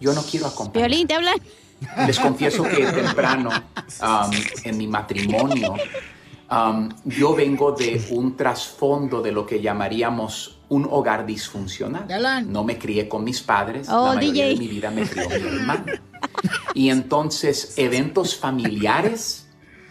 yo 0.00 0.12
no 0.12 0.22
quiero 0.22 0.46
acompañar. 0.46 0.88
Violín, 0.88 1.06
te 1.06 1.14
hablan. 1.14 1.36
Les 2.06 2.18
confieso 2.18 2.62
que 2.62 2.86
temprano 2.86 3.50
um, 3.50 4.30
en 4.64 4.78
mi 4.78 4.86
matrimonio, 4.86 5.74
um, 6.50 6.88
yo 7.04 7.34
vengo 7.34 7.72
de 7.72 8.02
un 8.10 8.36
trasfondo 8.36 9.20
de 9.20 9.32
lo 9.32 9.44
que 9.44 9.60
llamaríamos 9.60 10.55
un 10.68 10.86
hogar 10.90 11.24
disfuncional. 11.26 12.06
No 12.50 12.64
me 12.64 12.78
crié 12.78 13.08
con 13.08 13.22
mis 13.24 13.40
padres, 13.40 13.88
Oh, 13.88 14.06
la 14.08 14.14
mayoría 14.14 14.46
DJ. 14.46 14.54
de 14.54 14.56
mi 14.60 14.68
vida 14.68 14.90
me 14.90 15.02
crió 15.08 15.28
mi 15.28 15.34
hermano. 15.34 15.84
Y 16.74 16.90
entonces 16.90 17.74
eventos 17.76 18.36
familiares 18.36 19.46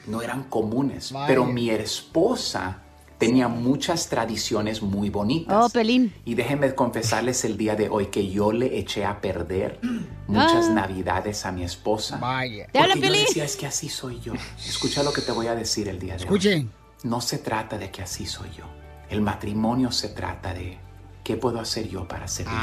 no 0.07 0.21
eran 0.21 0.43
comunes, 0.43 1.11
Vaya. 1.11 1.28
pero 1.28 1.45
mi 1.45 1.69
esposa 1.69 2.82
tenía 3.17 3.47
muchas 3.47 4.09
tradiciones 4.09 4.82
muy 4.82 5.09
bonitas. 5.09 5.55
Oh, 5.65 5.69
Pelín. 5.69 6.13
Y 6.26 6.36
déjenme 6.36 6.76
confesarles 6.76 7.45
el 7.45 7.57
día 7.57 7.76
de 7.76 7.88
hoy 7.89 8.07
que 8.07 8.30
yo 8.30 8.51
le 8.51 8.78
eché 8.78 9.05
a 9.05 9.21
perder 9.21 9.80
muchas 10.28 10.65
Ah. 10.67 10.73
navidades 10.73 11.45
a 11.45 11.51
mi 11.53 11.63
esposa. 11.63 12.17
Vaya. 12.17 12.67
Porque 12.73 12.89
yo 12.95 13.01
Piolín. 13.01 13.21
decía, 13.26 13.45
es 13.45 13.55
que 13.55 13.65
así 13.65 13.88
soy 13.89 14.19
yo. 14.19 14.34
Escucha 14.67 15.01
lo 15.01 15.13
que 15.13 15.21
te 15.21 15.32
voy 15.32 15.47
a 15.47 15.55
decir 15.55 15.88
el 15.88 15.97
día 15.97 16.15
de 16.17 16.23
Escuche. 16.23 16.55
hoy. 16.55 16.69
No 17.03 17.21
se 17.21 17.38
trata 17.38 17.78
de 17.78 17.89
que 17.89 18.01
así 18.01 18.26
soy 18.26 18.49
yo. 18.57 18.65
El 19.10 19.22
matrimonio 19.22 19.91
se 19.91 20.10
trata 20.10 20.53
de 20.53 20.78
qué 21.24 21.36
puedo 21.38 21.60
hacer 21.60 21.88
yo 21.89 22.08
para 22.08 22.28
servir. 22.28 22.53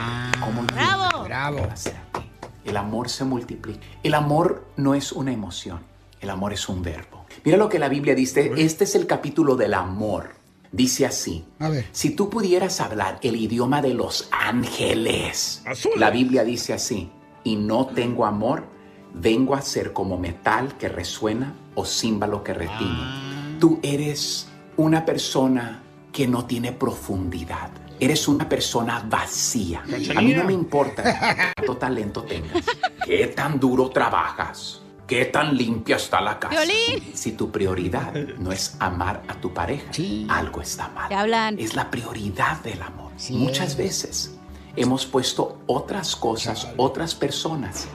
¿Cómo 0.40 0.62
yo 0.62 1.24
Bravo. 1.24 1.56
puedo 1.58 1.70
hacer 1.70 1.96
a 1.96 2.18
ti? 2.18 2.28
El 2.64 2.76
amor 2.76 3.08
se 3.08 3.24
multiplica. 3.24 3.80
El 4.02 4.14
amor 4.14 4.66
no 4.76 4.94
es 4.94 5.12
una 5.12 5.32
emoción. 5.32 5.80
El 6.20 6.30
amor 6.30 6.52
es 6.52 6.68
un 6.68 6.82
verbo. 6.82 7.26
Mira 7.44 7.56
lo 7.56 7.68
que 7.68 7.78
la 7.78 7.88
Biblia 7.88 8.14
dice. 8.14 8.52
Este 8.56 8.84
es 8.84 8.94
el 8.94 9.06
capítulo 9.06 9.56
del 9.56 9.74
amor. 9.74 10.34
Dice 10.70 11.04
así. 11.04 11.44
A 11.58 11.68
ver. 11.68 11.86
Si 11.92 12.10
tú 12.10 12.30
pudieras 12.30 12.80
hablar 12.80 13.18
el 13.22 13.36
idioma 13.36 13.82
de 13.82 13.94
los 13.94 14.28
ángeles, 14.30 15.62
la 15.96 16.10
Biblia 16.10 16.44
dice 16.44 16.72
así, 16.72 17.10
y 17.44 17.56
no 17.56 17.86
tengo 17.86 18.24
amor, 18.24 18.64
vengo 19.12 19.54
a 19.54 19.62
ser 19.62 19.92
como 19.92 20.16
metal 20.18 20.76
que 20.78 20.88
resuena 20.88 21.54
o 21.74 21.84
címbalo 21.84 22.42
que 22.44 22.54
retiñe. 22.54 23.58
Tú 23.58 23.80
eres 23.82 24.48
una 24.76 25.04
persona 25.04 25.81
que 26.12 26.28
no 26.28 26.44
tiene 26.44 26.72
profundidad. 26.72 27.70
Eres 27.98 28.28
una 28.28 28.48
persona 28.48 29.04
vacía. 29.08 29.82
A 30.16 30.20
mí 30.20 30.34
no 30.34 30.44
me 30.44 30.52
importa 30.52 31.52
cuánto 31.54 31.76
talento 31.76 32.22
tengas, 32.22 32.64
qué 33.04 33.28
tan 33.28 33.58
duro 33.58 33.90
trabajas, 33.90 34.82
qué 35.06 35.26
tan 35.26 35.56
limpia 35.56 35.96
está 35.96 36.20
la 36.20 36.38
casa. 36.38 36.54
Violín. 36.54 37.14
Si 37.14 37.32
tu 37.32 37.50
prioridad 37.50 38.12
no 38.38 38.50
es 38.52 38.76
amar 38.80 39.22
a 39.28 39.34
tu 39.34 39.54
pareja, 39.54 39.90
algo 40.28 40.60
está 40.60 40.88
mal. 40.88 41.12
Hablan. 41.12 41.58
Es 41.58 41.74
la 41.74 41.90
prioridad 41.90 42.60
del 42.62 42.82
amor. 42.82 43.12
Muchas 43.30 43.76
veces 43.76 44.36
hemos 44.74 45.06
puesto 45.06 45.60
otras 45.66 46.16
cosas, 46.16 46.68
otras 46.76 47.14
personas 47.14 47.88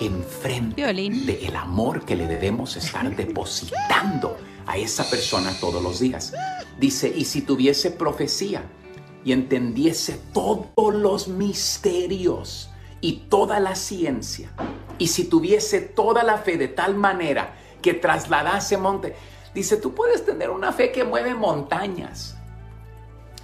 enfrente 0.00 0.82
del 0.82 1.56
amor 1.56 2.04
que 2.04 2.16
le 2.16 2.26
debemos 2.26 2.76
estar 2.76 3.14
depositando 3.14 4.36
a 4.72 4.78
esa 4.78 5.04
persona 5.10 5.52
todos 5.60 5.82
los 5.82 6.00
días. 6.00 6.32
Dice, 6.80 7.12
y 7.14 7.26
si 7.26 7.42
tuviese 7.42 7.90
profecía 7.90 8.64
y 9.22 9.32
entendiese 9.32 10.18
todos 10.32 10.94
los 10.94 11.28
misterios 11.28 12.70
y 13.02 13.24
toda 13.28 13.60
la 13.60 13.74
ciencia, 13.74 14.50
y 14.98 15.08
si 15.08 15.24
tuviese 15.24 15.80
toda 15.82 16.22
la 16.22 16.38
fe 16.38 16.56
de 16.56 16.68
tal 16.68 16.94
manera 16.94 17.54
que 17.82 17.92
trasladase 17.92 18.78
monte, 18.78 19.14
dice, 19.54 19.76
tú 19.76 19.94
puedes 19.94 20.24
tener 20.24 20.48
una 20.48 20.72
fe 20.72 20.90
que 20.90 21.04
mueve 21.04 21.34
montañas. 21.34 22.38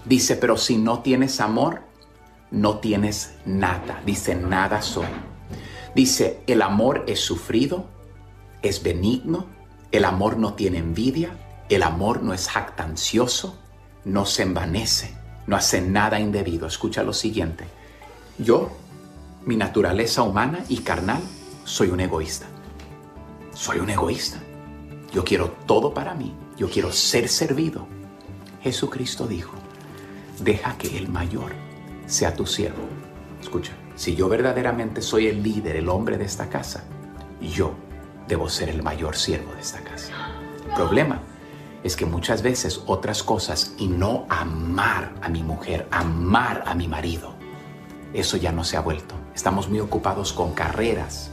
Dice, 0.07 0.35
pero 0.37 0.57
si 0.57 0.79
no 0.79 1.03
tienes 1.03 1.41
amor, 1.41 1.83
no 2.51 2.79
tienes 2.79 3.35
nada. 3.45 4.01
Dice, 4.07 4.35
nada 4.35 4.81
soy. 4.81 5.05
Dice, 5.95 6.41
el 6.47 6.62
amor 6.62 7.05
es 7.07 7.20
sufrido, 7.20 7.85
es 8.62 8.83
benigno, 8.83 9.58
el 9.91 10.05
amor 10.05 10.36
no 10.36 10.55
tiene 10.55 10.78
envidia, 10.78 11.30
el 11.68 11.82
amor 11.82 12.22
no 12.22 12.34
es 12.34 12.49
jactancioso, 12.49 13.59
no 14.05 14.26
se 14.26 14.43
envanece, 14.43 15.16
no 15.47 15.57
hace 15.57 15.80
nada 15.80 16.20
indebido. 16.20 16.66
Escucha 16.66 17.03
lo 17.03 17.12
siguiente. 17.12 17.64
Yo, 18.39 18.70
mi 19.45 19.57
naturaleza 19.57 20.22
humana 20.22 20.64
y 20.68 20.78
carnal, 20.78 21.22
soy 21.64 21.89
un 21.89 22.01
egoísta. 22.01 22.47
Soy 23.53 23.78
un 23.78 23.91
egoísta. 23.91 24.39
Yo 25.12 25.24
quiero 25.24 25.51
todo 25.66 25.95
para 25.95 26.14
mí. 26.14 26.34
Yo 26.57 26.68
quiero 26.68 26.93
ser 26.93 27.28
servido. 27.28 27.86
Jesucristo 28.62 29.26
dijo, 29.26 29.55
deja 30.41 30.76
que 30.76 30.97
el 30.99 31.09
mayor 31.09 31.53
sea 32.07 32.34
tu 32.34 32.47
siervo. 32.47 32.84
Escucha, 33.41 33.72
si 33.95 34.14
yo 34.14 34.28
verdaderamente 34.28 35.01
soy 35.03 35.28
el 35.28 35.43
líder, 35.43 35.76
el 35.76 35.89
hombre 35.89 36.18
de 36.18 36.24
esta 36.24 36.49
casa, 36.49 36.84
yo 37.41 37.74
debo 38.29 38.49
ser 38.49 38.68
el 38.68 38.83
mayor 38.83 39.16
siervo 39.16 39.55
de 39.55 39.61
esta 39.61 39.81
casa. 39.81 40.12
El 40.66 40.74
problema 40.74 41.20
es 41.83 41.97
que 41.97 42.07
muchas 42.07 42.43
veces 42.43 42.83
otras 42.87 43.22
cosas 43.22 43.72
y 43.79 43.89
no 43.89 44.26
amar 44.29 45.14
a 45.22 45.29
mi 45.29 45.43
mujer, 45.43 45.89
amar 45.91 46.62
a 46.66 46.74
mi 46.74 46.87
marido, 46.87 47.35
eso 48.12 48.37
ya 48.37 48.53
no 48.53 48.64
se 48.64 48.76
ha 48.76 48.81
vuelto. 48.81 49.14
Estamos 49.35 49.68
muy 49.68 49.81
ocupados 49.81 50.33
con 50.33 50.53
carreras, 50.53 51.31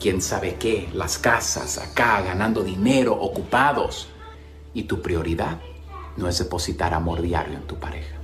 quién 0.00 0.20
sabe 0.20 0.56
qué, 0.56 0.88
las 0.92 1.18
casas, 1.18 1.78
acá, 1.78 2.20
ganando 2.22 2.62
dinero, 2.62 3.14
ocupados. 3.14 4.08
Y 4.72 4.84
tu 4.84 5.00
prioridad 5.00 5.60
no 6.16 6.28
es 6.28 6.38
depositar 6.38 6.94
amor 6.94 7.22
diario 7.22 7.54
en 7.54 7.66
tu 7.66 7.78
pareja. 7.78 8.16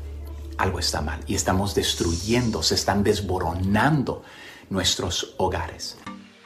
Algo 0.59 0.79
está 0.79 1.01
mal 1.01 1.21
y 1.27 1.35
estamos 1.35 1.75
destruyendo, 1.75 2.63
se 2.63 2.75
están 2.75 3.03
desboronando 3.03 4.23
nuestros 4.69 5.35
hogares. 5.39 5.97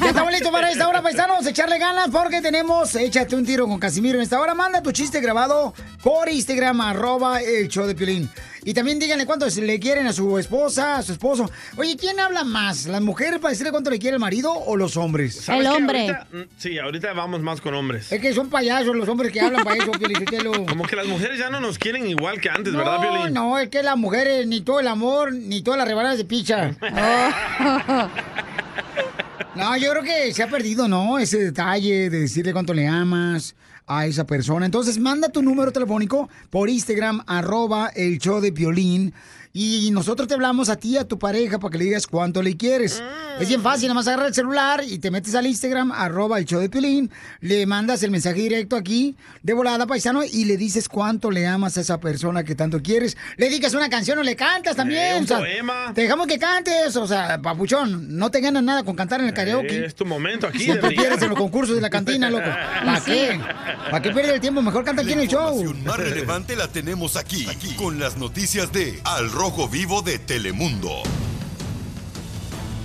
Ya 0.00 0.08
estamos 0.08 0.32
listos 0.32 0.50
para 0.50 0.70
esta 0.70 0.88
hora, 0.88 1.02
paisanos. 1.02 1.46
Echarle 1.46 1.78
ganas 1.78 2.08
porque 2.10 2.40
tenemos 2.40 2.94
Échate 2.94 3.36
un 3.36 3.44
tiro 3.44 3.66
con 3.66 3.78
Casimiro 3.78 4.16
en 4.18 4.22
esta 4.22 4.40
hora. 4.40 4.54
Manda 4.54 4.82
tu 4.82 4.92
chiste 4.92 5.20
grabado 5.20 5.74
por 6.02 6.28
Instagram, 6.28 6.80
arroba 6.80 7.40
el 7.42 7.68
show 7.68 7.86
de 7.86 7.94
Piolín. 7.94 8.28
Y 8.66 8.72
también 8.72 8.98
díganle 8.98 9.26
cuánto 9.26 9.46
le 9.46 9.78
quieren 9.78 10.06
a 10.06 10.12
su 10.14 10.38
esposa, 10.38 10.96
a 10.96 11.02
su 11.02 11.12
esposo. 11.12 11.50
Oye, 11.76 11.96
¿quién 11.98 12.18
habla 12.18 12.44
más? 12.44 12.86
¿Las 12.86 13.02
mujeres 13.02 13.38
para 13.38 13.50
decirle 13.50 13.70
cuánto 13.72 13.90
le 13.90 13.98
quiere 13.98 14.14
el 14.14 14.20
marido 14.20 14.52
o 14.54 14.76
los 14.76 14.96
hombres? 14.96 15.36
¿Sabes 15.42 15.68
qué? 15.68 15.74
Ahorita- 15.76 16.26
mm, 16.32 16.42
sí, 16.56 16.78
ahorita 16.78 17.12
vamos 17.12 17.40
más 17.42 17.60
con 17.60 17.74
hombres. 17.74 18.10
Es 18.10 18.20
que 18.22 18.32
son 18.32 18.48
payasos 18.48 18.96
los 18.96 19.06
hombres 19.08 19.32
que 19.32 19.40
hablan 19.42 19.64
para 19.64 19.76
eso, 19.76 19.90
Piolín. 19.92 20.24
Como 20.66 20.84
que 20.86 20.96
las 20.96 21.06
mujeres 21.06 21.38
ya 21.38 21.50
no 21.50 21.60
nos 21.60 21.78
quieren 21.78 22.06
igual 22.06 22.40
que 22.40 22.48
antes, 22.48 22.72
¿verdad, 22.74 22.96
No, 23.02 23.12
Violín? 23.12 23.34
no, 23.34 23.58
es 23.58 23.68
que 23.68 23.82
las 23.82 23.98
mujeres 23.98 24.46
ni 24.46 24.62
todo 24.62 24.80
el 24.80 24.88
amor, 24.88 25.32
ni 25.34 25.60
todas 25.62 25.76
las 25.78 25.86
rebanadas 25.88 26.16
de 26.18 26.24
pizza. 26.24 26.70
No, 29.56 29.76
yo 29.76 29.90
creo 29.92 30.02
que 30.02 30.34
se 30.34 30.42
ha 30.42 30.48
perdido, 30.48 30.88
¿no? 30.88 31.18
Ese 31.18 31.38
detalle 31.38 32.10
de 32.10 32.20
decirle 32.20 32.52
cuánto 32.52 32.74
le 32.74 32.88
amas 32.88 33.54
a 33.86 34.06
esa 34.06 34.26
persona. 34.26 34.66
Entonces, 34.66 34.98
manda 34.98 35.28
tu 35.28 35.42
número 35.42 35.70
telefónico 35.70 36.28
por 36.50 36.68
Instagram, 36.68 37.22
arroba 37.26 37.88
el 37.94 38.18
show 38.18 38.40
de 38.40 38.52
Piolín. 38.52 39.14
Y 39.52 39.90
nosotros 39.92 40.26
te 40.26 40.34
hablamos 40.34 40.68
a 40.68 40.76
ti, 40.76 40.96
a 40.96 41.06
tu 41.06 41.20
pareja, 41.20 41.60
para 41.60 41.70
que 41.70 41.78
le 41.78 41.84
digas 41.84 42.08
cuánto 42.08 42.42
le 42.42 42.56
quieres. 42.56 43.00
Es 43.40 43.48
bien 43.48 43.62
fácil, 43.62 43.88
nada 43.88 43.94
más 43.94 44.06
agarra 44.06 44.28
el 44.28 44.34
celular 44.34 44.82
y 44.86 44.98
te 44.98 45.10
metes 45.10 45.34
al 45.34 45.46
Instagram, 45.46 45.90
arroba 45.92 46.38
el 46.38 46.44
show 46.44 46.60
de 46.60 46.68
Piolín, 46.68 47.10
le 47.40 47.66
mandas 47.66 48.02
el 48.02 48.10
mensaje 48.10 48.40
directo 48.40 48.76
aquí, 48.76 49.16
de 49.42 49.52
volada, 49.52 49.86
paisano, 49.86 50.22
y 50.24 50.44
le 50.44 50.56
dices 50.56 50.88
cuánto 50.88 51.30
le 51.30 51.46
amas 51.46 51.76
a 51.76 51.80
esa 51.80 51.98
persona 51.98 52.44
que 52.44 52.54
tanto 52.54 52.80
quieres. 52.80 53.16
Le 53.36 53.48
digas 53.48 53.74
una 53.74 53.88
canción 53.88 54.18
o 54.18 54.22
le 54.22 54.36
cantas 54.36 54.76
también. 54.76 55.16
Eh, 55.16 55.18
un 55.18 55.24
o 55.24 55.26
sea, 55.26 55.38
poema. 55.38 55.92
Te 55.94 56.02
dejamos 56.02 56.26
que 56.26 56.38
cantes, 56.38 56.96
o 56.96 57.06
sea, 57.06 57.40
papuchón, 57.42 58.16
no 58.16 58.30
te 58.30 58.40
ganas 58.40 58.62
nada 58.62 58.84
con 58.84 58.94
cantar 58.94 59.20
en 59.20 59.26
el 59.28 59.34
karaoke. 59.34 59.84
Es 59.84 59.94
tu 59.94 60.06
momento 60.06 60.46
aquí. 60.46 60.58
Siempre 60.60 60.82
de 60.82 60.86
brillar. 60.88 61.04
pierdes 61.04 61.22
en 61.24 61.30
los 61.30 61.38
concursos 61.38 61.74
de 61.74 61.82
la 61.82 61.90
cantina, 61.90 62.30
loco. 62.30 62.44
¿Para 62.84 63.00
Sí. 63.00 63.10
qué? 63.10 63.40
¿Para 63.90 64.00
qué 64.02 64.10
pierdes 64.10 64.32
el 64.34 64.40
tiempo? 64.40 64.62
Mejor 64.62 64.84
canta 64.84 65.02
aquí 65.02 65.12
en 65.12 65.20
el 65.20 65.28
show. 65.28 65.74
Más 65.84 65.96
relevante 65.96 66.56
la 66.56 66.68
tenemos 66.68 67.16
aquí, 67.16 67.46
aquí, 67.48 67.74
con 67.74 67.98
las 67.98 68.16
noticias 68.16 68.72
de 68.72 69.00
Al 69.04 69.30
Rojo 69.30 69.68
Vivo 69.68 70.02
de 70.02 70.18
Telemundo. 70.18 71.02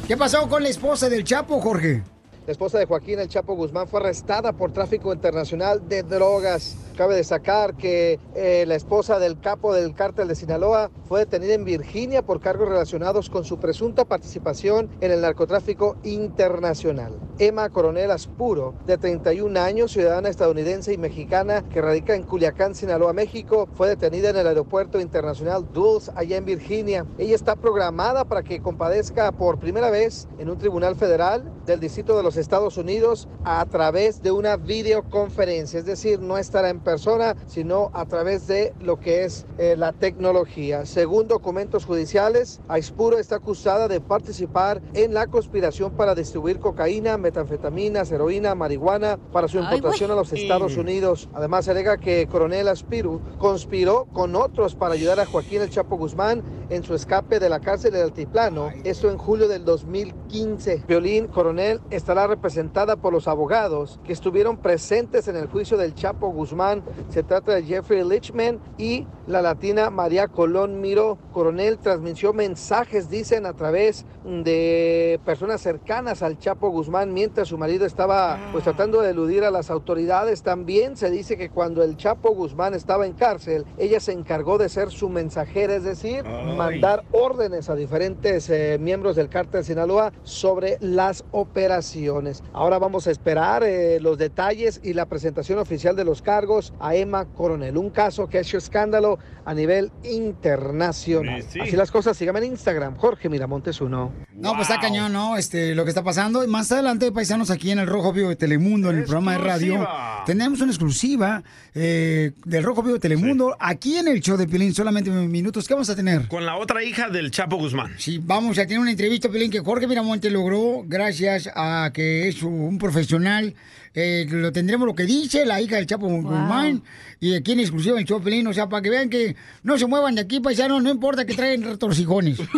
¿Qué 0.09 0.17
pasó 0.17 0.49
con 0.49 0.63
la 0.63 0.69
esposa 0.69 1.07
del 1.07 1.23
Chapo, 1.23 1.61
Jorge? 1.61 2.01
La 2.47 2.51
esposa 2.51 2.79
de 2.79 2.85
Joaquín 2.85 3.19
El 3.19 3.27
Chapo 3.27 3.53
Guzmán 3.53 3.87
fue 3.87 3.99
arrestada 3.99 4.53
por 4.53 4.73
tráfico 4.73 5.13
internacional 5.13 5.87
de 5.87 6.01
drogas. 6.01 6.75
Cabe 6.99 7.15
destacar 7.15 7.77
que 7.77 8.19
eh, 8.35 8.65
la 8.67 8.75
esposa 8.75 9.19
del 9.19 9.39
capo 9.39 9.73
del 9.73 9.95
cártel 9.95 10.27
de 10.27 10.35
Sinaloa 10.35 10.91
fue 11.07 11.21
detenida 11.21 11.53
en 11.53 11.63
Virginia 11.63 12.23
por 12.23 12.41
cargos 12.41 12.67
relacionados 12.67 13.29
con 13.29 13.45
su 13.45 13.57
presunta 13.57 14.03
participación 14.03 14.89
en 14.99 15.11
el 15.13 15.21
narcotráfico 15.21 15.95
internacional. 16.03 17.17
Emma 17.37 17.69
Coronel 17.69 18.11
Aspuro, 18.11 18.73
de 18.85 18.97
31 18.97 19.57
años, 19.61 19.93
ciudadana 19.93 20.27
estadounidense 20.27 20.91
y 20.91 20.97
mexicana 20.97 21.63
que 21.69 21.81
radica 21.81 22.15
en 22.15 22.23
Culiacán, 22.23 22.75
Sinaloa, 22.75 23.13
México, 23.13 23.69
fue 23.75 23.87
detenida 23.87 24.31
en 24.31 24.35
el 24.35 24.47
aeropuerto 24.47 24.99
internacional 24.99 25.71
Dulles, 25.71 26.11
allá 26.15 26.35
en 26.35 26.43
Virginia. 26.43 27.05
Ella 27.17 27.35
está 27.35 27.55
programada 27.55 28.25
para 28.25 28.43
que 28.43 28.61
compadezca 28.61 29.31
por 29.31 29.57
primera 29.57 29.89
vez 29.89 30.27
en 30.37 30.49
un 30.49 30.57
tribunal 30.57 30.97
federal 30.97 31.49
del 31.65 31.79
Distrito 31.79 32.17
de 32.17 32.23
los 32.23 32.35
Estados 32.35 32.75
Unidos 32.75 33.29
a 33.45 33.65
través 33.67 34.21
de 34.21 34.31
una 34.31 34.57
videoconferencia, 34.57 35.79
es 35.79 35.85
decir, 35.85 36.19
no 36.19 36.37
estará 36.37 36.69
en 36.69 36.81
persona, 36.89 37.35
sino 37.45 37.91
a 37.93 38.05
través 38.05 38.47
de 38.47 38.73
lo 38.79 38.99
que 38.99 39.23
es 39.23 39.45
eh, 39.59 39.75
la 39.77 39.93
tecnología. 39.93 40.87
Según 40.87 41.27
documentos 41.27 41.85
judiciales, 41.85 42.61
Aispuro 42.67 43.19
está 43.19 43.35
acusada 43.35 43.87
de 43.87 44.01
participar 44.01 44.81
en 44.95 45.13
la 45.13 45.27
conspiración 45.27 45.91
para 45.91 46.15
distribuir 46.15 46.57
cocaína, 46.57 47.19
metanfetaminas, 47.19 48.11
heroína, 48.11 48.55
marihuana 48.55 49.19
para 49.31 49.47
su 49.47 49.59
Ay, 49.59 49.65
importación 49.65 50.09
a 50.09 50.15
los 50.15 50.33
Estados. 50.33 50.77
Unidos. 50.77 51.29
Además, 51.33 51.65
se 51.65 51.71
alega 51.71 51.97
que 51.97 52.27
Coronel 52.27 52.67
Aspiru 52.67 53.21
conspiró 53.37 54.05
con 54.11 54.35
otros 54.35 54.75
para 54.75 54.95
ayudar 54.95 55.19
a 55.19 55.25
Joaquín 55.25 55.61
El 55.61 55.69
Chapo 55.69 55.95
Guzmán 55.97 56.43
en 56.69 56.83
su 56.83 56.95
escape 56.95 57.39
de 57.39 57.49
la 57.49 57.59
cárcel 57.59 57.91
del 57.91 58.03
Altiplano, 58.03 58.69
esto 58.83 59.09
en 59.09 59.17
julio 59.17 59.47
del 59.47 59.65
2015. 59.65 60.83
Violín 60.87 61.27
Coronel 61.27 61.81
estará 61.89 62.27
representada 62.27 62.95
por 62.95 63.13
los 63.13 63.27
abogados 63.27 63.99
que 64.03 64.13
estuvieron 64.13 64.57
presentes 64.57 65.27
en 65.27 65.35
el 65.35 65.47
juicio 65.47 65.77
del 65.77 65.95
Chapo 65.95 66.29
Guzmán. 66.29 66.78
Se 67.09 67.23
trata 67.23 67.53
de 67.53 67.63
Jeffrey 67.63 68.03
Lichman 68.03 68.59
y 68.77 69.05
la 69.27 69.41
latina 69.41 69.89
María 69.89 70.27
Colón 70.27 70.81
Miro. 70.81 71.17
Coronel 71.33 71.77
transmitió 71.77 72.33
mensajes, 72.33 73.09
dicen, 73.09 73.45
a 73.45 73.53
través 73.53 74.05
de 74.25 75.19
personas 75.25 75.61
cercanas 75.61 76.21
al 76.21 76.37
Chapo 76.37 76.69
Guzmán 76.69 77.13
mientras 77.13 77.47
su 77.47 77.57
marido 77.57 77.85
estaba 77.85 78.39
pues 78.51 78.63
tratando 78.63 79.01
de 79.01 79.11
eludir 79.11 79.43
a 79.43 79.51
las 79.51 79.69
autoridades. 79.69 80.43
También 80.43 80.97
se 80.97 81.09
dice 81.09 81.37
que 81.37 81.49
cuando 81.49 81.83
el 81.83 81.97
Chapo 81.97 82.29
Guzmán 82.33 82.73
estaba 82.73 83.05
en 83.05 83.13
cárcel, 83.13 83.65
ella 83.77 83.99
se 83.99 84.11
encargó 84.11 84.57
de 84.57 84.69
ser 84.69 84.91
su 84.91 85.09
mensajera, 85.09 85.75
es 85.75 85.83
decir, 85.83 86.23
mandar 86.23 87.03
órdenes 87.11 87.69
a 87.69 87.75
diferentes 87.75 88.49
eh, 88.49 88.77
miembros 88.79 89.15
del 89.15 89.29
cártel 89.29 89.63
Sinaloa 89.63 90.11
sobre 90.23 90.77
las 90.81 91.23
operaciones. 91.31 92.43
Ahora 92.53 92.79
vamos 92.79 93.07
a 93.07 93.11
esperar 93.11 93.63
eh, 93.63 93.99
los 93.99 94.17
detalles 94.17 94.79
y 94.83 94.93
la 94.93 95.05
presentación 95.05 95.59
oficial 95.59 95.95
de 95.95 96.05
los 96.05 96.21
cargos 96.21 96.68
a 96.79 96.95
Emma 96.95 97.25
Coronel. 97.25 97.77
Un 97.77 97.89
caso 97.89 98.27
que 98.27 98.37
ha 98.37 98.41
hecho 98.41 98.57
escándalo 98.57 99.19
a 99.45 99.53
nivel 99.53 99.91
internacional. 100.03 101.41
Sí, 101.43 101.47
sí. 101.53 101.59
Así 101.59 101.75
las 101.75 101.91
cosas, 101.91 102.15
síganme 102.15 102.39
en 102.39 102.45
Instagram, 102.45 102.95
Jorge 102.95 103.29
Miramontes 103.29 103.81
uno. 103.81 104.13
No, 104.33 104.55
pues 104.55 104.69
está 104.69 104.79
cañón, 104.79 105.11
¿no? 105.11 105.37
Este, 105.37 105.75
lo 105.75 105.83
que 105.83 105.89
está 105.89 106.03
pasando. 106.03 106.43
Y 106.43 106.47
más 106.47 106.71
adelante, 106.71 107.11
paisanos, 107.11 107.49
aquí 107.49 107.71
en 107.71 107.79
el 107.79 107.87
Rojo 107.87 108.13
Vivo 108.13 108.29
de 108.29 108.35
Telemundo, 108.35 108.89
en 108.89 108.99
el 108.99 109.03
programa 109.05 109.33
de 109.33 109.37
radio, 109.39 109.87
tenemos 110.25 110.61
una 110.61 110.71
exclusiva 110.71 111.43
eh, 111.73 112.31
del 112.45 112.63
Rojo 112.63 112.83
Vivo 112.83 112.95
de 112.95 112.99
Telemundo, 112.99 113.57
aquí 113.59 113.97
en 113.97 114.07
el 114.07 114.21
show 114.21 114.37
de 114.37 114.47
Pilín, 114.47 114.73
solamente 114.73 115.09
minutos. 115.09 115.67
¿Qué 115.67 115.73
vamos 115.73 115.89
a 115.89 115.95
tener? 115.95 116.27
Con 116.27 116.45
la 116.45 116.55
otra 116.57 116.83
hija 116.83 117.09
del 117.09 117.31
Chapo 117.31 117.57
Guzmán. 117.57 117.95
Sí, 117.97 118.19
vamos 118.23 118.57
a 118.59 118.63
tener 118.63 118.79
una 118.79 118.91
entrevista, 118.91 119.29
Pilín, 119.29 119.51
que 119.51 119.61
Jorge 119.61 119.87
Miramonte 119.87 120.29
logró 120.29 120.83
gracias 120.85 121.49
a 121.55 121.91
que 121.93 122.27
es 122.27 122.43
un 122.43 122.77
profesional. 122.77 123.55
Eh, 123.93 124.27
lo 124.29 124.51
tendremos 124.51 124.85
lo 124.85 124.95
que 124.95 125.03
dice 125.03 125.45
la 125.45 125.61
hija 125.61 125.77
del 125.77 125.87
Chapo 125.87 126.07
Guzmán 126.07 126.83
y 127.19 127.35
aquí 127.35 127.53
en 127.53 127.59
exclusiva 127.61 127.95
en 127.95 128.01
el 128.01 128.05
show 128.05 128.19
de 128.19 128.25
Pilín, 128.25 128.47
o 128.47 128.53
sea, 128.53 128.69
para 128.69 128.81
que 128.81 128.89
vean 128.89 129.09
que 129.09 129.35
no 129.63 129.77
se 129.77 129.87
muevan 129.87 130.15
de 130.15 130.21
aquí, 130.21 130.39
paisanos, 130.39 130.81
no 130.83 130.89
importa 130.89 131.25
que 131.25 131.33
traigan 131.33 131.69
retorcijones. 131.69 132.39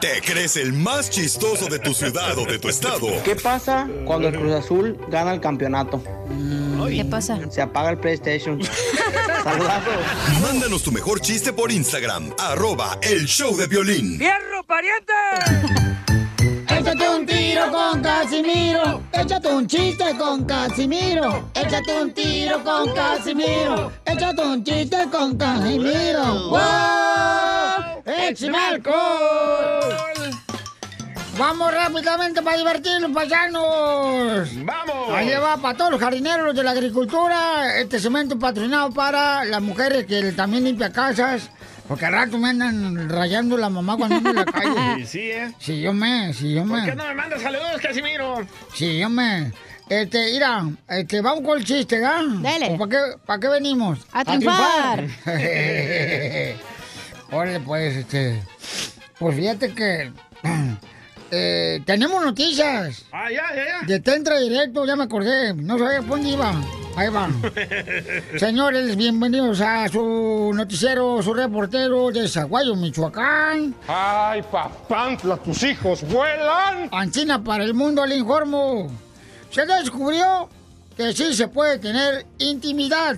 ¿Te 0.00 0.20
crees 0.24 0.56
el 0.56 0.72
más 0.72 1.10
chistoso 1.10 1.66
de 1.66 1.80
tu 1.80 1.92
ciudad 1.92 2.38
o 2.38 2.46
de 2.46 2.60
tu 2.60 2.68
estado? 2.68 3.08
¿Qué 3.24 3.34
pasa 3.34 3.88
cuando 4.04 4.28
el 4.28 4.36
Cruz 4.36 4.52
Azul 4.52 4.96
gana 5.08 5.34
el 5.34 5.40
campeonato? 5.40 6.00
¿Qué 6.88 7.04
pasa? 7.04 7.38
Se 7.50 7.60
apaga 7.60 7.90
el 7.90 7.98
PlayStation. 7.98 8.60
Saludazos. 9.44 9.94
Mándanos 10.40 10.84
tu 10.84 10.92
mejor 10.92 11.20
chiste 11.20 11.52
por 11.52 11.72
Instagram, 11.72 12.32
arroba 12.38 12.98
el 13.02 13.26
show 13.26 13.56
de 13.56 13.66
violín. 13.66 14.18
¡Fierro, 14.18 14.62
pariente! 14.64 15.12
Échate 16.38 17.08
un 17.08 17.26
tiro 17.26 17.72
con 17.72 18.00
Casimiro. 18.00 19.02
Échate 19.12 19.48
un 19.48 19.66
chiste 19.66 20.16
con 20.16 20.44
Casimiro. 20.44 21.50
Échate 21.52 22.00
un 22.00 22.12
tiro 22.12 22.62
con 22.62 22.94
Casimiro. 22.94 23.92
Échate 24.04 24.42
un 24.42 24.62
chiste 24.62 25.08
con 25.10 25.36
Casimiro. 25.36 26.48
¡Wow! 26.50 28.02
¡Échame 28.06 28.56
alcohol! 28.56 29.98
Vamos 31.36 31.72
rápidamente 31.72 32.42
para 32.42 32.56
divertirnos, 32.56 33.10
paisanos. 33.12 34.48
¡Vamos! 34.64 35.10
Ahí 35.14 35.30
va 35.30 35.56
para 35.56 35.76
todos 35.76 35.90
los 35.90 36.00
jardineros 36.00 36.54
de 36.54 36.62
la 36.62 36.70
agricultura. 36.70 37.78
Este 37.78 37.98
cemento 37.98 38.38
patrocinado 38.38 38.92
para 38.92 39.44
las 39.44 39.60
mujeres 39.60 40.06
que 40.06 40.32
también 40.32 40.64
limpian 40.64 40.92
casas. 40.92 41.50
Porque 41.88 42.04
al 42.04 42.12
rato 42.12 42.38
me 42.38 42.50
andan 42.50 43.08
rayando 43.08 43.56
la 43.56 43.70
mamá 43.70 43.96
cuando 43.96 44.16
ando 44.16 44.30
en 44.30 44.36
la 44.36 44.44
calle. 44.44 44.78
Sí, 44.98 45.06
sí, 45.06 45.30
¿eh? 45.30 45.54
Sí, 45.58 45.80
yo 45.80 45.92
me, 45.94 46.34
sí, 46.34 46.52
yo 46.54 46.64
me. 46.64 46.80
¿Por 46.80 46.90
qué 46.90 46.94
no 46.94 47.04
me 47.04 47.14
mandas 47.14 47.40
saludos, 47.40 47.80
Casimiro? 47.80 48.46
Sí, 48.74 48.98
yo 48.98 49.08
me. 49.08 49.52
Este, 49.88 50.32
mira, 50.32 50.68
este, 50.86 51.22
vamos 51.22 51.42
con 51.44 51.58
el 51.58 51.64
chiste, 51.64 52.04
¿ah? 52.04 52.22
Dale. 52.42 52.76
¿Para 52.76 52.90
qué, 52.90 52.98
¿Para 53.24 53.40
qué 53.40 53.48
venimos? 53.48 54.00
A 54.12 54.22
triunfar. 54.22 55.06
Órale, 57.30 57.60
pues, 57.60 57.96
este. 57.96 58.42
Pues 59.18 59.34
fíjate 59.34 59.72
que. 59.72 60.12
eh, 61.30 61.80
tenemos 61.84 62.24
noticias. 62.24 63.04
Ah, 63.12 63.30
ya, 63.30 63.44
ya, 63.54 63.64
ya. 63.80 63.86
De 63.86 64.00
Tentra 64.00 64.38
Directo, 64.38 64.86
ya 64.86 64.96
me 64.96 65.04
acordé. 65.04 65.54
No 65.54 65.78
sabía 65.78 66.00
por 66.00 66.18
dónde 66.18 66.30
iba. 66.30 66.54
Ahí 66.96 67.10
va. 67.10 67.28
Señores, 68.38 68.96
bienvenidos 68.96 69.60
a 69.60 69.88
su 69.88 70.50
noticiero, 70.54 71.22
su 71.22 71.32
reportero 71.32 72.10
de 72.10 72.28
Zaguayo, 72.28 72.74
Michoacán. 72.74 73.74
¡Ay, 73.86 74.42
papantla, 74.50 75.36
tus 75.36 75.62
hijos 75.62 76.02
vuelan! 76.08 76.88
Anchina 76.90 77.42
para 77.42 77.62
el 77.62 77.74
mundo, 77.74 78.04
le 78.04 78.16
informo. 78.16 78.90
Se 79.50 79.64
descubrió 79.64 80.48
que 80.96 81.12
sí 81.12 81.34
se 81.34 81.46
puede 81.46 81.78
tener 81.78 82.26
intimidad 82.38 83.16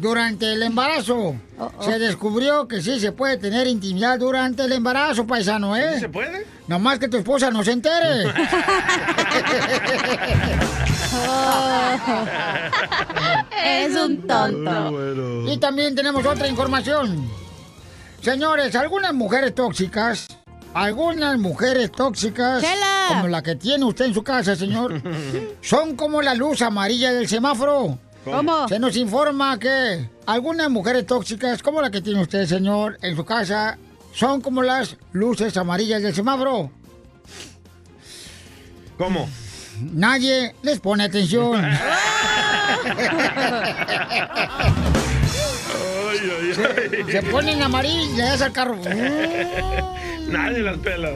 durante 0.00 0.52
el 0.52 0.62
embarazo. 0.62 1.34
Se 1.80 1.98
descubrió 1.98 2.66
que 2.66 2.80
sí 2.80 2.98
se 2.98 3.12
puede 3.12 3.36
tener 3.36 3.66
intimidad 3.66 4.18
durante 4.18 4.64
el 4.64 4.72
embarazo, 4.72 5.26
paisano, 5.26 5.76
¿eh? 5.76 5.94
¿Sí 5.94 6.00
se 6.00 6.08
puede? 6.08 6.46
Nomás 6.66 6.98
que 6.98 7.08
tu 7.08 7.18
esposa 7.18 7.50
no 7.50 7.62
se 7.62 7.72
entere. 7.72 8.32
Es 13.64 13.94
un 13.96 14.26
tonto. 14.26 15.50
Y 15.50 15.58
también 15.58 15.94
tenemos 15.94 16.24
otra 16.24 16.48
información. 16.48 17.28
Señores, 18.22 18.74
algunas 18.74 19.12
mujeres 19.14 19.54
tóxicas, 19.54 20.28
algunas 20.74 21.38
mujeres 21.38 21.90
tóxicas, 21.90 22.62
Chela. 22.62 23.06
como 23.08 23.28
la 23.28 23.42
que 23.42 23.56
tiene 23.56 23.84
usted 23.84 24.06
en 24.06 24.14
su 24.14 24.22
casa, 24.22 24.54
señor, 24.56 25.00
son 25.62 25.96
como 25.96 26.20
la 26.22 26.34
luz 26.34 26.62
amarilla 26.62 27.12
del 27.12 27.28
semáforo. 27.28 27.98
¿Cómo? 28.24 28.68
Se 28.68 28.78
nos 28.78 28.96
informa 28.96 29.58
que 29.58 30.08
algunas 30.26 30.70
mujeres 30.70 31.06
tóxicas, 31.06 31.62
como 31.62 31.80
la 31.80 31.90
que 31.90 32.02
tiene 32.02 32.20
usted, 32.20 32.46
señor, 32.46 32.98
en 33.02 33.16
su 33.16 33.24
casa, 33.24 33.78
son 34.12 34.40
como 34.40 34.62
las 34.62 34.96
luces 35.12 35.56
amarillas 35.56 36.02
del 36.02 36.14
semáforo. 36.14 36.70
¿Cómo? 38.98 39.28
Nadie 39.80 40.54
les 40.62 40.80
pone 40.80 41.04
atención. 41.04 41.62
Se 47.10 47.22
ponen 47.22 47.62
amarillas, 47.62 48.42
al 48.42 48.52
carro. 48.52 48.76
Nadie 50.28 50.60
las 50.60 50.78
pela. 50.78 51.10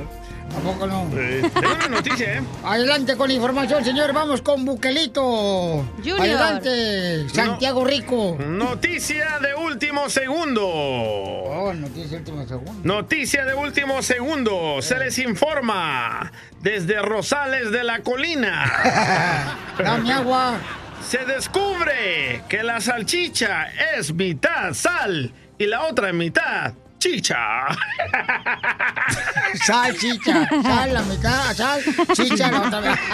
Tampoco 0.55 0.87
no. 0.87 1.11
Sí. 1.11 1.49
Tengo 1.61 1.75
una 1.75 1.89
noticia, 1.89 2.39
¿eh? 2.39 2.43
Adelante 2.65 3.17
con 3.17 3.29
la 3.29 3.35
información, 3.35 3.85
señor. 3.85 4.13
Vamos 4.13 4.41
con 4.41 4.65
Buquelito. 4.65 5.85
Junior. 5.99 6.21
Adelante, 6.21 7.29
Santiago 7.29 7.85
Rico. 7.85 8.37
Noticia 8.39 9.39
de 9.41 9.55
último 9.55 10.09
segundo. 10.09 10.67
Oh, 10.67 11.73
noticia 11.75 12.11
de 12.11 12.17
último 12.19 12.47
segundo. 12.47 12.81
Noticia 12.85 13.45
de 13.45 13.55
último 13.55 14.03
segundo. 14.03 14.81
Se 14.81 14.99
les 14.99 15.19
informa 15.19 16.33
desde 16.61 17.01
Rosales 17.03 17.71
de 17.71 17.85
la 17.85 18.01
Colina. 18.01 19.57
Dame 19.79 20.13
agua. 20.13 20.59
Se 21.03 21.25
descubre 21.27 22.43
que 22.49 22.63
la 22.63 22.81
salchicha 22.81 23.67
es 23.97 24.15
mitad 24.15 24.73
sal 24.73 25.33
y 25.59 25.67
la 25.67 25.83
otra 25.83 26.13
mitad 26.13 26.73
chicha. 27.05 27.67
Sal, 29.67 29.97
chicha. 29.99 30.49
Sal, 30.63 30.93
la 30.95 31.03
mitad, 31.03 31.55
sal, 31.55 31.83
chicha, 32.15 32.51
la 32.51 32.63
otra 32.63 32.81
vez. 32.81 32.99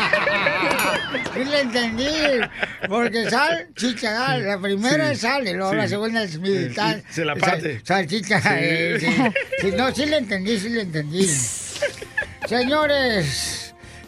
Sí 1.34 1.45
le 1.45 1.61
entendí. 1.61 2.07
Porque 2.88 3.30
sal, 3.30 3.68
chicha, 3.76 4.16
sal. 4.16 4.47
La 4.47 4.59
primera 4.59 5.07
Sí. 5.07 5.12
es 5.12 5.20
sal 5.20 5.47
y 5.49 5.53
luego 5.55 5.74
la 5.74 5.88
segunda 5.88 6.22
es 6.22 6.38
mitad. 6.38 6.97
Sí, 6.97 7.03
se 7.11 7.24
la 7.24 7.34
Sal- 7.34 7.41
parte. 7.41 7.80
salchicha. 7.84 8.41
Sí. 8.41 8.49
eh, 8.53 9.74
no, 9.76 9.95
sí 9.95 10.07
le 10.07 10.18
entendí, 10.18 10.59
sí 10.59 10.68
le 10.70 10.82
entendí. 10.82 11.26
Señores, 12.49 13.59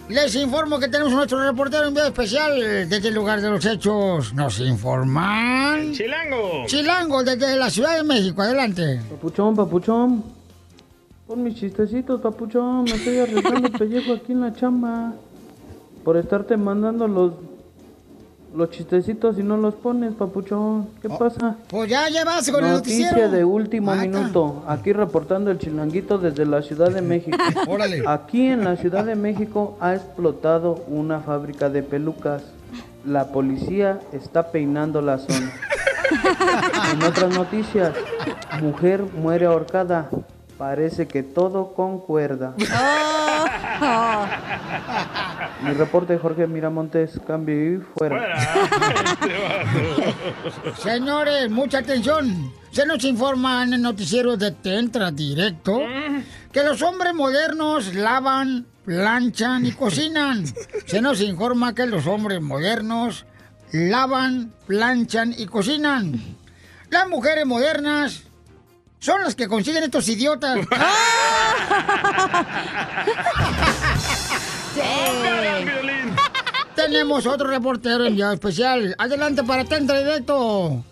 les 0.09 0.35
informo 0.35 0.79
que 0.79 0.89
tenemos 0.89 1.13
nuestro 1.13 1.43
reportero 1.43 1.89
enviado 1.89 2.09
especial 2.09 2.59
desde 2.89 3.09
el 3.09 3.15
lugar 3.15 3.41
de 3.41 3.51
los 3.51 3.65
hechos. 3.65 4.35
Nos 4.35 4.61
informan. 4.61 5.93
Chilango. 5.93 6.65
Chilango, 6.67 7.23
desde 7.23 7.57
la 7.57 7.71
Ciudad 7.71 7.97
de 7.97 8.03
México. 8.03 8.43
Adelante. 8.43 9.01
Papuchón, 9.11 9.57
papuchón. 9.57 10.25
Pon 11.27 11.43
mis 11.43 11.55
chistecitos, 11.55 12.21
papuchón. 12.21 12.85
Me 12.85 12.93
estoy 12.93 13.19
arriesgando 13.19 13.69
el 13.69 13.73
pellejo 13.73 14.13
aquí 14.15 14.33
en 14.33 14.41
la 14.41 14.53
chamba. 14.55 15.15
Por 16.05 16.17
estarte 16.17 16.57
mandando 16.57 17.07
los 17.07 17.33
los 18.55 18.71
chistecitos 18.71 19.39
y 19.39 19.43
no 19.43 19.57
los 19.57 19.75
pones, 19.75 20.13
papuchón. 20.15 20.89
¿Qué 21.01 21.09
pasa? 21.09 21.57
Pues 21.69 21.89
ya 21.91 22.09
llevas 22.09 22.51
con 22.51 22.65
el 22.65 22.73
Noticia 22.73 23.07
noticiero. 23.11 23.31
de 23.31 23.45
último 23.45 23.87
Mata. 23.87 24.03
minuto. 24.03 24.63
Aquí 24.67 24.93
reportando 24.93 25.51
el 25.51 25.59
chilanguito 25.59 26.19
desde 26.19 26.45
la 26.45 26.63
Ciudad 26.63 26.91
de 26.91 27.03
México. 27.03 27.37
Órale. 27.69 28.03
Aquí 28.07 28.47
en 28.47 28.65
la 28.65 28.77
Ciudad 28.77 29.05
de 29.05 29.15
México 29.17 29.77
ha 29.81 29.95
explotado 29.95 30.85
una 30.89 31.21
fábrica 31.21 31.69
de 31.71 31.83
pelucas. 31.83 32.43
La 33.07 33.29
policía 33.29 34.01
está 34.13 34.51
peinando 34.51 35.03
la 35.03 35.19
zona. 35.19 35.53
En 36.93 37.03
otras 37.03 37.35
noticias, 37.35 37.93
mujer 38.61 39.03
muere 39.17 39.47
ahorcada. 39.47 40.11
Parece 40.63 41.09
que 41.09 41.25
todo 41.25 41.75
concuerda. 41.75 42.55
Mi 45.65 45.73
reporte, 45.73 46.17
Jorge 46.19 46.47
Miramontes, 46.47 47.19
cambio 47.27 47.75
y 47.75 47.79
fuera. 47.79 48.39
Señores, 50.79 51.51
mucha 51.51 51.79
atención. 51.79 52.53
Se 52.71 52.87
nos 52.87 53.03
informa 53.03 53.65
en 53.65 53.73
el 53.73 53.83
noticiero 53.83 54.37
de 54.37 54.53
Tentra 54.53 55.11
Directo 55.11 55.81
que 56.53 56.63
los 56.63 56.81
hombres 56.83 57.13
modernos 57.13 57.97
lavan, 57.97 58.65
planchan 58.85 59.67
y 59.67 59.73
cocinan. 59.73 60.45
Se 60.87 61.01
nos 61.01 61.21
informa 61.23 61.75
que 61.75 61.87
los 61.87 62.07
hombres 62.07 62.41
modernos 62.41 63.27
lavan, 63.73 64.53
planchan 64.69 65.35
y 65.37 65.47
cocinan. 65.47 66.23
Las 66.89 67.09
mujeres 67.09 67.47
modernas 67.47 68.27
son 69.03 69.21
las 69.23 69.35
que 69.35 69.49
consiguen 69.49 69.83
estos 69.83 70.09
idiotas. 70.09 70.61
Tenemos 76.77 77.27
otro 77.27 77.49
reportero 77.49 78.07
enviado 78.07 78.33
especial. 78.33 78.95
Adelante 78.99 79.43
para 79.43 79.65
Tentra 79.65 79.99
Directo. 79.99 80.85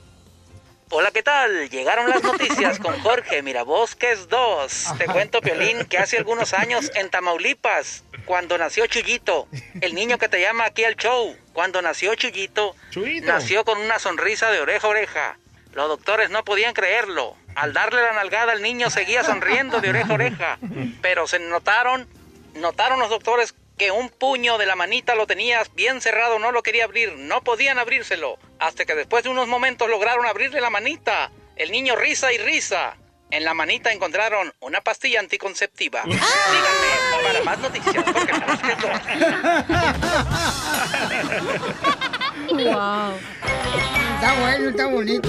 Hola, 0.90 1.12
¿qué 1.12 1.22
tal? 1.22 1.70
Llegaron 1.70 2.10
las 2.10 2.24
noticias 2.24 2.80
con 2.80 2.98
Jorge 2.98 3.42
Mirabosques 3.42 4.28
2. 4.28 4.86
Te 4.98 5.04
cuento, 5.06 5.40
Piolín, 5.40 5.84
que 5.84 5.98
hace 5.98 6.18
algunos 6.18 6.52
años 6.52 6.90
en 6.96 7.10
Tamaulipas, 7.10 8.02
cuando 8.24 8.58
nació 8.58 8.86
Chuyito, 8.86 9.46
el 9.80 9.94
niño 9.94 10.18
que 10.18 10.28
te 10.28 10.40
llama 10.40 10.64
aquí 10.64 10.82
al 10.82 10.96
show, 10.96 11.36
cuando 11.52 11.80
nació 11.80 12.16
Chuyito, 12.16 12.74
nació 13.22 13.64
con 13.64 13.78
una 13.78 14.00
sonrisa 14.00 14.50
de 14.50 14.58
oreja 14.58 14.88
a 14.88 14.90
oreja. 14.90 15.38
Los 15.74 15.88
doctores 15.88 16.30
no 16.30 16.44
podían 16.44 16.74
creerlo. 16.74 17.36
Al 17.54 17.72
darle 17.72 18.02
la 18.02 18.12
nalgada, 18.12 18.52
el 18.52 18.62
niño 18.62 18.90
seguía 18.90 19.24
sonriendo 19.24 19.80
de 19.80 19.90
oreja 19.90 20.10
a 20.10 20.14
oreja. 20.14 20.58
Pero 21.02 21.26
se 21.26 21.38
notaron, 21.38 22.08
notaron 22.54 22.98
los 23.00 23.10
doctores 23.10 23.54
que 23.76 23.90
un 23.90 24.10
puño 24.10 24.58
de 24.58 24.66
la 24.66 24.76
manita 24.76 25.14
lo 25.14 25.26
tenías 25.26 25.74
bien 25.74 26.02
cerrado, 26.02 26.38
no 26.38 26.52
lo 26.52 26.62
quería 26.62 26.84
abrir, 26.84 27.14
no 27.16 27.42
podían 27.42 27.78
abrírselo, 27.78 28.38
hasta 28.58 28.84
que 28.84 28.94
después 28.94 29.24
de 29.24 29.30
unos 29.30 29.48
momentos 29.48 29.88
lograron 29.88 30.26
abrirle 30.26 30.60
la 30.60 30.68
manita. 30.68 31.30
El 31.56 31.70
niño 31.72 31.96
risa 31.96 32.32
y 32.32 32.38
risa. 32.38 32.96
En 33.30 33.44
la 33.44 33.54
manita 33.54 33.92
encontraron 33.92 34.52
una 34.60 34.80
pastilla 34.80 35.20
anticonceptiva. 35.20 36.02
Síganme 36.02 36.20
para 37.22 37.42
más 37.44 37.58
noticias. 37.58 38.04
Mirabosques 38.06 38.76
2. 38.80 38.90
Wow. 42.50 43.14
Está 44.16 44.40
bueno, 44.40 44.70
está 44.70 44.86
bonito. 44.86 45.28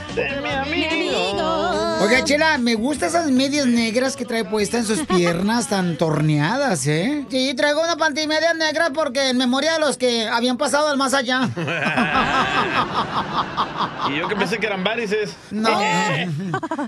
Oiga, 2.01 2.23
Chela, 2.23 2.57
me 2.57 2.73
gustan 2.73 3.09
esas 3.09 3.29
medias 3.29 3.67
negras 3.67 4.15
que 4.15 4.25
trae 4.25 4.43
puestas 4.43 4.79
en 4.81 4.87
sus 4.87 5.05
piernas 5.05 5.67
tan 5.67 5.97
torneadas, 5.97 6.87
¿eh? 6.87 7.27
Sí, 7.29 7.53
traigo 7.55 7.79
una 7.81 7.95
pantimedias 7.95 8.55
negras 8.55 8.89
porque 8.91 9.29
en 9.29 9.37
memoria 9.37 9.73
de 9.73 9.79
los 9.79 9.97
que 9.97 10.27
habían 10.27 10.57
pasado 10.57 10.87
al 10.87 10.97
más 10.97 11.13
allá. 11.13 11.47
y 14.09 14.15
yo 14.17 14.27
que 14.27 14.35
pensé 14.35 14.57
que 14.57 14.65
eran 14.65 14.83
varices. 14.83 15.35
No. 15.51 15.69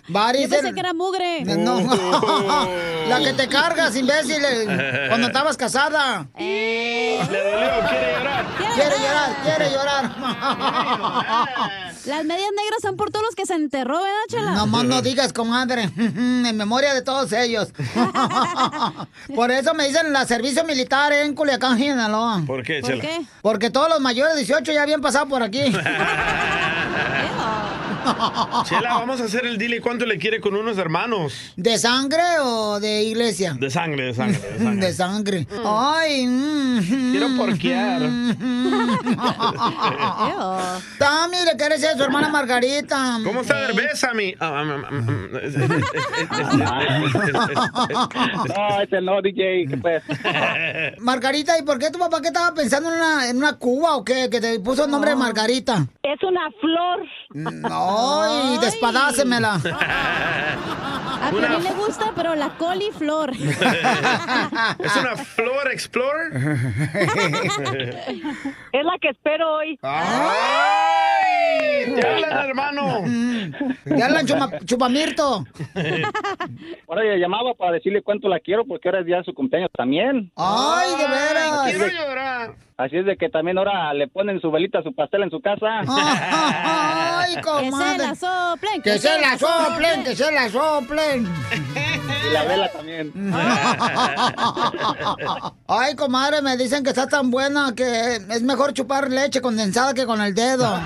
Varices. 0.08 0.50
Yo 0.50 0.58
pensé 0.58 0.74
que 0.74 0.80
era 0.80 0.94
mugre. 0.94 1.46
No, 1.46 1.80
La 3.08 3.20
que 3.20 3.34
te 3.34 3.48
cargas, 3.48 3.96
imbécil, 3.96 4.44
eh, 4.44 5.06
cuando 5.10 5.28
estabas 5.28 5.58
casada. 5.58 6.26
Le 6.38 7.20
dolió, 7.20 7.88
quiere 7.88 8.14
llorar. 8.18 8.46
Quiere 8.74 8.98
llorar, 8.98 9.36
quiere 9.44 9.70
llorar. 9.72 10.12
Las 12.06 12.26
medias 12.26 12.50
negras 12.56 12.82
son 12.82 12.96
por 12.98 13.12
todos 13.12 13.26
los 13.26 13.36
que 13.36 13.46
se 13.46 13.54
enterró, 13.54 14.02
¿verdad, 14.02 14.18
Chela? 14.28 14.52
No 14.52 14.68
más 14.68 14.84
no 14.84 15.02
digas, 15.04 15.34
comadre. 15.34 15.90
En 15.98 16.58
memoria 16.58 16.94
de 16.94 17.02
todos 17.02 17.32
ellos. 17.34 17.70
Por 19.36 19.52
eso 19.52 19.74
me 19.74 19.88
dicen 19.88 20.12
la 20.14 20.26
servicio 20.26 20.64
militar 20.64 21.14
en 21.14 21.36
Culiacán, 21.36 21.78
Sinaloa. 21.78 22.44
¿Por 22.46 22.64
qué, 22.64 22.82
¿Por 22.82 23.00
qué? 23.00 23.22
Porque 23.42 23.70
todos 23.70 23.90
los 23.90 24.00
mayores 24.00 24.34
de 24.34 24.40
18 24.40 24.72
ya 24.72 24.84
habían 24.84 25.02
pasado 25.02 25.28
por 25.28 25.44
aquí. 25.44 25.62
Chela, 28.66 28.94
vamos 28.96 29.22
a 29.22 29.26
hacer 29.26 29.46
el 29.46 29.58
dile 29.58 29.80
cuánto 29.82 30.06
le 30.06 30.18
quiere 30.18 30.40
con 30.42 30.56
unos 30.56 30.78
hermanos. 30.78 31.54
¿De 31.56 31.78
sangre 31.78 32.22
o 32.42 32.80
de 32.80 33.04
iglesia? 33.04 33.56
De 33.60 33.70
sangre, 33.70 34.06
de 34.06 34.14
sangre, 34.14 34.40
de 34.40 34.58
sangre. 34.60 34.82
De 34.88 34.94
sangre. 34.94 35.48
Ay. 35.66 36.28
mm. 36.28 37.12
Quiero 37.12 37.28
porquear. 37.38 38.02
Tami, 40.98 41.38
le 41.46 41.56
quiere 41.58 41.76
decir 41.76 41.90
a 41.90 41.98
su 41.98 42.04
hermana 42.04 42.30
Margarita. 42.30 43.20
¿Cómo 43.24 43.42
está? 43.42 43.64
Ah, 43.64 43.68
ah, 44.40 44.64
ah, 44.90 45.02
No, 48.48 48.82
ese 48.82 49.02
no, 49.02 49.22
DJ, 49.22 49.66
¿qué 49.70 49.78
pues? 49.78 50.02
Margarita, 51.00 51.58
¿y 51.58 51.62
por 51.64 51.80
qué 51.80 51.90
tu 51.92 52.00
papá 52.00 52.22
que 52.22 52.28
estaba 52.28 52.54
pensando 52.54 52.90
en 52.90 52.96
una, 52.98 53.30
en 53.30 53.38
una 53.38 53.54
cuba 53.54 53.96
o 53.98 54.04
qué? 54.04 54.30
Que 54.30 54.40
te 54.42 54.60
puso 54.60 54.84
el 54.86 54.92
nombre 54.92 55.12
de 55.12 55.16
Margarita. 55.16 55.86
Es 56.04 56.22
una 56.24 56.50
flor. 56.60 57.00
Ay, 57.98 58.58
despadásemela. 58.60 59.56
A 59.56 61.30
Piolín 61.30 61.64
le 61.64 61.72
gusta, 61.72 62.12
pero 62.16 62.36
la 62.36 62.50
coliflor. 62.58 63.32
¿Es 64.80 64.96
una 64.98 65.16
Flor 65.16 65.72
Explorer? 65.72 66.34
Es 68.74 68.84
la 68.86 68.98
que 69.00 69.10
espero 69.10 69.54
hoy. 69.54 69.80
¡Ay! 69.84 71.94
¡Te 71.96 72.08
hablan, 72.08 72.46
hermano! 72.50 73.04
Ya 73.86 74.06
hablan 74.06 74.26
chupa- 74.28 74.66
chupamirto. 74.66 75.46
Ahora 76.88 77.04
le 77.04 77.20
llamaba 77.20 77.54
para 77.54 77.74
decirle 77.74 78.02
cuánto 78.02 78.28
la 78.28 78.40
quiero 78.40 78.66
porque 78.66 78.90
ahora 78.90 79.00
es 79.02 79.06
día 79.06 79.18
de 79.18 79.24
su 79.24 79.34
cumpleaños 79.34 79.70
también. 79.76 80.32
Ay, 80.36 80.90
de 80.98 81.08
veras. 81.08 81.68
Es 81.68 81.80
de, 81.80 81.92
así 82.84 82.98
es 82.98 83.06
de 83.06 83.18
que 83.18 83.30
también 83.30 83.58
ahora 83.58 83.94
le 83.94 84.08
ponen 84.08 84.40
su 84.42 84.52
velita, 84.52 84.82
su 84.84 84.94
pastel 84.94 85.24
en 85.24 85.30
su 85.32 85.42
casa. 85.42 85.82
Ay, 87.20 87.36
comadre. 87.44 88.04
Que 88.04 88.16
se 88.16 88.16
la 88.16 88.16
soplen. 88.16 88.82
Que 88.84 89.00
se 89.00 89.22
la 89.22 89.38
soplen, 89.38 90.04
que 90.04 90.16
se 90.16 90.32
la 90.32 90.50
soplen. 90.50 91.28
Y 92.26 92.34
la 92.34 92.44
vela 92.44 92.72
también. 92.72 93.12
Ay, 95.68 95.96
comadre, 95.96 96.42
me 96.42 96.58
dicen 96.58 96.84
que 96.84 96.90
está 96.90 97.08
tan 97.08 97.32
buena 97.32 97.74
que 97.76 98.16
es 98.16 98.42
mejor 98.44 98.74
chupar 98.74 99.10
leche 99.10 99.42
condensada 99.42 99.94
que 99.94 100.06
con 100.06 100.22
el 100.22 100.34
dedo. 100.36 100.80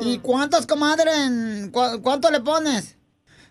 ¿Y 0.00 0.18
cuántos, 0.18 0.66
comadre? 0.66 1.10
en- 1.24 1.70
cu- 1.72 2.00
¿Cuánto 2.02 2.30
le 2.30 2.40
pones? 2.40 2.97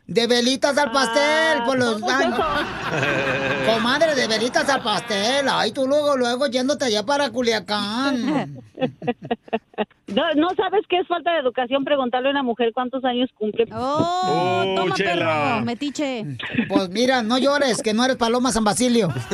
De 0.08 0.26
velitas 0.26 0.78
al 0.78 0.92
pastel, 0.92 1.64
por 1.66 1.78
los 1.78 2.02
ay, 2.04 2.32
Comadre, 3.68 4.16
de 4.16 4.28
velitas 4.28 4.68
al 4.70 4.82
pastel. 4.82 5.48
Ay, 5.50 5.72
tú 5.72 5.86
luego, 5.86 6.16
luego 6.16 6.48
yéndote 6.48 6.86
allá 6.86 7.04
para 7.04 7.30
Culiacán. 7.30 8.64
No, 10.08 10.24
no 10.36 10.48
sabes 10.56 10.86
qué 10.88 11.00
es 11.00 11.08
falta 11.08 11.34
de 11.34 11.40
educación 11.40 11.84
preguntarle 11.84 12.30
a 12.30 12.32
una 12.32 12.44
mujer 12.44 12.72
cuántos 12.74 13.04
años 13.04 13.30
cumple. 13.36 13.66
Oh, 13.74 14.64
toma, 14.78 14.96
chela. 14.96 15.14
perro, 15.56 15.66
metiche. 15.66 16.26
Pues 16.70 16.90
mira, 16.90 17.22
no 17.24 17.38
llores, 17.38 17.82
que 17.82 17.94
no 17.94 18.06
eres 18.06 18.16
Paloma 18.16 18.54
San 18.54 18.64
Basilio. 18.64 19.10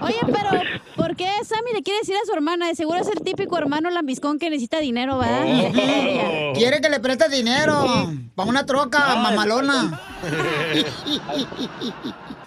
Oye, 0.00 0.18
pero 0.26 0.50
¿por 0.96 1.14
qué 1.14 1.28
Sammy 1.44 1.72
le 1.72 1.82
quiere 1.82 2.00
decir 2.00 2.16
a 2.16 2.26
su 2.26 2.32
hermana? 2.32 2.66
De 2.66 2.74
seguro 2.74 2.98
es 2.98 3.06
el 3.08 3.22
típico 3.22 3.56
hermano 3.56 3.90
lambiscón 3.90 4.40
que 4.40 4.50
necesita 4.50 4.80
dinero, 4.80 5.18
¿verdad? 5.18 5.46
Ella. 5.46 6.52
Quiere 6.54 6.80
que 6.80 6.90
le 6.90 6.98
preste 6.98 7.28
dinero 7.28 7.86
para 8.34 8.48
una 8.48 8.66
troca 8.66 9.14
mamalona. 9.16 10.00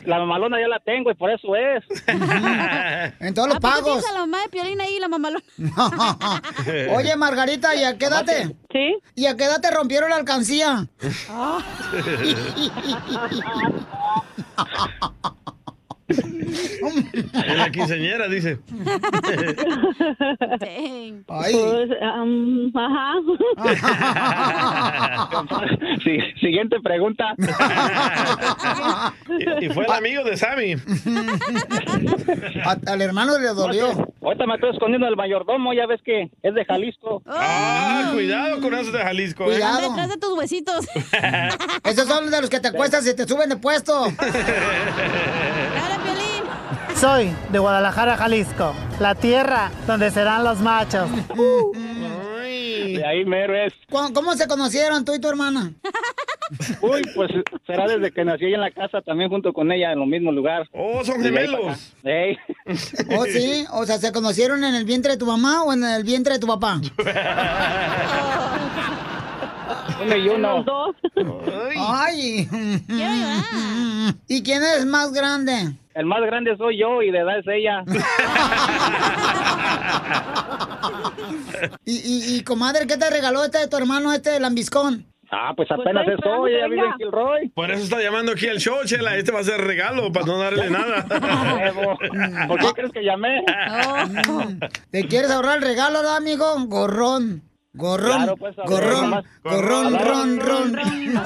La 0.05 0.19
mamalona 0.19 0.59
ya 0.59 0.67
la 0.67 0.79
tengo 0.79 1.11
y 1.11 1.15
por 1.15 1.31
eso 1.31 1.55
es. 1.55 1.83
En 3.19 3.33
todos 3.33 3.47
los 3.47 3.57
¿A 3.57 3.59
poco 3.59 3.73
pagos. 3.75 4.03
la 4.13 4.19
mamá 4.19 4.41
de 4.43 4.49
Piolín 4.49 4.79
ahí, 4.81 4.99
la 4.99 5.07
mamalona? 5.07 5.43
Oye, 6.95 7.15
Margarita, 7.15 7.75
¿y 7.75 7.83
a 7.83 7.97
qué 7.97 8.05
edad 8.05 8.25
te? 8.25 8.47
¿Sí? 8.71 8.97
¿Y 9.15 9.25
a 9.25 9.35
qué 9.35 9.45
edad 9.45 9.61
te 9.61 9.71
rompieron 9.71 10.09
la 10.09 10.17
alcancía? 10.17 10.87
En 16.13 17.57
la 17.57 17.69
quinceañera, 17.71 18.27
dice. 18.27 18.59
Pues, 21.25 21.89
am, 22.01 22.71
ajá. 22.75 23.13
Sí, 26.03 26.17
siguiente 26.39 26.77
pregunta. 26.81 27.35
Y, 29.59 29.65
y 29.65 29.69
fue 29.69 29.85
el 29.85 29.91
amigo 29.91 30.23
de 30.23 30.37
Sammy. 30.37 30.75
al 32.85 33.01
hermano 33.01 33.37
le 33.39 33.47
dolió. 33.49 34.13
Ahorita 34.21 34.45
me 34.45 34.55
estoy 34.55 34.71
escondiendo 34.71 35.05
del 35.05 35.15
mayordomo, 35.15 35.73
ya 35.73 35.85
ves 35.85 36.01
que 36.03 36.29
es 36.41 36.53
de 36.53 36.65
Jalisco. 36.65 37.21
Ah, 37.27 38.09
cuidado 38.13 38.61
con 38.61 38.73
eso 38.73 38.91
de 38.91 38.99
Jalisco. 38.99 39.43
¿eh? 39.43 39.47
Cuidado. 39.55 39.89
Detrás 39.89 40.09
de 40.09 40.17
tus 40.17 40.37
huesitos. 40.37 40.87
Esos 41.83 42.07
son 42.07 42.29
de 42.31 42.41
los 42.41 42.49
que 42.49 42.59
te 42.59 42.71
cuestan 42.71 43.03
si 43.03 43.13
te 43.15 43.27
suben 43.27 43.49
de 43.49 43.57
puesto. 43.57 44.07
Soy 47.03 47.35
de 47.51 47.59
Guadalajara, 47.59 48.15
Jalisco, 48.15 48.73
la 49.01 49.13
tierra 49.13 49.69
donde 49.85 50.09
serán 50.09 50.45
los 50.45 50.61
machos. 50.61 51.09
De 51.35 53.05
ahí 53.05 53.25
mero 53.25 53.53
es. 53.57 53.73
¿Cómo, 53.91 54.13
cómo 54.13 54.35
se 54.35 54.47
conocieron 54.47 55.03
tú 55.03 55.13
y 55.13 55.19
tu 55.19 55.27
hermana? 55.27 55.73
Uy, 56.81 57.01
pues 57.13 57.29
será 57.67 57.87
desde 57.87 58.09
que 58.09 58.23
nací 58.23 58.45
ahí 58.45 58.53
en 58.53 58.61
la 58.61 58.71
casa, 58.71 59.01
también 59.01 59.29
junto 59.29 59.51
con 59.51 59.69
ella, 59.73 59.91
en 59.91 60.01
el 60.01 60.07
mismo 60.07 60.31
lugar. 60.31 60.65
Oh, 60.71 61.03
son 61.03 61.21
gemelos. 61.21 61.59
para 61.59 61.73
acá. 61.73 61.81
Ey. 62.05 62.37
¿Oh, 63.17 63.25
sí? 63.25 63.65
O 63.73 63.85
sea, 63.85 63.97
¿se 63.97 64.13
conocieron 64.13 64.63
en 64.63 64.73
el 64.73 64.85
vientre 64.85 65.11
de 65.11 65.17
tu 65.17 65.25
mamá 65.25 65.63
o 65.63 65.73
en 65.73 65.83
el 65.83 66.05
vientre 66.05 66.35
de 66.35 66.39
tu 66.39 66.47
papá? 66.47 66.79
Uno 70.01 70.15
y 70.15 70.29
uno. 70.29 70.57
Los 70.57 70.65
dos. 70.65 70.95
Ay. 71.77 72.47
¿Y 74.27 74.43
quién 74.43 74.61
es 74.63 74.85
más 74.85 75.11
grande? 75.13 75.73
El 75.93 76.05
más 76.05 76.21
grande 76.21 76.55
soy 76.57 76.79
yo 76.79 77.01
y 77.01 77.11
de 77.11 77.19
edad 77.19 77.39
es 77.39 77.45
ella. 77.47 77.83
Y, 81.85 81.93
y, 81.95 82.35
y, 82.37 82.43
comadre, 82.43 82.87
¿qué 82.87 82.97
te 82.97 83.09
regaló 83.09 83.43
este 83.43 83.59
de 83.59 83.67
tu 83.67 83.77
hermano, 83.77 84.11
este 84.11 84.39
lambiscón? 84.39 85.05
Ah, 85.31 85.53
pues 85.55 85.69
apenas 85.71 86.07
es 86.07 86.19
hoy, 86.25 86.53
ella 86.53 86.67
vive 86.67 86.85
en 86.85 86.93
Kilroy. 86.97 87.49
Por 87.49 87.71
eso 87.71 87.83
está 87.83 88.01
llamando 88.01 88.33
aquí 88.33 88.47
al 88.47 88.57
show, 88.59 88.83
Chela. 88.85 89.17
Este 89.17 89.31
va 89.31 89.39
a 89.39 89.43
ser 89.43 89.59
regalo 89.61 90.11
para 90.11 90.25
no 90.25 90.37
darle 90.37 90.69
nada. 90.69 91.05
¿Por 92.47 92.59
qué 92.59 92.67
crees 92.75 92.91
que 92.91 93.03
llamé? 93.03 93.43
¿Te 94.91 95.07
quieres 95.07 95.31
ahorrar 95.31 95.57
el 95.57 95.63
regalo, 95.63 95.99
amigo? 96.09 96.45
Gorrón. 96.67 97.41
Gorrón. 97.73 98.17
Claro, 98.17 98.37
pues, 98.37 98.55
ver, 98.55 98.65
gorrón. 98.67 99.01
nomás. 99.01 99.25
Gorrón, 99.43 99.91
Gorrón, 99.93 100.39
ron, 100.39 100.73
ron. 100.73 101.17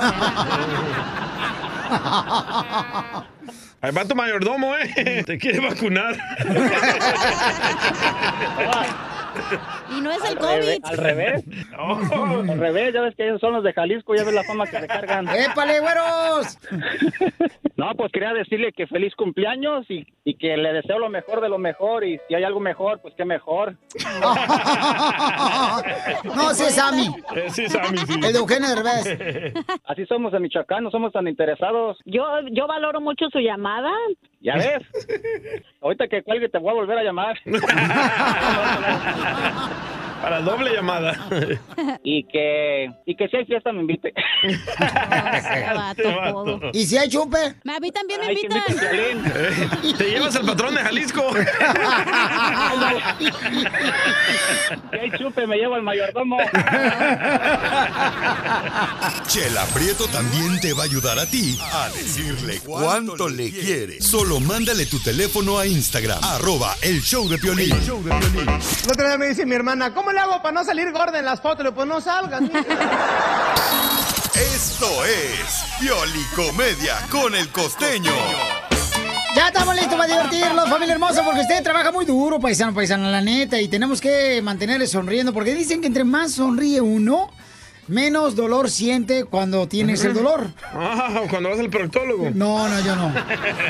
Ahí 3.82 3.92
va 3.92 4.06
tu 4.06 4.16
mayordomo, 4.16 4.76
¿eh? 4.76 5.24
Te 5.26 5.38
quiere 5.38 5.60
vacunar. 5.60 6.18
Y 9.98 10.02
no 10.02 10.12
es 10.12 10.24
el 10.30 10.38
Al 10.38 10.44
revés, 10.44 10.80
COVID. 10.82 10.86
al 10.92 10.98
revés. 10.98 11.44
Al 12.50 12.60
revés, 12.60 12.94
ya 12.94 13.02
ves 13.02 13.16
que 13.16 13.26
ellos 13.28 13.40
son 13.40 13.54
los 13.54 13.64
de 13.64 13.74
Jalisco, 13.74 14.16
ya 14.16 14.24
ves 14.24 14.34
la 14.34 14.44
fama 14.44 14.66
que 14.68 14.80
se 14.80 14.88
cargan. 14.88 15.28
¡Épale, 15.36 15.80
güeros! 15.80 16.58
No, 17.78 17.92
pues 17.96 18.12
quería 18.12 18.34
decirle 18.34 18.72
que 18.74 18.88
feliz 18.88 19.14
cumpleaños 19.16 19.86
y, 19.90 20.06
y 20.24 20.36
que 20.36 20.58
le 20.58 20.74
deseo 20.74 20.98
lo 21.00 21.10
mejor 21.10 21.42
de 21.42 21.50
lo 21.50 21.58
mejor 21.60 22.04
y 22.04 22.20
si 22.28 22.34
hay 22.36 22.44
algo 22.44 22.60
mejor, 22.60 23.00
pues 23.02 23.14
qué 23.16 23.24
mejor. 23.24 23.76
No, 26.24 26.54
sí 26.54 26.64
es 26.64 26.76
Sammy. 26.76 27.08
Sí, 27.50 27.68
Sammy, 27.70 27.98
sí. 28.00 28.14
El 28.16 28.34
de 28.34 28.40
Eugenio 28.40 28.70
Derbez. 28.70 29.64
Así 29.86 30.06
somos 30.06 30.34
en 30.34 30.42
Michoacán, 30.42 30.84
no 30.84 30.92
somos 30.92 31.12
tan 31.14 31.28
interesados. 31.28 31.98
Yo, 32.06 32.24
yo 32.52 32.68
valoro 32.68 33.00
mucho 33.02 33.28
su 33.32 33.40
llamada. 33.40 33.92
Ya 34.40 34.56
ves. 34.56 34.84
Ahorita 35.82 36.08
que 36.08 36.24
cuelgue 36.24 36.50
te 36.50 36.60
voy 36.60 36.72
a 36.72 36.74
volver 36.74 36.98
a 36.98 37.04
llamar. 37.04 37.38
Para 40.22 40.42
doble 40.42 40.74
llamada. 40.74 41.16
Y 42.04 42.24
que, 42.26 42.90
y 43.06 43.16
que 43.16 43.28
si 43.28 43.38
hay 43.38 43.46
fiesta 43.46 43.72
me 43.72 43.82
invite. 43.82 44.14
¿Y 46.74 46.86
si 46.86 46.98
hay 46.98 47.10
chupe? 47.10 47.38
A 47.38 47.80
mí 47.80 47.92
también 47.92 48.22
me 48.22 48.28
Ay, 48.28 48.36
que 48.36 48.42
invitan. 48.42 48.64
invite 48.68 48.88
a 48.88 48.92
Piolín. 48.92 49.98
Te 49.98 50.10
llevas 50.10 50.36
al 50.36 50.46
patrón 50.46 50.76
de 50.76 50.82
Jalisco. 50.82 51.24
Si 54.92 54.98
hay 54.98 55.12
chupe 55.18 55.48
me 55.48 55.58
llevo 55.58 55.76
al 55.76 55.84
mayordomo. 55.84 56.38
Chela 59.28 59.66
Prieto 59.74 60.08
también 60.08 60.60
te 60.60 60.74
va 60.74 60.84
a 60.84 60.86
ayudar 60.86 61.20
a 61.20 61.26
ti 61.26 61.58
a 61.62 61.90
decirle 61.90 62.60
cuánto 62.66 63.30
le 63.30 63.52
quiere. 63.52 64.02
Solo 64.02 64.40
mándale 64.40 64.86
tu 64.86 65.00
teléfono 65.00 65.60
a 65.60 65.68
Instagram, 65.68 66.20
arroba 66.24 66.76
el 66.82 67.02
show 67.02 67.28
de 67.28 67.38
Piolín. 67.38 67.72
El 67.72 67.92
otro 68.92 69.08
día 69.08 69.18
me 69.18 69.28
dice 69.28 69.46
mi 69.46 69.56
hermana, 69.56 69.94
¿cómo 69.94 70.07
le 70.14 70.20
hago 70.20 70.42
para 70.42 70.54
no 70.54 70.64
salir 70.64 70.92
gorda 70.92 71.20
en 71.20 71.26
las 71.26 71.42
fotos? 71.42 71.68
Pues 71.74 71.88
no 71.88 72.02
salgas. 72.02 72.42
mija". 72.42 72.60
Esto 74.56 75.06
es 75.06 75.64
Piolicomedia 75.80 76.96
con 77.10 77.34
el 77.34 77.50
costeño. 77.50 78.12
Ya 79.36 79.48
estamos 79.48 79.76
listos 79.76 79.96
para 79.96 80.08
divertirnos, 80.08 80.70
familia 80.70 80.94
hermosa, 80.94 81.24
porque 81.24 81.42
usted 81.42 81.62
trabaja 81.64 81.92
muy 81.92 82.06
duro, 82.06 82.40
paisano, 82.40 82.74
paisano, 82.74 83.10
la 83.10 83.22
neta, 83.22 83.62
y 83.62 83.68
tenemos 83.68 84.02
que 84.02 84.42
mantenerle 84.42 84.88
sonriendo, 84.88 85.32
porque 85.32 85.54
dicen 85.54 85.80
que 85.80 85.88
entre 85.88 86.04
más 86.04 86.34
sonríe 86.34 86.82
uno, 86.82 87.30
menos 87.88 88.36
dolor 88.36 88.70
siente 88.70 89.26
cuando 89.26 89.68
tienes 89.68 90.04
el 90.04 90.14
dolor. 90.14 90.48
Ah, 90.64 91.22
cuando 91.30 91.50
vas 91.50 91.60
al 91.60 91.70
proctólogo. 91.70 92.30
No, 92.34 92.68
no, 92.68 92.80
yo 92.82 92.96
no. 92.96 93.14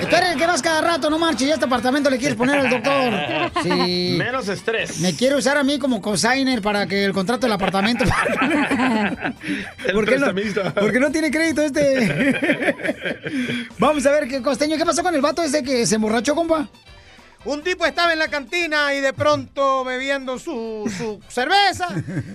El 0.01 0.38
que 0.38 0.45
vas 0.47 0.61
cada 0.61 0.82
rato, 0.82 1.09
no 1.09 1.18
marches, 1.20 1.47
ya 1.47 1.53
este 1.55 1.65
apartamento 1.65 2.09
le 2.09 2.18
quieres 2.18 2.38
poner 2.38 2.59
al 2.59 2.70
doctor. 2.70 3.63
Sí. 3.63 4.15
Menos 4.18 4.47
estrés. 4.47 4.99
Me 4.99 5.15
quiere 5.15 5.36
usar 5.36 5.57
a 5.57 5.63
mí 5.63 5.80
como 5.80 6.01
cosigner 6.01 6.61
para 6.61 6.86
que 6.88 7.05
el 7.05 7.13
contrato 7.13 7.45
del 7.45 7.53
apartamento. 7.53 8.03
El 9.86 9.93
¿Por 9.93 10.05
qué 10.07 10.18
no? 10.18 10.28
Porque 10.74 10.99
no 10.99 11.11
tiene 11.11 11.32
crédito 11.32 11.61
este. 11.61 12.36
Vamos 13.80 14.05
a 14.05 14.11
ver 14.11 14.28
qué 14.28 14.41
costeño, 14.41 14.78
¿qué 14.78 14.86
pasó 14.86 15.03
con 15.03 15.13
el 15.15 15.22
vato 15.22 15.43
ese 15.43 15.63
que 15.63 15.86
se 15.86 15.95
emborrachó, 15.95 16.36
compa? 16.36 16.70
Un 17.45 17.63
tipo 17.63 17.85
estaba 17.85 18.11
en 18.13 18.19
la 18.19 18.27
cantina 18.27 18.93
y 18.93 18.99
de 18.99 19.13
pronto 19.13 19.83
bebiendo 19.85 20.38
su, 20.38 20.91
su 20.97 21.21
cerveza, 21.29 21.88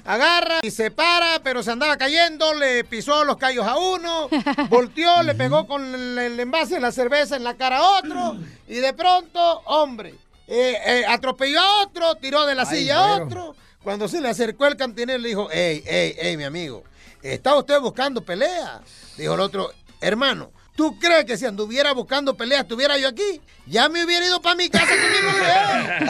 agarra 0.05 0.61
y 0.63 0.71
se 0.71 0.91
para, 0.91 1.41
pero 1.43 1.63
se 1.63 1.71
andaba 1.71 1.97
cayendo, 1.97 2.55
le 2.55 2.85
pisó 2.85 3.25
los 3.25 3.37
callos 3.37 3.67
a 3.67 3.77
uno, 3.77 4.29
volteó, 4.71 5.23
le 5.23 5.35
pegó 5.35 5.67
con 5.67 5.95
el, 5.95 6.19
el 6.19 6.41
envase 6.41 6.77
de 6.77 6.81
la 6.81 6.93
cerveza 6.93 7.37
en 7.37 7.45
la 7.45 7.55
cara 7.57 7.79
a 7.79 7.99
otro 7.99 8.37
y 8.69 8.77
de 8.77 8.93
pronto, 8.95 9.41
hombre, 9.67 10.15
eh, 10.47 10.77
eh, 10.87 11.05
atropelló 11.07 11.61
a 11.61 11.83
otro, 11.83 12.15
tiró 12.17 12.47
de 12.47 12.55
la 12.55 12.63
Ay, 12.63 12.79
silla 12.79 12.99
a 12.99 13.23
otro. 13.23 13.55
Cuando 13.83 14.09
se 14.09 14.21
le 14.21 14.29
acercó 14.29 14.67
el 14.67 14.77
cantinero 14.77 15.19
le 15.19 15.29
dijo, 15.29 15.49
hey, 15.51 15.83
hey, 15.85 16.15
hey, 16.19 16.37
mi 16.37 16.45
amigo, 16.45 16.85
¿está 17.23 17.55
usted 17.57 17.81
buscando 17.81 18.23
pelea? 18.23 18.81
Dijo 19.19 19.35
el 19.35 19.41
otro, 19.41 19.73
hermano, 20.01 20.53
¿tú 20.75 20.99
crees 20.99 21.25
que 21.25 21.37
si 21.37 21.47
anduviera 21.47 21.93
buscando 21.93 22.37
pelea 22.37 22.61
estuviera 22.61 22.99
yo 22.99 23.09
aquí? 23.09 23.41
Ya 23.67 23.89
me 23.89 24.05
hubiera 24.05 24.27
ido 24.27 24.41
para 24.41 24.57
mi 24.57 24.69
casa 24.69 24.87
con 24.87 25.11
mi 25.11 25.23
mujer. 25.29 26.03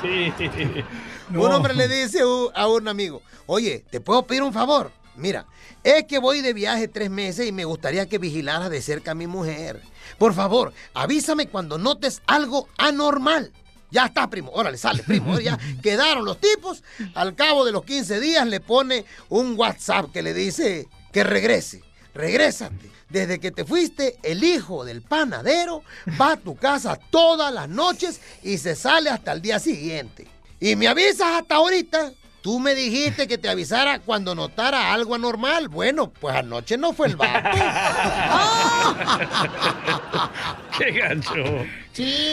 Sí, 0.02 0.32
sí. 0.38 0.48
Un 1.34 1.52
hombre 1.52 1.74
le 1.74 1.86
dice 1.86 2.20
a 2.54 2.66
un 2.66 2.88
amigo, 2.88 3.22
oye, 3.46 3.84
¿te 3.90 4.00
puedo 4.00 4.26
pedir 4.26 4.42
un 4.42 4.52
favor? 4.52 4.90
Mira, 5.14 5.46
es 5.84 6.04
que 6.04 6.18
voy 6.18 6.40
de 6.40 6.52
viaje 6.52 6.88
tres 6.88 7.10
meses 7.10 7.46
y 7.46 7.52
me 7.52 7.64
gustaría 7.64 8.06
que 8.06 8.18
vigilaras 8.18 8.70
de 8.70 8.82
cerca 8.82 9.12
a 9.12 9.14
mi 9.14 9.26
mujer. 9.26 9.80
Por 10.18 10.34
favor, 10.34 10.72
avísame 10.94 11.46
cuando 11.48 11.78
notes 11.78 12.22
algo 12.26 12.68
anormal. 12.78 13.52
Ya 13.90 14.06
está, 14.06 14.28
primo. 14.28 14.50
Órale, 14.52 14.78
sale, 14.78 15.02
primo. 15.02 15.38
Ya 15.38 15.58
quedaron 15.82 16.24
los 16.24 16.38
tipos. 16.40 16.82
Al 17.14 17.34
cabo 17.34 17.64
de 17.64 17.72
los 17.72 17.84
15 17.84 18.20
días 18.20 18.46
le 18.46 18.60
pone 18.60 19.04
un 19.28 19.58
WhatsApp 19.58 20.10
que 20.12 20.22
le 20.22 20.34
dice 20.34 20.88
que 21.12 21.24
regrese. 21.24 21.82
Regrésate. 22.14 22.90
Desde 23.08 23.40
que 23.40 23.50
te 23.50 23.64
fuiste, 23.64 24.18
el 24.22 24.44
hijo 24.44 24.84
del 24.84 25.02
panadero 25.02 25.82
va 26.20 26.32
a 26.32 26.36
tu 26.36 26.54
casa 26.56 26.98
todas 27.10 27.52
las 27.52 27.68
noches 27.68 28.20
y 28.42 28.58
se 28.58 28.76
sale 28.76 29.10
hasta 29.10 29.32
el 29.32 29.42
día 29.42 29.58
siguiente. 29.58 30.28
Y 30.60 30.76
me 30.76 30.86
avisas 30.86 31.40
hasta 31.40 31.56
ahorita. 31.56 32.12
Tú 32.40 32.58
me 32.58 32.74
dijiste 32.74 33.28
que 33.28 33.36
te 33.36 33.50
avisara 33.50 33.98
cuando 33.98 34.34
notara 34.34 34.94
algo 34.94 35.14
anormal. 35.14 35.68
Bueno, 35.68 36.10
pues 36.10 36.34
anoche 36.34 36.78
no 36.78 36.94
fue 36.94 37.08
el 37.08 37.16
vato. 37.16 37.50
¡Qué 40.78 40.92
gancho! 40.92 41.34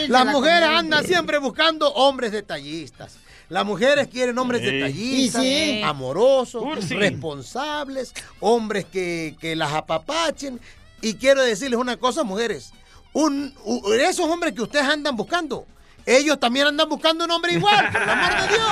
Las 0.08 0.26
mujeres 0.28 0.70
andan 0.70 1.06
siempre 1.06 1.40
buscando 1.40 1.92
hombres 1.94 2.32
detallistas. 2.32 3.18
Las 3.50 3.66
mujeres 3.66 4.08
quieren 4.10 4.38
hombres 4.38 4.62
Sí. 4.62 4.68
detallistas, 4.72 5.41
sí. 5.41 5.82
amorosos, 5.84 6.64
responsables, 6.89 8.14
hombres 8.39 8.86
que, 8.86 9.36
que 9.39 9.56
las 9.56 9.72
apapachen. 9.74 10.60
Y 11.02 11.14
quiero 11.16 11.41
decirles 11.43 11.80
una 11.80 11.95
cosa, 11.98 12.24
mujeres. 12.24 12.72
Un, 13.14 13.54
esos 14.02 14.26
hombres 14.28 14.54
que 14.54 14.62
ustedes 14.62 14.86
andan 14.86 15.16
buscando, 15.16 15.66
ellos 16.06 16.39
también 16.39 16.68
andan 16.68 16.88
buscando 16.89 17.26
un 17.26 17.32
hombre 17.32 17.54
igual, 17.54 17.89
por 17.91 18.02
el 18.02 18.10
amor 18.10 18.30
de 18.41 18.48
Dios. 18.48 18.70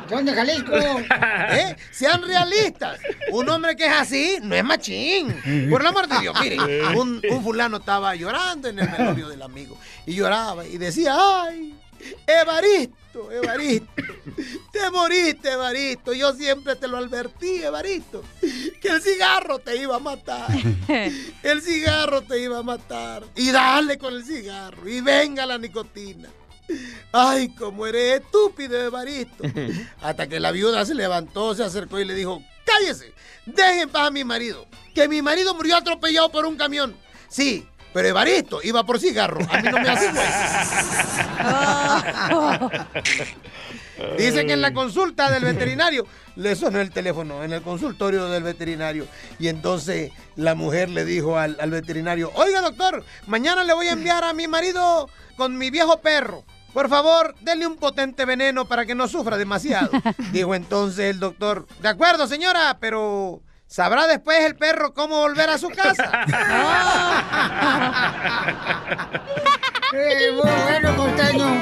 Son 0.08 0.24
de 0.24 0.32
Jalisco. 0.34 0.72
¿Eh? 1.52 1.76
Sean 1.90 2.22
realistas. 2.22 2.98
Un 3.32 3.48
hombre 3.48 3.76
que 3.76 3.86
es 3.86 3.92
así 3.92 4.38
no 4.42 4.54
es 4.54 4.64
machín. 4.64 5.68
Por 5.70 5.80
el 5.80 5.86
amor 5.86 6.08
de 6.08 6.18
Dios, 6.20 6.36
miren, 6.40 6.60
un, 6.96 7.20
un 7.30 7.42
fulano 7.44 7.78
estaba 7.78 8.14
llorando 8.14 8.68
en 8.68 8.78
el 8.78 8.88
velorio 8.88 9.28
del 9.28 9.42
amigo 9.42 9.76
y 10.06 10.14
lloraba 10.14 10.66
y 10.66 10.78
decía, 10.78 11.14
ay, 11.16 11.74
Evaristo, 12.26 13.30
Evaristo, 13.30 14.02
te 14.72 14.90
moriste, 14.90 15.52
Evaristo. 15.52 16.12
Yo 16.12 16.32
siempre 16.34 16.76
te 16.76 16.88
lo 16.88 16.98
advertí, 16.98 17.62
Evaristo, 17.62 18.22
que 18.80 18.88
el 18.88 19.02
cigarro 19.02 19.58
te 19.58 19.76
iba 19.76 19.96
a 19.96 20.00
matar. 20.00 20.48
El 21.42 21.62
cigarro 21.62 22.22
te 22.22 22.38
iba 22.40 22.58
a 22.58 22.62
matar. 22.62 23.24
Y 23.36 23.50
dale 23.50 23.98
con 23.98 24.14
el 24.14 24.24
cigarro. 24.24 24.88
Y 24.88 25.00
venga 25.00 25.46
la 25.46 25.58
nicotina. 25.58 26.28
Ay, 27.12 27.48
cómo 27.54 27.86
eres 27.86 28.20
estúpido, 28.20 28.80
Evaristo. 28.80 29.44
Hasta 30.00 30.28
que 30.28 30.38
la 30.38 30.52
viuda 30.52 30.84
se 30.84 30.94
levantó, 30.94 31.54
se 31.54 31.64
acercó 31.64 31.98
y 31.98 32.04
le 32.04 32.14
dijo, 32.14 32.42
cállese, 32.64 33.12
dejen 33.46 33.80
en 33.80 33.88
paz 33.88 34.08
a 34.08 34.10
mi 34.10 34.24
marido. 34.24 34.66
Que 34.94 35.08
mi 35.08 35.22
marido 35.22 35.54
murió 35.54 35.76
atropellado 35.76 36.30
por 36.30 36.46
un 36.46 36.56
camión. 36.56 36.96
Sí, 37.28 37.66
pero 37.92 38.08
Evaristo 38.08 38.60
iba 38.62 38.84
por 38.84 38.98
cigarro. 38.98 39.40
A 39.50 39.60
mí 39.60 39.68
no 39.70 39.80
me 39.80 39.88
hace 39.88 40.10
Dice 44.16 44.46
que 44.46 44.54
en 44.54 44.62
la 44.62 44.72
consulta 44.72 45.30
del 45.30 45.44
veterinario 45.44 46.06
le 46.36 46.56
sonó 46.56 46.80
el 46.80 46.90
teléfono, 46.90 47.44
en 47.44 47.52
el 47.52 47.60
consultorio 47.62 48.28
del 48.28 48.42
veterinario. 48.42 49.06
Y 49.38 49.48
entonces 49.48 50.12
la 50.36 50.54
mujer 50.54 50.88
le 50.88 51.04
dijo 51.04 51.38
al, 51.38 51.58
al 51.60 51.70
veterinario, 51.70 52.32
oiga 52.34 52.62
doctor, 52.62 53.04
mañana 53.26 53.64
le 53.64 53.74
voy 53.74 53.88
a 53.88 53.92
enviar 53.92 54.24
a 54.24 54.32
mi 54.32 54.48
marido 54.48 55.10
con 55.36 55.58
mi 55.58 55.70
viejo 55.70 56.00
perro. 56.00 56.44
Por 56.72 56.88
favor, 56.88 57.34
denle 57.40 57.66
un 57.66 57.76
potente 57.76 58.24
veneno 58.24 58.66
para 58.66 58.86
que 58.86 58.94
no 58.94 59.08
sufra 59.08 59.36
demasiado. 59.36 59.90
Dijo 60.32 60.54
entonces 60.54 61.10
el 61.10 61.18
doctor, 61.18 61.66
de 61.80 61.88
acuerdo 61.88 62.26
señora, 62.26 62.78
pero 62.80 63.42
¿sabrá 63.70 64.06
después 64.06 64.44
el 64.44 64.56
perro 64.56 64.92
cómo 64.92 65.20
volver 65.20 65.48
a 65.48 65.56
su 65.58 65.70
casa? 65.70 66.26
Eh, 69.92 70.30
bueno, 70.40 70.96
costeño. 70.96 71.60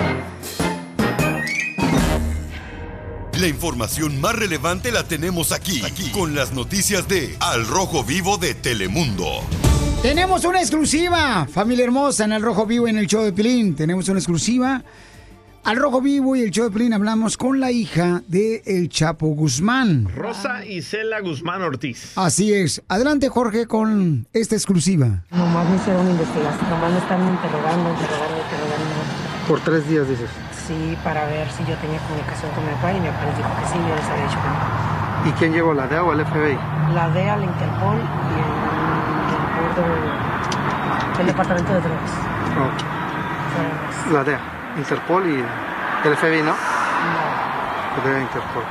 La 3.40 3.46
información 3.46 4.20
más 4.20 4.34
relevante 4.34 4.92
la 4.92 5.04
tenemos 5.04 5.50
aquí, 5.50 5.82
aquí, 5.82 6.10
con 6.10 6.34
las 6.34 6.52
noticias 6.52 7.08
de 7.08 7.34
Al 7.40 7.66
Rojo 7.66 8.04
Vivo 8.04 8.36
de 8.36 8.54
Telemundo. 8.54 9.40
Tenemos 10.02 10.44
una 10.44 10.60
exclusiva, 10.60 11.48
familia 11.50 11.86
hermosa, 11.86 12.24
en 12.24 12.32
el 12.32 12.42
Rojo 12.42 12.66
Vivo 12.66 12.86
y 12.86 12.90
en 12.90 12.98
el 12.98 13.06
show 13.06 13.24
de 13.24 13.32
Pilín. 13.32 13.74
Tenemos 13.74 14.10
una 14.10 14.18
exclusiva. 14.18 14.82
Al 15.68 15.76
Rojo 15.76 16.00
Vivo 16.00 16.34
y 16.34 16.40
el 16.40 16.50
show 16.50 16.70
de 16.70 16.94
hablamos 16.94 17.36
con 17.36 17.60
la 17.60 17.70
hija 17.70 18.22
de 18.26 18.62
El 18.64 18.88
Chapo 18.88 19.26
Guzmán. 19.26 20.08
Rosa 20.16 20.64
Isela 20.64 21.20
Guzmán 21.20 21.60
Ortiz. 21.60 22.16
Así 22.16 22.54
es. 22.54 22.82
Adelante, 22.88 23.28
Jorge, 23.28 23.66
con 23.66 24.26
esta 24.32 24.54
exclusiva. 24.54 25.24
Nomás 25.30 25.68
me 25.68 25.76
hicieron 25.76 26.08
investigación, 26.10 26.70
nomás 26.70 26.90
me 26.92 26.98
están 27.00 27.20
interrogando, 27.20 27.90
interrogando, 27.90 28.36
interrogando. 28.40 28.94
Por 29.46 29.60
tres 29.60 29.86
días, 29.90 30.08
dices. 30.08 30.30
Sí, 30.66 30.96
para 31.04 31.26
ver 31.26 31.46
si 31.50 31.58
yo 31.66 31.76
tenía 31.76 31.98
comunicación 32.00 32.50
con 32.52 32.64
mi 32.64 32.72
papá 32.72 32.92
y 32.94 33.00
mi 33.02 33.08
papá 33.08 33.26
les 33.26 33.36
dijo 33.36 33.50
que 33.60 33.66
sí, 33.68 33.76
yo 33.86 33.94
les 33.94 34.04
había 34.08 34.24
dicho 34.24 34.38
que 34.40 34.48
no. 34.48 35.28
¿Y 35.28 35.32
quién 35.38 35.52
llegó, 35.52 35.74
la 35.74 35.86
DEA 35.86 36.02
o 36.02 36.12
el 36.14 36.24
FBI? 36.24 36.56
La 36.94 37.10
DEA, 37.10 37.36
la 37.36 37.44
Interpol 37.44 37.98
y 37.98 38.40
el, 38.40 38.48
el 39.52 39.68
gordo- 39.76 41.20
el 41.20 41.26
departamento 41.26 41.74
de 41.74 41.80
drogas. 41.82 42.10
No. 42.56 44.12
La 44.14 44.24
DEA, 44.24 44.40
Interpol 44.78 45.26
y 45.26 45.44
el 46.08 46.16
FBI, 46.16 46.42
¿no? 46.42 46.54
La 47.96 48.04
DEA, 48.10 48.20
Interpol. 48.20 48.62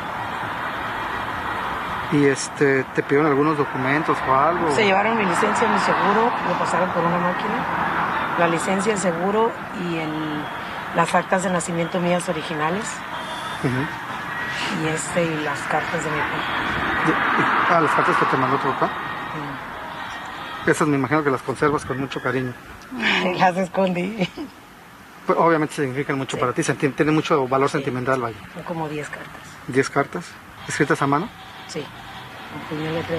¿Y 2.13 2.25
este, 2.25 2.83
te 2.95 3.03
pidieron 3.03 3.27
algunos 3.27 3.57
documentos 3.57 4.17
o 4.27 4.33
algo? 4.33 4.71
Se 4.73 4.85
llevaron 4.85 5.17
mi 5.17 5.25
licencia, 5.25 5.67
mi 5.67 5.79
seguro, 5.79 6.31
lo 6.47 6.53
pasaron 6.57 6.89
por 6.91 7.03
una 7.03 7.17
máquina, 7.17 8.35
la 8.39 8.47
licencia, 8.47 8.93
el 8.93 8.99
seguro 8.99 9.51
y 9.81 9.97
el, 9.97 10.43
las 10.95 11.13
actas 11.13 11.43
de 11.43 11.49
nacimiento 11.49 11.99
mías 11.99 12.27
originales 12.29 12.85
y 14.83 14.87
este 14.87 15.23
y 15.25 15.43
las 15.43 15.59
cartas 15.63 16.01
de 16.03 16.09
mi 16.09 16.17
papá. 16.17 17.07
De- 17.07 17.75
Ah, 17.75 17.81
las 17.81 17.91
cartas 17.91 18.15
que 18.15 18.25
te 18.27 18.37
mandó 18.37 18.55
tu 18.57 18.69
papá. 18.71 18.89
Esas 20.65 20.87
me 20.87 20.95
imagino 20.97 21.21
que 21.23 21.29
las 21.31 21.41
conservas 21.41 21.83
con 21.83 21.99
mucho 21.99 22.21
cariño. 22.21 22.53
Las 23.37 23.57
escondí. 23.57 24.29
Pues, 25.27 25.37
obviamente 25.37 25.75
significan 25.75 26.17
mucho 26.17 26.39
para 26.39 26.53
ti, 26.53 26.63
tienen 26.63 27.13
mucho 27.13 27.47
valor 27.49 27.69
sentimental, 27.69 28.21
vaya. 28.21 28.37
Son 28.53 28.63
como 28.63 28.87
10 28.87 29.09
cartas. 29.09 29.41
¿Diez 29.67 29.89
cartas? 29.89 30.25
¿Escritas 30.69 31.01
a 31.01 31.07
mano? 31.07 31.29
Sí, 31.67 31.85
con 32.69 32.77
puño 32.77 32.91
letra 32.91 33.17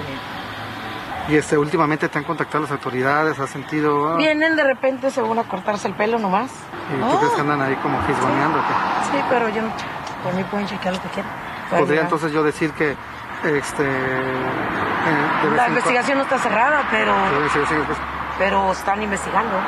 Y 1.28 1.36
este, 1.36 1.58
últimamente 1.58 2.08
te 2.08 2.16
han 2.18 2.24
contactado 2.24 2.62
las 2.62 2.72
autoridades, 2.72 3.38
has 3.38 3.50
sentido... 3.50 4.14
ah, 4.14 4.16
Vienen 4.16 4.56
de 4.56 4.64
repente 4.64 5.10
según 5.10 5.38
a 5.38 5.44
cortarse 5.44 5.86
el 5.86 5.94
pelo 5.94 6.18
nomás. 6.18 6.50
¿Y 6.96 7.10
tú 7.12 7.18
crees 7.18 7.34
que 7.34 7.40
andan 7.42 7.60
ahí 7.60 7.76
como 7.76 8.00
fisgoneando? 8.04 8.58
Sí, 9.10 9.18
pero 9.28 9.50
yo 9.50 9.60
no, 9.60 9.70
por 10.24 10.32
mí 10.32 10.42
pueden 10.44 10.66
chequear 10.66 10.94
lo 10.94 11.02
que 11.02 11.08
quieran. 11.08 11.30
Podría 11.68 11.86
llegar. 11.86 12.04
entonces 12.04 12.32
yo 12.32 12.42
decir 12.42 12.70
que 12.72 12.96
este 13.44 13.84
La 15.54 15.68
investigación 15.68 16.16
no 16.16 16.24
está 16.24 16.38
cerrada, 16.38 16.88
pero, 16.90 17.14
pues. 17.86 17.98
pero 18.38 18.72
están 18.72 19.02
investigando. 19.02 19.58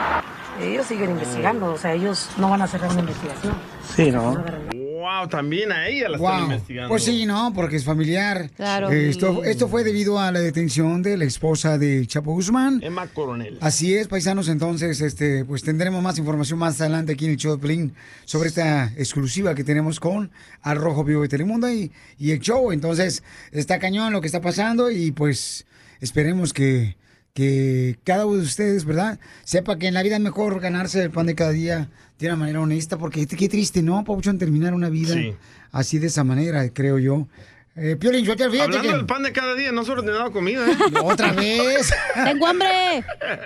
Ellos 0.60 0.86
siguen 0.86 1.10
investigando, 1.10 1.72
o 1.72 1.78
sea, 1.78 1.94
ellos 1.94 2.28
no 2.36 2.50
van 2.50 2.62
a 2.62 2.66
cerrar 2.66 2.90
una 2.90 3.00
investigación. 3.00 3.54
Sí, 3.96 4.10
¿no? 4.10 4.44
Wow, 5.00 5.28
también 5.30 5.72
a 5.72 5.88
ella 5.88 6.10
la 6.10 6.16
están 6.18 6.36
Wow. 6.42 6.50
investigando. 6.52 6.88
Pues 6.90 7.04
sí, 7.04 7.24
no, 7.24 7.52
porque 7.54 7.76
es 7.76 7.84
familiar. 7.84 8.50
Claro. 8.54 8.90
Eh, 8.90 9.08
Esto, 9.08 9.42
esto 9.44 9.66
fue 9.68 9.82
debido 9.82 10.18
a 10.20 10.30
la 10.30 10.40
detención 10.40 11.02
de 11.02 11.16
la 11.16 11.24
esposa 11.24 11.78
de 11.78 12.06
Chapo 12.06 12.32
Guzmán. 12.32 12.80
Emma 12.82 13.06
Coronel. 13.06 13.56
Así 13.62 13.94
es, 13.94 14.08
paisanos, 14.08 14.48
entonces, 14.48 15.00
este, 15.00 15.46
pues 15.46 15.62
tendremos 15.62 16.02
más 16.02 16.18
información 16.18 16.58
más 16.58 16.78
adelante 16.82 17.12
aquí 17.14 17.24
en 17.24 17.30
el 17.32 17.36
show 17.38 17.56
de 17.56 17.62
Pelín 17.62 17.94
sobre 18.26 18.50
esta 18.50 18.92
exclusiva 18.98 19.54
que 19.54 19.64
tenemos 19.64 19.98
con 19.98 20.30
Al 20.60 20.76
Rojo 20.76 21.02
Vivo 21.02 21.22
de 21.22 21.28
Telemundo 21.28 21.70
y, 21.72 21.90
y 22.18 22.32
el 22.32 22.40
show. 22.40 22.70
Entonces, 22.70 23.22
está 23.52 23.78
cañón 23.78 24.12
lo 24.12 24.20
que 24.20 24.26
está 24.26 24.42
pasando 24.42 24.90
y 24.90 25.12
pues 25.12 25.64
esperemos 26.02 26.52
que, 26.52 26.96
que 27.34 27.98
cada 28.04 28.26
uno 28.26 28.38
de 28.38 28.42
ustedes, 28.44 28.84
¿verdad? 28.84 29.18
Sepa 29.44 29.78
que 29.78 29.88
en 29.88 29.94
la 29.94 30.02
vida 30.02 30.16
es 30.16 30.20
mejor 30.22 30.60
ganarse 30.60 31.02
el 31.02 31.10
pan 31.10 31.26
de 31.26 31.34
cada 31.34 31.50
día 31.52 31.88
de 32.18 32.26
una 32.26 32.36
manera 32.36 32.60
honesta, 32.60 32.98
porque 32.98 33.26
qué 33.26 33.48
triste, 33.48 33.82
¿no, 33.82 34.04
Pauchón, 34.04 34.38
terminar 34.38 34.74
una 34.74 34.88
vida 34.90 35.14
Sí. 35.14 35.34
así 35.72 35.98
de 35.98 36.08
esa 36.08 36.24
manera, 36.24 36.68
creo 36.70 36.98
yo. 36.98 37.28
Eh, 37.76 37.96
Piolín, 37.96 38.24
yo 38.24 38.36
te 38.36 38.50
fíjate 38.50 38.64
Hablando 38.64 38.88
que... 38.88 38.96
del 38.96 39.06
pan 39.06 39.22
de 39.22 39.32
cada 39.32 39.54
día, 39.54 39.70
no 39.70 39.84
se 39.84 39.92
ha 39.92 39.94
ordenado 39.94 40.32
comida, 40.32 40.66
¿eh? 40.68 40.76
Otra 41.02 41.32
vez. 41.32 41.94
Tengo 42.24 42.48
hambre. 42.48 43.04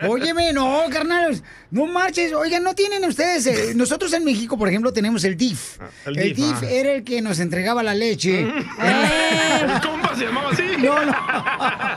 Óyeme, 0.08 0.52
no, 0.54 0.80
carnal. 0.90 1.42
No 1.70 1.86
marches. 1.86 2.32
Oigan, 2.32 2.62
no 2.62 2.74
tienen 2.74 3.04
ustedes. 3.04 3.46
eh, 3.46 3.72
nosotros 3.76 4.12
en 4.14 4.24
México, 4.24 4.56
por 4.56 4.68
ejemplo, 4.68 4.94
tenemos 4.94 5.24
el 5.24 5.36
DIF. 5.36 5.78
el 6.06 6.18
el 6.18 6.34
DIF, 6.34 6.36
DIF 6.36 6.62
ah. 6.62 6.70
era 6.70 6.92
el 6.92 7.04
que 7.04 7.20
nos 7.20 7.38
entregaba 7.38 7.82
la 7.82 7.94
leche. 7.94 8.40
¿El 8.40 9.80
compa 9.82 10.16
se 10.16 10.24
llamaba 10.24 10.50
así? 10.50 10.62
No, 10.78 11.04
no. 11.04 11.14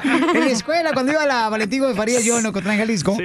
En 0.33 0.41
la 0.41 0.51
escuela, 0.51 0.93
cuando 0.93 1.13
iba 1.13 1.23
a 1.23 1.25
la 1.25 1.49
Valentín 1.49 1.81
de 1.81 1.93
Farías, 1.93 2.23
yo 2.23 2.39
en 2.39 2.45
Ocotlán, 2.45 2.77
Jalisco, 2.77 3.17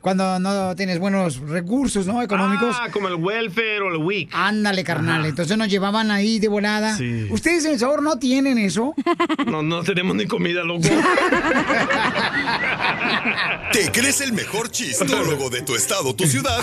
cuando 0.00 0.38
no 0.38 0.76
tienes 0.76 0.98
buenos 0.98 1.38
recursos, 1.40 2.06
¿no? 2.06 2.22
Económicos. 2.22 2.76
Ah, 2.78 2.88
como 2.92 3.08
el 3.08 3.14
welfare 3.14 3.80
o 3.80 3.88
el 3.88 3.96
WIC. 3.96 4.30
Ándale, 4.32 4.84
carnal. 4.84 5.24
Entonces 5.26 5.56
nos 5.56 5.68
llevaban 5.68 6.10
ahí 6.10 6.38
de 6.38 6.48
volada. 6.48 6.96
Sí. 6.96 7.26
¿Ustedes 7.30 7.64
en 7.64 7.72
el 7.72 7.78
sabor 7.78 8.02
no 8.02 8.18
tienen 8.18 8.49
eso? 8.58 8.94
No, 9.46 9.62
no 9.62 9.82
tenemos 9.82 10.16
ni 10.16 10.26
comida, 10.26 10.62
loco. 10.62 10.88
¿Te 13.72 13.90
crees 13.92 14.20
el 14.20 14.32
mejor 14.32 14.70
chistólogo 14.70 15.50
de 15.50 15.62
tu 15.62 15.74
estado, 15.74 16.14
tu 16.14 16.26
ciudad? 16.26 16.60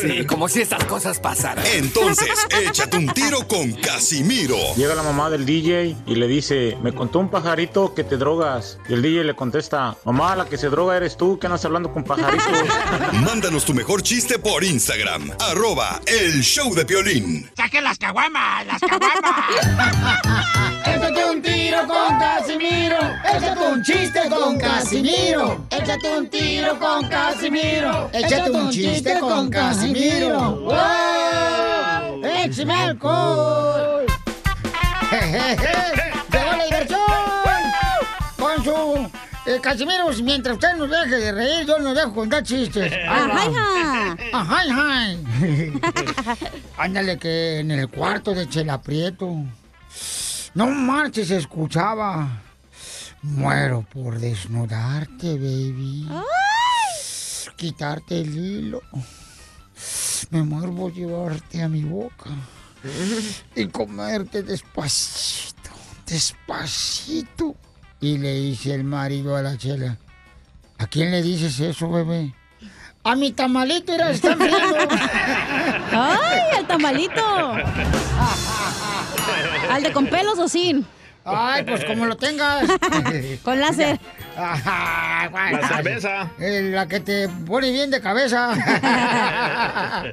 Sí, 0.00 0.24
como 0.26 0.48
si 0.48 0.60
estas 0.60 0.84
cosas 0.84 1.18
pasaran. 1.18 1.64
Entonces, 1.74 2.28
échate 2.62 2.96
un 2.96 3.08
tiro 3.08 3.46
con 3.46 3.72
Casimiro. 3.72 4.56
Llega 4.76 4.94
la 4.94 5.02
mamá 5.02 5.30
del 5.30 5.46
DJ 5.46 5.96
y 6.06 6.14
le 6.14 6.26
dice, 6.26 6.76
me 6.82 6.92
contó 6.92 7.18
un 7.18 7.28
pajarito 7.28 7.94
que 7.94 8.04
te 8.04 8.16
drogas. 8.16 8.78
Y 8.88 8.94
el 8.94 9.02
DJ 9.02 9.24
le 9.24 9.34
contesta, 9.34 9.96
mamá, 10.04 10.34
la 10.36 10.46
que 10.46 10.58
se 10.58 10.68
droga 10.68 10.96
eres 10.96 11.16
tú, 11.16 11.38
que 11.38 11.46
andas 11.46 11.64
hablando 11.64 11.92
con 11.92 12.04
pajaritos. 12.04 12.46
Mándanos 13.24 13.64
tu 13.64 13.74
mejor 13.74 14.02
chiste 14.02 14.38
por 14.38 14.64
Instagram, 14.64 15.30
arroba 15.50 16.00
el 16.06 16.42
show 16.42 16.74
de 16.74 16.84
Piolín. 16.84 17.50
¡Saquen 17.56 17.84
las 17.84 17.98
caguamas! 17.98 18.66
¡Las 18.66 18.80
caguamas! 18.80 20.75
Échate 20.96 21.24
un 21.30 21.42
tiro 21.42 21.86
con 21.86 22.18
Casimiro. 22.18 22.96
Échate 23.24 23.66
un 23.70 23.82
chiste 23.82 24.20
con 24.30 24.58
Casimiro. 24.58 25.66
Échate 25.70 26.18
un 26.18 26.26
tiro 26.28 26.78
con 26.78 27.06
Casimiro. 27.08 28.10
Échate 28.14 28.50
un 28.50 28.70
chiste 28.70 29.18
con 29.20 29.50
Casimiro. 29.50 30.56
¡Wow! 30.62 32.24
¡Échame 32.24 32.72
alcohol! 32.74 34.06
¡Llegó 36.32 36.56
la 36.56 36.64
diversión! 36.64 37.00
Con 38.38 38.64
su... 38.64 39.10
eh, 39.50 39.60
Casimiro, 39.62 40.08
mientras 40.22 40.54
usted 40.54 40.76
nos 40.76 40.88
deje 40.90 41.16
de 41.16 41.32
reír, 41.32 41.66
yo 41.66 41.78
nos 41.78 41.94
dejo 41.94 42.14
contar 42.14 42.42
chistes. 42.42 42.90
Ajá. 43.06 44.16
Ajá, 44.32 44.62
ajá. 44.70 45.06
Ándale 46.78 47.18
que 47.18 47.58
en 47.58 47.70
el 47.70 47.88
cuarto 47.88 48.32
de 48.34 48.48
Chela 48.48 48.80
Prieto. 48.80 49.36
No 50.56 50.68
marches, 50.68 51.30
escuchaba. 51.30 52.40
Muero 53.20 53.84
por 53.92 54.18
desnudarte, 54.18 55.34
baby. 55.34 56.08
Quitarte 57.56 58.22
el 58.22 58.34
hilo. 58.34 58.80
Me 60.30 60.42
muero 60.42 60.74
por 60.74 60.94
llevarte 60.94 61.62
a 61.62 61.68
mi 61.68 61.82
boca. 61.84 62.30
Y 63.54 63.66
comerte 63.66 64.42
despacito, 64.42 65.70
despacito. 66.06 67.54
Y 68.00 68.16
le 68.16 68.32
dice 68.36 68.74
el 68.74 68.84
marido 68.84 69.36
a 69.36 69.42
la 69.42 69.58
chela. 69.58 69.98
¿A 70.78 70.86
quién 70.86 71.10
le 71.10 71.20
dices 71.20 71.60
eso, 71.60 71.90
bebé? 71.90 72.34
A 73.04 73.14
mi 73.14 73.32
tamalito, 73.32 73.92
era 73.92 74.10
está. 74.10 74.34
¡Ay, 75.92 76.58
el 76.60 76.66
tamalito! 76.66 77.20
¿Al 79.70 79.82
de 79.82 79.92
con 79.92 80.06
pelos 80.06 80.38
o 80.38 80.48
sin? 80.48 80.86
Ay, 81.28 81.64
pues 81.64 81.84
como 81.84 82.06
lo 82.06 82.16
tengas. 82.16 82.68
Con 83.42 83.58
láser. 83.58 83.98
La 84.36 85.68
cerveza. 85.74 86.30
la 86.38 86.86
que 86.86 87.00
te 87.00 87.28
pone 87.28 87.72
bien 87.72 87.90
de 87.90 88.00
cabeza. 88.00 88.54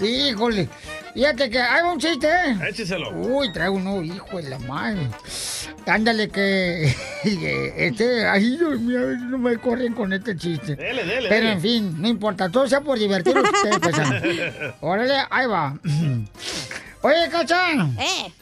Híjole. 0.00 0.68
Fíjate 1.14 1.48
que 1.48 1.60
hay 1.60 1.82
un 1.84 2.00
chiste, 2.00 2.26
¿eh? 2.26 2.58
Écheselo. 2.70 3.10
Uy, 3.10 3.52
traigo 3.52 3.76
uno, 3.76 4.02
hijo 4.02 4.38
de 4.38 4.50
la 4.50 4.58
madre. 4.58 5.06
Ándale 5.86 6.28
que... 6.28 6.92
Este, 7.76 8.26
ay, 8.26 8.56
Dios 8.56 8.80
mío, 8.80 8.98
no 9.18 9.38
me 9.38 9.58
corren 9.58 9.94
con 9.94 10.12
este 10.12 10.36
chiste. 10.36 10.74
Dele, 10.74 11.04
dele, 11.04 11.28
Pero 11.28 11.46
dele. 11.46 11.52
en 11.52 11.60
fin, 11.60 12.02
no 12.02 12.08
importa, 12.08 12.48
todo 12.48 12.66
sea 12.66 12.80
por 12.80 12.98
ustedes, 12.98 13.78
paisanos. 13.78 14.22
Órale, 14.80 15.14
ahí 15.30 15.46
va. 15.46 15.76
Oye, 17.02 17.28
Cacha. 17.30 17.72
¡Eh! 17.98 18.32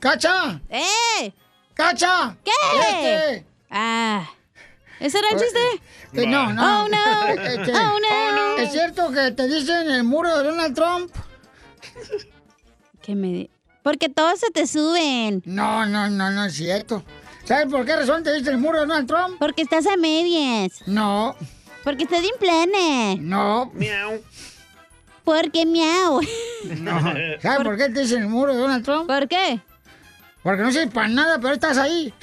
¡Cacha! 0.00 0.60
¡Eh! 0.68 1.32
¡Cacha! 1.74 2.36
¿Qué? 2.44 2.50
Este. 2.90 3.46
Ah. 3.70 4.28
¿Ese 4.98 5.18
era 5.18 5.28
el 5.30 5.38
chiste? 5.38 5.58
Eh, 6.14 6.26
no, 6.26 6.52
no. 6.52 6.84
Oh, 6.84 6.88
no. 6.88 7.28
Este, 7.28 7.72
Oh, 7.72 7.98
no. 8.00 8.56
¿Es 8.58 8.72
cierto 8.72 9.10
que 9.12 9.30
te 9.30 9.46
dicen 9.46 9.88
el 9.90 10.02
muro 10.02 10.36
de 10.38 10.44
Donald 10.44 10.74
Trump? 10.74 11.14
Que 13.02 13.14
me... 13.14 13.48
Porque 13.84 14.08
todos 14.08 14.40
se 14.40 14.50
te 14.50 14.66
suben. 14.66 15.42
No, 15.46 15.86
no, 15.86 16.10
no, 16.10 16.30
no 16.30 16.44
es 16.46 16.54
cierto. 16.54 17.04
¿Sabes 17.44 17.66
por 17.70 17.86
qué 17.86 17.94
razón 17.96 18.24
te 18.24 18.34
dicen 18.34 18.54
el 18.54 18.58
muro 18.60 18.80
de 18.80 18.86
Donald 18.86 19.06
Trump? 19.06 19.36
Porque 19.38 19.62
estás 19.62 19.86
a 19.86 19.96
medias. 19.96 20.82
No. 20.86 21.36
Porque 21.84 22.02
estás 22.04 22.20
en 22.24 22.38
planes. 22.40 23.20
No. 23.20 23.70
Miau. 23.74 24.20
Porque 25.28 25.66
miau. 25.66 26.20
No. 26.80 27.00
¿Sabes 27.42 27.60
por 27.62 27.76
qué 27.76 27.90
te 27.90 28.00
dicen 28.00 28.22
el 28.22 28.28
muro 28.28 28.54
de 28.54 28.60
Donald 28.60 28.82
Trump? 28.82 29.06
¿Por 29.06 29.28
qué? 29.28 29.60
Porque 30.42 30.62
no 30.62 30.72
sirves 30.72 30.88
para 30.90 31.08
nada, 31.08 31.38
pero 31.38 31.52
estás 31.52 31.76
ahí. 31.76 32.14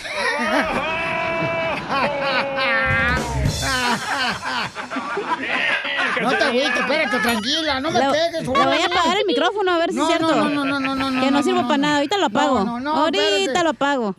No 6.22 6.30
te 6.30 6.43
agüites, 6.43 6.76
espérate, 6.76 7.20
tranquila, 7.20 7.80
no 7.80 7.91
me 7.91 7.99
pegues. 7.99 8.41
le 8.41 8.47
voy 8.47 8.58
a 8.82 8.86
apagar 8.86 9.18
el 9.18 9.26
micrófono 9.26 9.72
a 9.72 9.78
ver 9.78 9.89
si 9.91 9.97
No, 9.97 10.03
es 10.03 10.08
cierto. 10.18 10.36
no, 10.36 10.49
no, 10.49 10.66
no, 10.66 10.80
no, 10.80 10.95
no, 10.95 11.12
no, 11.12 11.22
Que 11.22 11.32
no, 11.32 11.38
no, 11.38 11.43
sirvo 11.43 11.62
no, 11.62 11.68
para 11.68 11.78
no. 11.78 11.82
nada. 11.84 11.95
Ahorita 11.97 12.18
lo 12.18 12.26
apago. 12.26 12.60
No, 12.60 12.66
no, 12.66 12.80
no, 12.80 12.95
Ahorita 12.95 13.24
espérate. 13.28 13.64
lo 13.64 13.70
apago. 13.72 14.16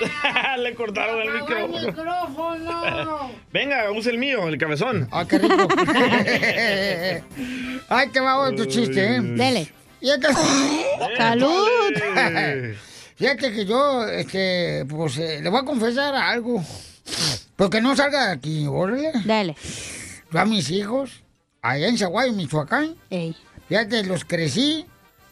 Le 0.58 0.74
cortaron 0.74 1.20
el 1.20 1.30
micrófono. 1.32 1.86
micrófono! 1.86 3.30
Venga, 3.52 3.90
use 3.92 4.10
el 4.10 4.18
mío, 4.18 4.48
el 4.48 4.58
cabezón. 4.58 5.08
¡Ah, 5.10 5.26
qué 5.28 5.38
rico! 5.38 5.68
Ay, 7.88 8.08
te 8.12 8.20
va 8.20 8.38
otro 8.38 8.64
chiste, 8.66 9.16
¿eh? 9.16 9.20
Dele. 9.20 9.70
Fíjate. 10.00 10.28
¡Salud! 11.16 11.66
Fíjate 13.16 13.52
que 13.52 13.64
yo, 13.64 14.06
este, 14.08 14.84
pues, 14.88 15.16
eh, 15.18 15.40
le 15.42 15.48
voy 15.48 15.60
a 15.60 15.64
confesar 15.64 16.14
algo. 16.14 16.62
Porque 17.56 17.80
no 17.80 17.94
salga 17.94 18.28
de 18.28 18.32
aquí, 18.32 18.66
órale. 18.66 19.12
Dale. 19.24 19.54
Yo 20.32 20.40
a 20.40 20.44
mis 20.44 20.70
hijos, 20.70 21.22
allá 21.62 21.88
en 21.88 21.96
Zaguayo, 21.96 22.32
Michoacán, 22.32 22.96
Ey. 23.10 23.36
fíjate, 23.68 24.02
los 24.04 24.24
crecí 24.24 24.84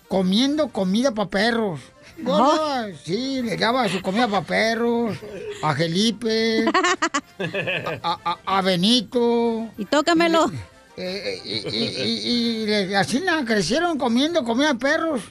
comiendo 0.09 0.69
comida 0.69 1.13
para 1.13 1.31
perros. 1.31 1.81
¿Oh? 2.27 2.87
Sí, 3.05 3.43
le 3.43 3.57
daba 3.57 3.89
su 3.89 4.01
comida 4.03 4.29
para 4.29 4.43
perros, 4.47 5.17
a 5.63 5.75
Felipe, 5.75 6.65
a, 8.03 8.19
a- 8.25 8.39
a 8.59 8.63
Benito. 8.63 9.69
Y 9.79 9.85
tócamelo. 9.87 10.51
Eh, 10.97 11.41
y, 11.45 11.51
y- 11.75 12.65
y- 12.69 12.91
y 12.91 12.95
así 12.95 13.21
na, 13.21 13.45
crecieron 13.45 13.99
comiendo 13.99 14.45
comida 14.45 14.69
de 14.75 14.79
perros. 14.79 15.23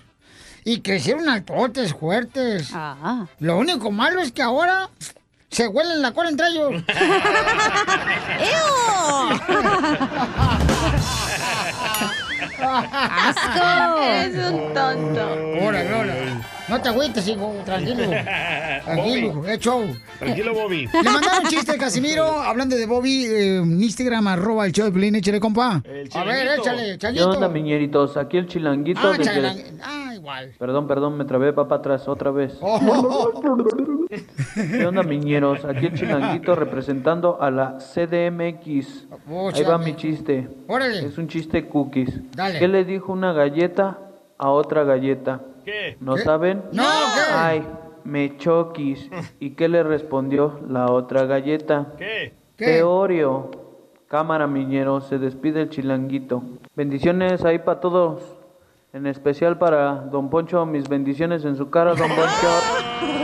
Y 0.63 0.81
crecieron 0.81 1.27
altotes, 1.29 1.93
fuertes. 1.93 2.69
Ah. 2.73 3.25
Lo 3.39 3.57
único 3.57 3.89
malo 3.91 4.21
es 4.21 4.31
que 4.31 4.41
ahora 4.43 4.89
se 5.49 5.67
huelen 5.67 6.01
la 6.01 6.11
cola 6.13 6.29
entre 6.29 6.47
ellos. 6.47 6.83
¡Asco! 12.61 14.01
Eres 14.03 14.51
un 14.51 14.73
tonto. 14.73 15.33
Hola, 15.61 15.83
Lola. 15.83 16.13
No 16.71 16.81
te 16.81 16.89
agüites, 16.89 17.27
hijo. 17.27 17.53
Tranquilo. 17.65 18.03
Tranquilo. 18.85 19.33
Bobby. 19.33 19.49
Es 19.51 19.59
show. 19.59 19.83
Tranquilo, 20.19 20.53
Bobby. 20.53 20.87
Le 20.87 21.09
mandaron 21.09 21.43
un 21.43 21.49
chiste, 21.49 21.77
Casimiro. 21.77 22.25
Hablando 22.41 22.75
de 22.77 22.85
Bobby, 22.85 23.25
eh, 23.25 23.57
en 23.57 23.83
Instagram, 23.83 24.25
arroba 24.27 24.65
el 24.65 24.71
show 24.71 24.85
de 24.85 24.91
Pelín. 24.91 25.15
Échale, 25.15 25.39
compa. 25.39 25.83
A 26.15 26.23
ver, 26.23 26.47
échale, 26.59 26.93
¿Qué 26.93 26.97
changuito. 26.97 27.29
onda, 27.29 27.49
miñeritos? 27.49 28.15
Aquí 28.17 28.37
el 28.37 28.47
chilanguito. 28.47 29.01
Ah, 29.03 29.17
desde- 29.17 29.33
chalang- 29.33 29.79
Ah, 29.83 30.13
igual. 30.15 30.51
Perdón, 30.57 30.87
perdón, 30.87 31.17
me 31.17 31.25
trabé, 31.25 31.51
para 31.53 31.75
atrás 31.75 32.07
otra 32.07 32.31
vez. 32.31 32.53
¿Qué 34.55 34.85
onda, 34.85 35.03
miñeros? 35.03 35.65
Aquí 35.65 35.87
el 35.87 35.93
chilanguito 35.93 36.55
representando 36.55 37.41
a 37.41 37.51
la 37.51 37.77
CDMX. 37.79 39.07
Oh, 39.29 39.49
Ahí 39.53 39.63
va 39.63 39.77
mi 39.77 39.95
chiste. 39.95 40.47
Órale. 40.67 41.05
Es 41.05 41.17
un 41.17 41.27
chiste 41.27 41.67
cookies. 41.67 42.11
Dale. 42.35 42.59
¿Qué 42.59 42.67
le 42.67 42.85
dijo 42.85 43.11
una 43.11 43.33
galleta 43.33 43.99
a 44.37 44.49
otra 44.49 44.83
galleta? 44.83 45.41
¿Qué? 45.63 45.97
¿No 45.99 46.15
¿Qué? 46.15 46.21
saben? 46.21 46.63
No, 46.71 46.83
¿qué? 46.83 47.33
Ay, 47.33 47.67
me 48.03 48.37
choquis. 48.37 49.09
¿Y 49.39 49.51
qué 49.51 49.67
le 49.67 49.83
respondió 49.83 50.59
la 50.67 50.91
otra 50.91 51.25
galleta? 51.25 51.93
¿Qué? 51.97 52.33
¿Qué? 52.57 52.83
Oreo. 52.83 53.51
Cámara, 54.07 54.45
miñero, 54.47 54.99
se 55.01 55.17
despide 55.19 55.61
el 55.61 55.69
chilanguito. 55.69 56.43
Bendiciones 56.75 57.45
ahí 57.45 57.59
para 57.59 57.79
todos. 57.79 58.37
En 58.93 59.07
especial 59.07 59.57
para 59.57 59.93
Don 59.95 60.29
Poncho, 60.29 60.65
mis 60.65 60.89
bendiciones 60.89 61.45
en 61.45 61.55
su 61.55 61.69
cara, 61.69 61.95
Don 61.95 62.09
Poncho. 62.09 63.19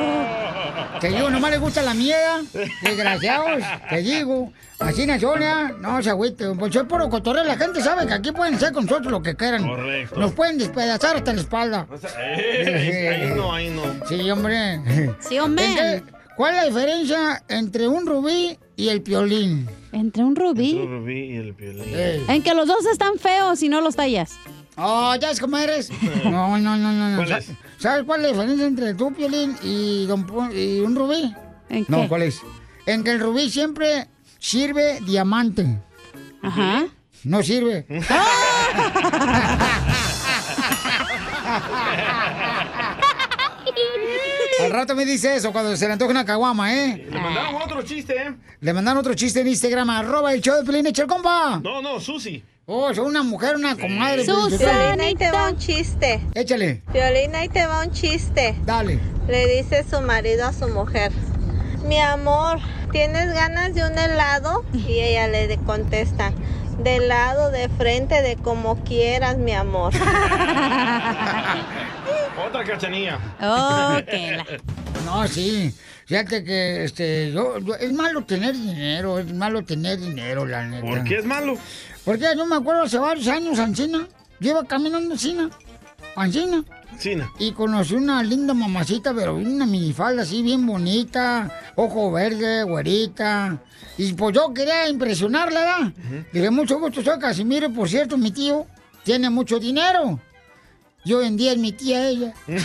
Que 1.00 1.10
digo, 1.10 1.30
nomás 1.30 1.52
le 1.52 1.58
gusta 1.58 1.82
la 1.82 1.94
mierda. 1.94 2.42
Desgraciados, 2.82 3.64
te 3.90 3.98
digo. 4.02 4.52
Así 4.80 5.08
Sonia, 5.20 5.74
no 5.80 6.02
se 6.04 6.10
agüite. 6.10 6.46
Pues 6.58 6.74
soy 6.74 6.84
puro 6.86 7.10
cotorreo. 7.10 7.44
La 7.44 7.58
gente 7.58 7.82
sabe 7.82 8.06
que 8.08 8.14
aquí 8.14 8.32
pueden 8.32 8.56
hacer 8.56 8.72
con 8.74 8.86
nosotros 8.86 9.12
lo 9.12 9.22
que 9.22 9.36
quieran. 9.36 9.68
Correcto. 9.68 10.20
Nos 10.20 10.34
pueden 10.34 10.58
despedazar 10.58 11.16
hasta 11.18 11.34
la 11.34 11.42
espalda. 11.42 11.88
Eh, 12.18 13.20
ahí 13.30 13.36
no, 13.36 13.54
ahí 13.54 13.70
no. 13.70 13.84
Sí, 14.08 14.30
hombre. 14.30 14.82
Sí, 15.20 15.40
hombre. 15.40 15.66
¿En 15.66 15.76
qué- 15.76 16.04
¿Cuál 16.36 16.54
es 16.54 16.58
la 16.62 16.66
diferencia 16.68 17.44
entre 17.48 17.88
un 17.88 18.06
rubí 18.06 18.60
y 18.76 18.90
el 18.90 19.02
piolín? 19.02 19.68
¿Entre 19.92 20.24
un 20.24 20.36
rubí? 20.36 20.78
El 20.78 20.88
rubí 20.88 21.20
y 21.34 21.36
el 21.38 21.54
violín. 21.54 21.84
En 22.30 22.44
que 22.44 22.54
los 22.54 22.68
dos 22.68 22.86
están 22.86 23.18
feos 23.18 23.64
y 23.64 23.70
no 23.70 23.82
los 23.82 23.96
tallas. 23.96 24.34
Oh, 24.78 25.16
¿ya 25.16 25.32
es 25.32 25.40
como 25.40 25.58
eres? 25.58 25.90
No, 26.24 26.58
no, 26.58 26.78
no, 26.78 26.78
no. 26.78 27.10
no. 27.10 27.18
¿Cuál 27.18 27.32
es? 27.40 27.52
¿Sabes 27.80 28.04
cuál 28.06 28.20
es 28.22 28.26
la 28.26 28.32
diferencia 28.44 28.68
entre 28.68 28.94
tú, 28.94 29.12
Piolín, 29.14 29.56
y, 29.64 30.06
don 30.06 30.28
y 30.56 30.80
un 30.82 30.96
rubí? 30.96 31.34
¿En 31.70 31.86
No, 31.88 32.02
qué? 32.04 32.08
¿cuál 32.08 32.22
es? 32.24 32.42
En 32.86 33.04
que 33.04 33.12
el 33.12 33.20
rubí 33.20 33.50
siempre 33.50 34.08
sirve 34.40 35.00
diamante. 35.02 35.80
Ajá. 36.44 36.86
No 37.24 37.42
sirve. 37.44 37.86
Al 44.64 44.72
rato 44.72 44.96
me 44.96 45.06
dice 45.06 45.36
eso 45.36 45.52
cuando 45.52 45.76
se 45.76 45.86
le 45.86 45.94
antoja 45.94 46.12
una 46.12 46.26
caguama, 46.26 46.74
¿eh? 46.74 47.08
Le 47.10 47.20
mandaron 47.20 47.56
otro 47.62 47.82
chiste, 47.84 48.16
¿eh? 48.16 48.34
Le 48.60 48.74
mandaron 48.74 49.00
otro 49.00 49.14
chiste 49.14 49.42
en 49.42 49.48
Instagram, 49.48 49.90
arroba 49.90 50.34
el 50.34 50.42
show 50.42 50.56
de 50.58 50.64
Pelín, 50.64 50.88
echa 50.88 51.04
el 51.04 51.08
compa. 51.08 51.60
No, 51.64 51.82
no, 51.82 52.00
Susi. 52.00 52.44
Oh, 52.70 52.94
soy 52.94 53.06
una 53.06 53.24
mujer, 53.24 53.56
una 53.56 53.78
comadre. 53.78 54.26
Violín, 54.26 55.00
ahí 55.00 55.16
te 55.16 55.32
va 55.32 55.48
un 55.50 55.58
chiste. 55.58 56.20
Échale. 56.36 56.82
Violín, 56.92 57.34
ahí 57.34 57.48
te 57.48 57.66
va 57.66 57.82
un 57.86 57.92
chiste. 57.94 58.56
Dale. 58.66 59.00
Le 59.30 59.48
dice 59.48 59.86
su 59.90 60.02
marido 60.02 60.46
a 60.46 60.52
su 60.52 60.68
mujer, 60.68 61.14
mi 61.86 61.98
amor, 62.02 62.60
¿tienes 62.92 63.34
ganas 63.34 63.74
de 63.74 63.86
un 63.90 63.98
helado? 63.98 64.66
Y 64.74 65.00
ella 65.00 65.30
le 65.30 65.56
contesta, 65.66 66.34
de 66.84 67.00
lado, 67.00 67.52
de 67.52 67.70
frente, 67.70 68.22
de 68.22 68.36
como 68.36 68.84
quieras, 68.84 69.38
mi 69.38 69.54
amor. 69.54 69.94
Otra 72.46 72.66
cachanilla. 72.66 73.18
Oh, 73.42 73.96
No, 75.06 75.26
sí. 75.30 75.74
Fíjate 76.06 76.44
que 76.44 76.84
este, 76.86 77.32
yo, 77.32 77.60
yo- 77.60 77.76
es 77.76 77.92
malo 77.94 78.24
tener 78.26 78.54
dinero, 78.56 79.20
es 79.20 79.34
malo 79.34 79.64
tener 79.64 80.00
dinero, 80.00 80.46
la 80.46 80.66
neta. 80.66 80.86
¿Por 80.86 81.04
qué 81.06 81.18
es 81.18 81.26
malo? 81.26 81.58
Porque 82.08 82.26
yo 82.38 82.46
me 82.46 82.56
acuerdo 82.56 82.84
hace 82.84 82.98
varios 82.98 83.28
años, 83.28 83.60
Ancina, 83.60 84.08
yo 84.40 84.52
iba 84.52 84.64
caminando 84.64 85.12
Ancina, 85.12 85.50
Ancina, 86.16 86.64
China. 86.98 87.30
y 87.38 87.52
conocí 87.52 87.96
una 87.96 88.24
linda 88.24 88.54
mamacita, 88.54 89.14
pero 89.14 89.36
una 89.36 89.66
minifalda 89.66 90.22
así 90.22 90.42
bien 90.42 90.66
bonita, 90.66 91.52
ojo 91.76 92.10
verde, 92.14 92.64
güerita. 92.64 93.58
Y 93.98 94.14
pues 94.14 94.34
yo 94.34 94.54
quería 94.54 94.88
impresionarla, 94.88 95.60
¿verdad? 95.60 95.92
Dije, 96.32 96.50
mucho 96.50 96.80
gusto, 96.80 97.04
soy 97.04 97.20
Casimiro, 97.20 97.74
por 97.74 97.90
cierto, 97.90 98.18
mi 98.18 98.32
tío 98.32 98.66
tiene 99.04 99.30
mucho 99.30 99.60
dinero. 99.60 100.18
Y 101.04 101.12
hoy 101.12 101.28
en 101.28 101.36
día 101.36 101.52
es 101.52 101.58
mi 101.58 101.74
tía 101.74 102.08
ella. 102.08 102.34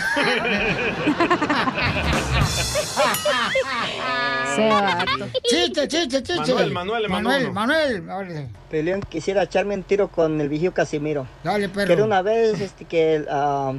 Chiste, 5.44 5.88
chiste, 5.88 6.22
chiste. 6.22 6.52
Manuel, 6.52 6.72
Manuel, 6.72 7.08
Manuel, 7.08 7.52
Manuel. 7.52 8.02
Manuel. 8.02 8.48
Peleón, 8.70 9.00
quisiera 9.02 9.44
echarme 9.44 9.74
un 9.74 9.82
tiro 9.82 10.08
con 10.08 10.40
el 10.40 10.48
vigío 10.48 10.72
Casimiro. 10.74 11.26
Dale, 11.42 11.68
perro. 11.68 11.86
Que 11.86 11.92
era 11.94 12.04
una 12.04 12.22
vez 12.22 12.60
este, 12.60 12.84
que 12.84 13.14
el, 13.16 13.26
ah, 13.30 13.72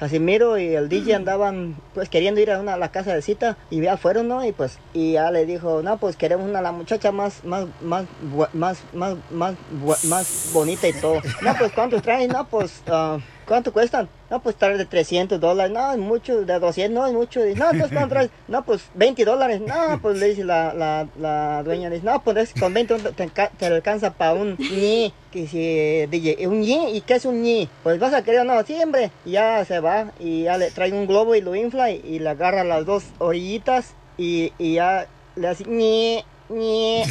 Casimiro 0.00 0.56
y 0.56 0.74
el 0.74 0.88
DJ 0.88 1.14
andaban 1.14 1.76
pues 1.92 2.08
queriendo 2.08 2.40
ir 2.40 2.50
a, 2.50 2.58
una, 2.58 2.72
a 2.72 2.76
la 2.78 2.90
casa 2.90 3.14
de 3.14 3.20
cita 3.20 3.58
y 3.68 3.82
ya 3.82 3.98
fueron, 3.98 4.28
¿no? 4.28 4.42
Y 4.42 4.52
pues 4.52 4.78
y 4.94 5.12
ya 5.12 5.30
le 5.30 5.44
dijo, 5.44 5.82
no, 5.82 5.98
pues 5.98 6.16
queremos 6.16 6.48
una 6.48 6.62
la 6.62 6.72
muchacha 6.72 7.12
más 7.12 7.44
más 7.44 7.66
más 7.82 8.06
más 8.54 8.78
más 8.94 9.16
más 9.30 10.04
más 10.04 10.50
bonita 10.54 10.88
y 10.88 10.94
todo. 10.94 11.20
No, 11.42 11.54
pues 11.58 11.72
¿cuántos 11.72 12.00
traen? 12.02 12.30
No, 12.30 12.46
pues 12.48 12.82
ah, 12.86 13.18
¿cuánto 13.50 13.72
cuestan? 13.72 14.08
No, 14.30 14.40
pues 14.40 14.54
trae 14.54 14.78
de 14.78 14.84
300 14.86 15.40
dólares. 15.40 15.72
No, 15.72 15.90
es 15.90 15.98
mucho, 15.98 16.42
de 16.44 16.58
200, 16.60 16.94
no, 16.94 17.04
es 17.08 17.12
mucho. 17.12 17.42
Dice, 17.42 17.58
no, 17.58 17.64
entonces 17.72 17.90
¿cuánto 17.92 18.10
traes? 18.14 18.30
No, 18.46 18.62
pues 18.64 18.84
20 18.94 19.24
dólares. 19.24 19.60
No, 19.60 19.98
pues 20.00 20.18
le 20.20 20.28
dice 20.28 20.44
la, 20.44 20.72
la, 20.72 21.08
la 21.18 21.64
dueña, 21.64 21.90
dice, 21.90 22.04
no, 22.06 22.22
pues 22.22 22.36
es- 22.36 22.54
con 22.54 22.72
20 22.72 22.94
te, 23.12 23.28
te 23.58 23.66
alcanza 23.66 24.12
para 24.12 24.34
un 24.34 24.56
ñi. 24.56 25.12
Que 25.32 25.48
si 25.48 26.06
DJ, 26.06 26.46
un 26.46 26.60
ñi, 26.60 26.96
¿y 26.96 27.00
qué 27.00 27.14
es 27.14 27.24
un 27.24 27.42
ñi? 27.42 27.68
Pues 27.82 27.98
vas 27.98 28.14
a 28.14 28.22
querer 28.22 28.42
o 28.42 28.44
no, 28.44 28.62
siempre. 28.62 29.10
Y 29.26 29.32
ya 29.32 29.64
se 29.64 29.80
va 29.80 30.12
y 30.20 30.44
ya 30.44 30.56
le 30.56 30.70
trae 30.70 30.92
un 30.92 31.08
globo 31.08 31.34
y 31.34 31.40
lo 31.40 31.56
infla 31.56 31.90
y, 31.90 32.00
y 32.04 32.20
le 32.20 32.28
agarra 32.28 32.62
las 32.62 32.86
dos 32.86 33.02
orillitas 33.18 33.94
y, 34.16 34.52
y 34.58 34.74
ya 34.74 35.08
le 35.34 35.48
hace 35.48 35.64
ñi, 35.64 36.24
ñi, 36.48 37.02
ñi. 37.02 37.04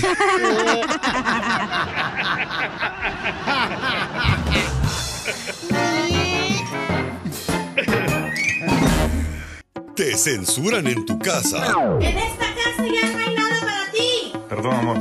censuran 10.20 10.86
en 10.86 11.06
tu 11.06 11.18
casa. 11.18 11.66
En 12.02 12.18
esta 12.18 12.48
casa 12.54 12.86
ya 12.86 13.10
no 13.10 13.18
hay 13.20 13.36
nada 13.36 13.60
para 13.62 13.92
ti. 13.92 14.34
Perdón, 14.50 14.74
amor. 14.74 14.98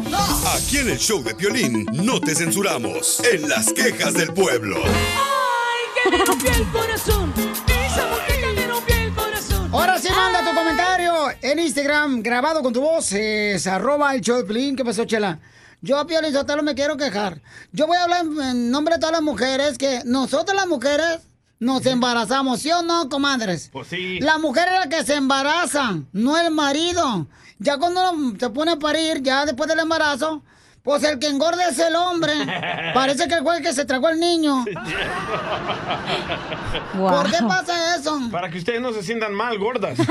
Aquí 0.55 0.79
en 0.79 0.91
el 0.91 0.99
show 0.99 1.23
de 1.25 1.35
Piolín 1.35 1.87
no 1.93 2.21
te 2.21 2.37
censuramos. 2.37 3.21
En 3.33 3.49
las 3.49 3.73
quejas 3.73 4.14
del 4.14 4.33
pueblo. 4.33 4.77
Ay, 4.85 6.03
que 6.05 6.16
me 6.16 6.25
rompió 6.25 6.53
el 6.53 6.69
corazón. 6.69 7.35
Esa 7.37 8.07
mujer 8.07 8.41
que 8.41 8.61
me 8.61 8.66
rompió 8.69 8.97
el 8.97 9.12
corazón. 9.12 9.69
Ahora 9.73 9.99
sí, 9.99 10.09
manda 10.09 10.49
tu 10.49 10.55
comentario 10.57 11.14
en 11.43 11.59
Instagram, 11.59 12.23
grabado 12.23 12.62
con 12.62 12.73
tu 12.73 12.81
voz, 12.81 13.12
es 13.12 13.66
arroba 13.66 14.14
el 14.14 14.21
show 14.21 14.37
de 14.37 14.45
Pelín. 14.45 14.77
¿Qué 14.77 14.85
pasó, 14.85 15.05
Chela? 15.05 15.41
Yo, 15.81 16.07
Piolín 16.07 16.33
Sotelo, 16.33 16.62
me 16.62 16.77
quiero 16.77 16.97
quejar. 16.97 17.41
Yo 17.73 17.89
voy 17.89 17.97
a 17.97 18.05
hablar 18.05 18.25
en 18.25 18.70
nombre 18.70 18.95
de 18.95 19.01
todas 19.01 19.12
las 19.12 19.23
mujeres 19.23 19.78
que 19.78 20.03
nosotros 20.05 20.55
las 20.55 20.69
mujeres 20.69 21.20
nos 21.60 21.85
embarazamos, 21.86 22.60
¿sí 22.60 22.70
o 22.70 22.82
no, 22.82 23.09
comadres? 23.09 23.68
Pues 23.72 23.89
sí. 23.89 24.20
La 24.20 24.39
mujer 24.39 24.68
es 24.68 24.78
la 24.78 24.89
que 24.89 25.05
se 25.05 25.16
embaraza, 25.16 25.97
no 26.12 26.39
el 26.39 26.52
marido. 26.52 27.26
Ya 27.59 27.78
cuando 27.78 28.12
uno 28.12 28.36
se 28.39 28.51
pone 28.51 28.72
a 28.72 28.76
parir, 28.76 29.22
ya 29.22 29.44
después 29.44 29.68
del 29.68 29.80
embarazo, 29.80 30.43
pues 30.82 31.02
el 31.02 31.18
que 31.18 31.26
engorda 31.26 31.68
es 31.68 31.78
el 31.78 31.97
hombre. 31.97 32.32
Parece 32.94 33.28
que 33.28 33.43
fue 33.43 33.59
el 33.59 33.62
que 33.62 33.72
se 33.72 33.85
tragó 33.85 34.09
el 34.09 34.20
niño. 34.20 34.64
¿Por 36.97 37.30
qué 37.30 37.39
pasa 37.47 37.97
eso? 37.97 38.18
Para 38.30 38.48
que 38.48 38.59
ustedes 38.59 38.80
no 38.80 38.93
se 38.93 39.02
sientan 39.02 39.35
mal, 39.35 39.59
gordas. 39.59 39.98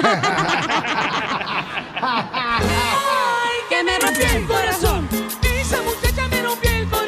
Ay, 1.99 3.57
que 3.69 3.83
me 3.83 3.97
rompió 3.97 4.25
el 4.35 4.45
corazón. 4.45 5.09
Esa 5.59 5.81
muchacha 5.81 6.27
me 6.27 6.43
rompió 6.43 6.69
el 6.71 6.87
corazón. 6.89 7.06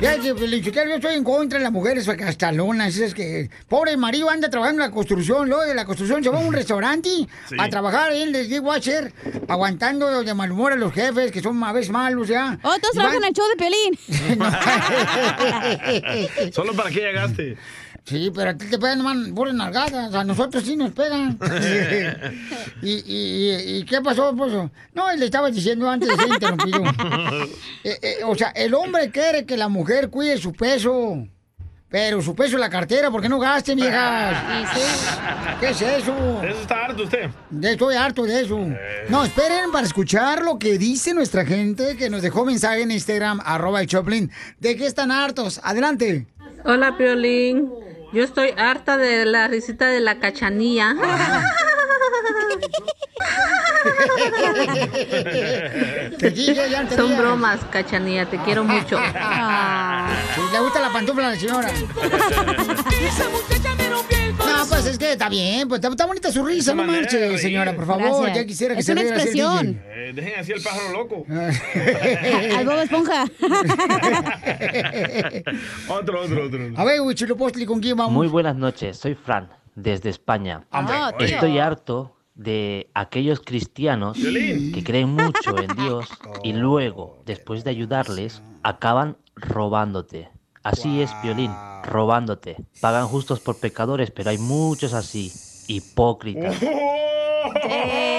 Ya, 0.00 0.16
que, 0.20 0.32
Felicitero, 0.32 0.88
yo 0.90 0.94
estoy 0.96 1.16
en 1.16 1.24
contra 1.24 1.58
de 1.58 1.64
las 1.64 1.72
mujeres 1.72 2.08
castalonas. 2.16 2.96
Es 2.98 3.14
que 3.14 3.50
pobre 3.68 3.96
marido 3.96 4.30
anda 4.30 4.48
trabajando 4.48 4.84
en 4.84 4.90
la 4.90 4.94
construcción, 4.94 5.48
luego 5.48 5.64
de 5.64 5.74
la 5.74 5.84
construcción 5.84 6.22
se 6.22 6.30
va 6.30 6.38
a 6.38 6.40
un 6.40 6.52
restaurante 6.54 7.08
Sí. 7.48 7.56
a 7.58 7.68
trabajar 7.68 8.12
ahí 8.12 8.22
en 8.22 8.32
el 8.34 8.48
dishwasher, 8.48 9.12
aguantando 9.48 10.22
de 10.22 10.34
mal 10.34 10.52
humor 10.52 10.72
a 10.72 10.76
los 10.76 10.92
jefes, 10.92 11.32
que 11.32 11.40
son 11.42 11.60
a 11.64 11.72
veces 11.72 11.90
malos 11.90 12.28
ya. 12.28 12.58
Oh, 12.62 12.76
todos 12.80 12.92
trabajan 12.94 13.20
van- 13.20 13.24
en 13.24 13.28
el 13.28 13.34
show 13.34 13.44
de 13.48 13.56
Piolín. 13.56 13.98
Solo 16.52 16.74
para 16.74 16.90
que 16.90 17.00
llegaste. 17.00 17.56
Sí, 18.04 18.30
pero 18.34 18.50
a 18.50 18.54
ti 18.56 18.66
te 18.70 18.78
pegan 18.78 19.02
man, 19.02 19.34
puras 19.34 19.52
nalgadas, 19.54 20.14
a 20.14 20.24
nosotros 20.24 20.64
sí 20.64 20.76
nos 20.76 20.92
pegan. 20.92 21.38
y, 22.82 22.90
y, 22.90 23.50
y- 23.54 23.76
y 23.78 23.84
qué 23.84 24.00
pasó, 24.00 24.34
pues? 24.34 24.52
No, 24.94 25.14
le 25.14 25.24
estaba 25.24 25.50
diciendo 25.50 25.88
antes 25.90 26.08
de 26.08 26.16
ser 26.16 26.28
interrumpido. 26.28 26.82
Eh, 27.84 27.96
eh, 28.02 28.16
o 28.26 28.34
sea, 28.34 28.48
el 28.50 28.74
hombre 28.74 29.10
quiere 29.10 29.46
que 29.46 29.56
la 29.56 29.68
mujer 29.68 30.10
cuide 30.10 30.36
su 30.38 30.52
peso. 30.52 31.26
Pero 31.90 32.20
su 32.20 32.34
peso 32.34 32.56
en 32.56 32.60
la 32.60 32.68
cartera, 32.68 33.10
¿por 33.10 33.22
qué 33.22 33.30
no 33.30 33.38
gasten, 33.38 33.76
viejas? 33.76 34.36
¿Qué 35.60 35.68
es 35.70 35.80
eso? 35.80 36.42
Eso 36.42 36.60
está 36.60 36.84
harto 36.84 37.04
usted. 37.04 37.30
Estoy 37.62 37.94
harto 37.94 38.24
de 38.24 38.40
eso. 38.42 38.58
No, 39.08 39.24
esperen 39.24 39.70
para 39.72 39.86
escuchar 39.86 40.42
lo 40.42 40.58
que 40.58 40.76
dice 40.76 41.14
nuestra 41.14 41.46
gente 41.46 41.96
que 41.96 42.10
nos 42.10 42.20
dejó 42.20 42.44
mensaje 42.44 42.82
en 42.82 42.90
Instagram, 42.90 43.40
arroba 43.42 43.80
el 43.80 43.86
Choplin. 43.86 44.30
¿De 44.60 44.76
qué 44.76 44.86
están 44.86 45.10
hartos? 45.10 45.60
Adelante. 45.64 46.26
Hola, 46.64 46.94
Piolín. 46.98 47.70
Yo 48.12 48.24
estoy 48.24 48.54
harta 48.56 48.96
de 48.96 49.26
la 49.26 49.48
risita 49.48 49.88
de 49.88 50.00
la. 50.00 50.18
Te 50.18 50.32
ya 56.34 56.88
te 56.88 56.96
Son 56.96 57.18
bromas, 57.18 57.60
cachanilla. 57.70 58.24
Te 58.26 58.38
quiero 58.38 58.64
mucho. 58.64 58.98
Sí, 58.98 60.40
le 60.52 60.60
gusta 60.60 60.80
la 60.80 60.90
pantufla 60.90 61.28
a 61.28 61.30
la 61.30 61.36
señora. 61.36 61.70
No, 64.48 64.66
pues 64.68 64.86
es 64.86 64.98
que 64.98 65.12
está 65.12 65.28
bien, 65.28 65.68
pues 65.68 65.78
está, 65.78 65.88
está 65.88 66.06
bonita 66.06 66.32
su 66.32 66.44
risa, 66.44 66.74
no 66.74 66.84
marche, 66.84 67.18
reír. 67.18 67.38
señora, 67.38 67.74
por 67.74 67.86
favor. 67.86 68.02
Gracias. 68.02 68.36
Ya 68.36 68.46
quisiera 68.46 68.74
que 68.74 68.80
Es 68.80 68.86
se 68.86 68.92
una 68.92 69.02
expresión. 69.02 69.80
Eh, 69.86 70.12
dejen 70.14 70.40
así 70.40 70.52
el 70.52 70.62
pájaro 70.62 70.92
loco. 70.92 71.24
Al 72.56 72.66
Bob 72.66 72.78
Esponja. 72.78 73.24
otro, 75.88 76.20
otro, 76.22 76.46
otro. 76.46 76.60
A 76.76 76.84
ver, 76.84 77.00
Huichilopostli, 77.00 77.66
¿con 77.66 77.80
quién 77.80 77.96
vamos? 77.96 78.12
Muy 78.12 78.28
buenas 78.28 78.56
noches, 78.56 78.96
soy 78.98 79.14
Fran, 79.14 79.48
desde 79.74 80.10
España. 80.10 80.64
Tío. 80.70 81.18
Estoy 81.26 81.58
harto 81.58 82.14
de 82.34 82.88
aquellos 82.94 83.40
cristianos 83.40 84.16
que 84.16 84.82
creen 84.84 85.10
mucho 85.10 85.58
en 85.58 85.74
Dios 85.76 86.06
y 86.44 86.52
luego, 86.52 87.22
después 87.26 87.64
de 87.64 87.70
ayudarles, 87.70 88.42
acaban 88.62 89.16
robándote. 89.34 90.28
Así 90.62 91.02
es, 91.02 91.10
Violín, 91.22 91.50
robándote. 91.88 92.56
Pagan 92.80 93.08
justos 93.08 93.40
por 93.40 93.56
pecadores, 93.56 94.10
pero 94.10 94.30
hay 94.30 94.38
muchos 94.38 94.94
así, 94.94 95.32
hipócritas. 95.66 96.56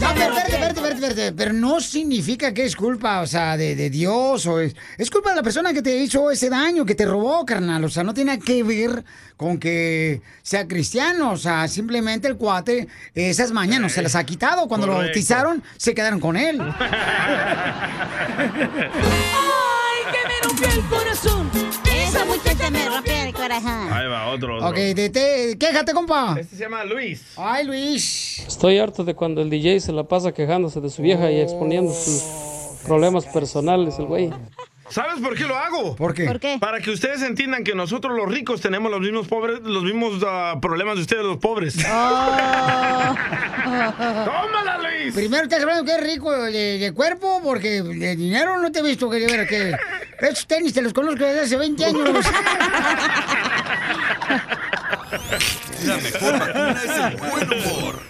No, 0.00 0.08
pero 0.14 0.36
espérate, 0.36 0.88
espérate, 0.88 1.32
pero 1.32 1.52
no 1.52 1.80
significa 1.80 2.52
que 2.52 2.64
es 2.64 2.76
culpa, 2.76 3.20
o 3.22 3.26
sea, 3.26 3.56
de, 3.56 3.74
de 3.74 3.88
Dios, 3.88 4.46
o 4.46 4.60
es, 4.60 4.76
es 4.98 5.10
culpa 5.10 5.30
de 5.30 5.36
la 5.36 5.42
persona 5.42 5.72
que 5.72 5.82
te 5.82 5.96
hizo 5.96 6.30
ese 6.30 6.50
daño, 6.50 6.84
que 6.84 6.94
te 6.94 7.06
robó, 7.06 7.46
carnal, 7.46 7.84
o 7.84 7.88
sea, 7.88 8.04
no 8.04 8.12
tiene 8.12 8.38
que 8.38 8.62
ver 8.62 9.04
con 9.36 9.58
que 9.58 10.20
sea 10.42 10.68
cristiano, 10.68 11.32
o 11.32 11.36
sea, 11.36 11.66
simplemente 11.68 12.28
el 12.28 12.36
cuate, 12.36 12.88
esas 13.14 13.52
mañanas 13.52 13.92
se 13.92 14.02
las 14.02 14.14
ha 14.14 14.24
quitado, 14.24 14.68
cuando 14.68 14.86
lo 14.86 14.94
bautizaron, 14.94 15.62
se 15.76 15.94
quedaron 15.94 16.20
con 16.20 16.36
él. 16.36 16.60
Ay, 18.38 20.02
que 20.12 20.28
me 20.28 20.40
rompió 20.42 20.68
el 20.68 20.82
corazón. 20.88 21.50
Esa 21.90 22.24
muchacha 22.24 22.70
me 22.70 22.88
rompió 22.88 23.15
Ahí 23.50 24.06
va, 24.08 24.28
otro, 24.28 24.56
otro. 24.56 24.68
Ok, 24.68 24.76
de, 24.76 25.10
te- 25.10 25.56
quéjate, 25.58 25.92
compa. 25.92 26.36
Este 26.38 26.56
se 26.56 26.62
llama 26.62 26.84
Luis. 26.84 27.22
Ay, 27.36 27.64
Luis. 27.64 28.40
Estoy 28.46 28.78
harto 28.78 29.04
de 29.04 29.14
cuando 29.14 29.40
el 29.42 29.50
DJ 29.50 29.80
se 29.80 29.92
la 29.92 30.04
pasa 30.04 30.32
quejándose 30.32 30.80
de 30.80 30.90
su 30.90 31.02
vieja 31.02 31.30
y 31.30 31.40
exponiendo 31.40 31.92
sus 31.92 32.22
problemas 32.84 33.24
personales, 33.26 33.98
el 33.98 34.06
güey. 34.06 34.30
¿Sabes 34.88 35.20
por 35.20 35.34
qué 35.36 35.42
lo 35.44 35.56
hago? 35.56 35.96
¿Por 35.96 36.14
qué? 36.14 36.24
¿Por 36.26 36.38
qué? 36.38 36.58
Para 36.60 36.78
que 36.80 36.92
ustedes 36.92 37.20
entiendan 37.22 37.64
que 37.64 37.74
nosotros 37.74 38.16
los 38.16 38.30
ricos 38.32 38.60
tenemos 38.60 38.88
los 38.90 39.00
mismos 39.00 39.26
pobres, 39.26 39.58
los 39.62 39.82
mismos 39.82 40.22
ah, 40.24 40.58
problemas 40.62 40.94
de 40.94 41.00
ustedes 41.02 41.24
los 41.24 41.38
pobres. 41.38 41.74
¡Tómala, 43.66 44.78
Luis! 44.78 45.14
Primero 45.14 45.42
estás 45.44 45.60
hablando 45.62 45.84
que 45.84 45.92
es 45.92 46.02
rico 46.02 46.30
de, 46.32 46.78
de 46.78 46.92
cuerpo, 46.92 47.40
porque 47.42 47.82
de 47.82 48.16
dinero 48.16 48.60
no 48.60 48.70
te 48.70 48.78
he 48.78 48.82
visto 48.82 49.10
que 49.10 49.18
ver 49.26 49.48
que 49.48 49.74
esos 50.20 50.46
tenis 50.46 50.72
te 50.72 50.82
los 50.82 50.92
conozco 50.92 51.24
desde 51.24 51.40
hace 51.42 51.56
20 51.56 51.84
años. 51.84 52.08
La 55.84 55.96
mejor 55.98 56.38
vacuna 56.38 56.80
es 56.84 57.12
el 57.12 57.16
buen 57.16 57.52
humor. 57.52 58.00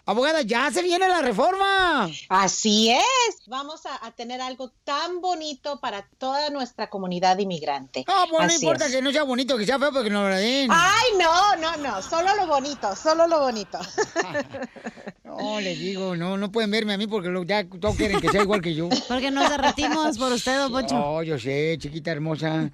Abogada, 0.06 0.42
ya 0.42 0.72
se 0.72 0.82
viene 0.82 1.08
la 1.08 1.22
reforma. 1.22 2.10
Así 2.30 2.90
es. 2.92 3.48
Vamos 3.48 3.86
a, 3.86 4.06
a 4.06 4.12
tener 4.12 4.42
algo 4.42 4.72
tan 4.84 5.22
bonito 5.22 5.80
para 5.80 6.08
toda 6.18 6.50
nuestra 6.50 6.90
comunidad 6.90 7.38
inmigrante. 7.38 8.06
No, 8.08 8.26
pues 8.30 8.48
no 8.48 8.54
importa 8.54 8.86
es. 8.86 8.92
que 8.92 9.02
no 9.02 9.12
sea 9.12 9.24
bonito, 9.24 9.58
que 9.58 9.66
sea 9.66 9.80
feo, 9.80 9.92
porque 9.92 10.10
nos 10.10 10.30
lo 10.30 10.36
den. 10.36 10.70
Ay, 10.72 11.10
no, 11.20 11.56
no, 11.58 11.78
no. 11.78 12.02
Solo 12.02 12.36
lo 12.36 12.48
bonito, 12.48 12.96
solo 12.96 13.28
lo 13.28 13.40
bonito. 13.40 13.80
No, 15.38 15.62
les 15.62 15.80
digo, 15.80 16.16
no, 16.16 16.38
no 16.38 16.52
pueden 16.52 16.72
verme 16.72 16.94
a 16.94 16.98
mí 16.98 17.06
porque 17.08 17.30
lo- 17.30 17.44
ya 17.44 17.64
todos 17.64 17.96
quieren 17.96 18.20
que 18.20 18.30
sea 18.30 18.42
igual 18.42 18.62
que 18.62 18.74
yo. 18.74 18.90
Porque 19.08 19.30
nos 19.32 19.48
derretimos 19.50 20.18
por 20.18 20.32
usted, 20.32 20.58
don 20.58 20.72
Poncho. 20.72 20.96
No, 20.96 21.22
yo 21.24 21.38
sé, 21.38 21.78
chiquita 21.80 22.12
hermosa. 22.12 22.70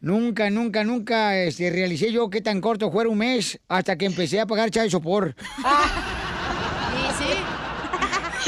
nunca, 0.00 0.48
nunca, 0.50 0.82
nunca 0.82 1.36
este, 1.36 1.68
realicé 1.70 2.10
yo 2.10 2.30
qué 2.30 2.40
tan 2.40 2.60
corto 2.60 2.90
fuera 2.90 3.10
un 3.10 3.18
mes 3.18 3.60
hasta 3.68 3.96
que 3.96 4.06
empecé 4.06 4.40
a 4.40 4.46
pagar 4.46 4.70
chai 4.70 4.88
sopor. 4.90 5.34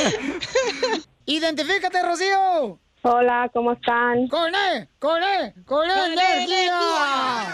¡Identifícate, 1.27 2.03
Rocío! 2.03 2.79
Hola, 3.03 3.51
¿cómo 3.53 3.73
están? 3.73 4.29
¡Con 4.29 4.55
E! 4.55 4.89
¡Con 4.99 5.23
E! 5.23 5.55
¡Con 5.65 5.89
E 5.91 6.07
energía! 6.13 7.53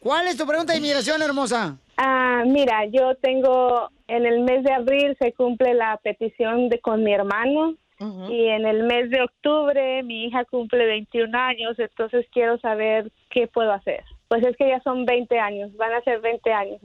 ¿Cuál 0.00 0.26
es 0.28 0.36
tu 0.36 0.46
pregunta 0.46 0.72
de 0.72 0.78
inmigración, 0.78 1.22
hermosa? 1.22 1.76
Ah, 1.96 2.42
mira, 2.46 2.84
yo 2.92 3.14
tengo, 3.22 3.90
en 4.08 4.26
el 4.26 4.40
mes 4.40 4.64
de 4.64 4.72
abril 4.72 5.16
se 5.18 5.32
cumple 5.32 5.74
la 5.74 5.96
petición 6.02 6.68
de 6.68 6.80
con 6.80 7.02
mi 7.02 7.12
hermano 7.12 7.76
y 8.28 8.48
en 8.48 8.66
el 8.66 8.82
mes 8.82 9.08
de 9.08 9.22
octubre 9.22 10.02
mi 10.02 10.26
hija 10.26 10.44
cumple 10.44 10.84
21 10.84 11.38
años, 11.38 11.78
entonces 11.78 12.26
quiero 12.32 12.58
saber 12.58 13.10
qué 13.30 13.46
puedo 13.46 13.72
hacer. 13.72 14.04
Pues 14.28 14.44
es 14.44 14.56
que 14.56 14.68
ya 14.68 14.82
son 14.82 15.06
20 15.06 15.38
años, 15.38 15.74
van 15.76 15.94
a 15.94 16.02
ser 16.02 16.20
20 16.20 16.52
años. 16.52 16.80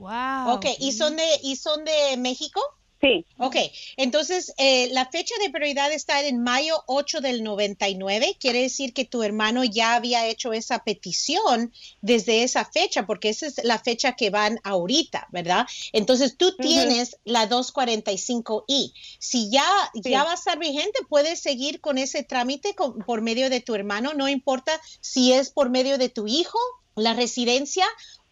Ok, 0.54 0.66
¿y 0.78 0.92
son 0.92 1.16
de, 1.16 1.24
y 1.42 1.56
son 1.56 1.84
de 1.84 2.16
México? 2.16 2.60
Sí. 3.00 3.24
Ok, 3.38 3.56
entonces 3.96 4.52
eh, 4.58 4.90
la 4.92 5.06
fecha 5.06 5.34
de 5.42 5.48
prioridad 5.48 5.90
está 5.90 6.22
en 6.22 6.42
mayo 6.42 6.82
8 6.86 7.22
del 7.22 7.42
99. 7.42 8.36
Quiere 8.38 8.60
decir 8.60 8.92
que 8.92 9.06
tu 9.06 9.22
hermano 9.22 9.64
ya 9.64 9.94
había 9.94 10.26
hecho 10.26 10.52
esa 10.52 10.80
petición 10.84 11.72
desde 12.02 12.42
esa 12.42 12.66
fecha, 12.66 13.06
porque 13.06 13.30
esa 13.30 13.46
es 13.46 13.64
la 13.64 13.78
fecha 13.78 14.16
que 14.16 14.28
van 14.28 14.60
ahorita, 14.64 15.28
¿verdad? 15.32 15.66
Entonces 15.94 16.36
tú 16.36 16.54
tienes 16.56 17.16
la 17.24 17.48
245I. 17.48 18.92
Si 19.18 19.50
ya, 19.50 19.64
ya 19.94 20.24
va 20.24 20.32
a 20.32 20.34
estar 20.34 20.58
vigente, 20.58 21.00
puedes 21.08 21.40
seguir 21.40 21.80
con 21.80 21.96
ese 21.98 22.22
trámite 22.22 22.74
con- 22.74 22.98
por 22.98 23.22
medio 23.22 23.48
de 23.50 23.60
tu 23.60 23.74
hermano, 23.74 24.12
no 24.14 24.28
importa 24.28 24.78
si 25.00 25.32
es 25.32 25.50
por 25.50 25.70
medio 25.70 25.98
de 25.98 26.08
tu 26.10 26.26
hijo, 26.26 26.58
la 26.96 27.14
residencia 27.14 27.86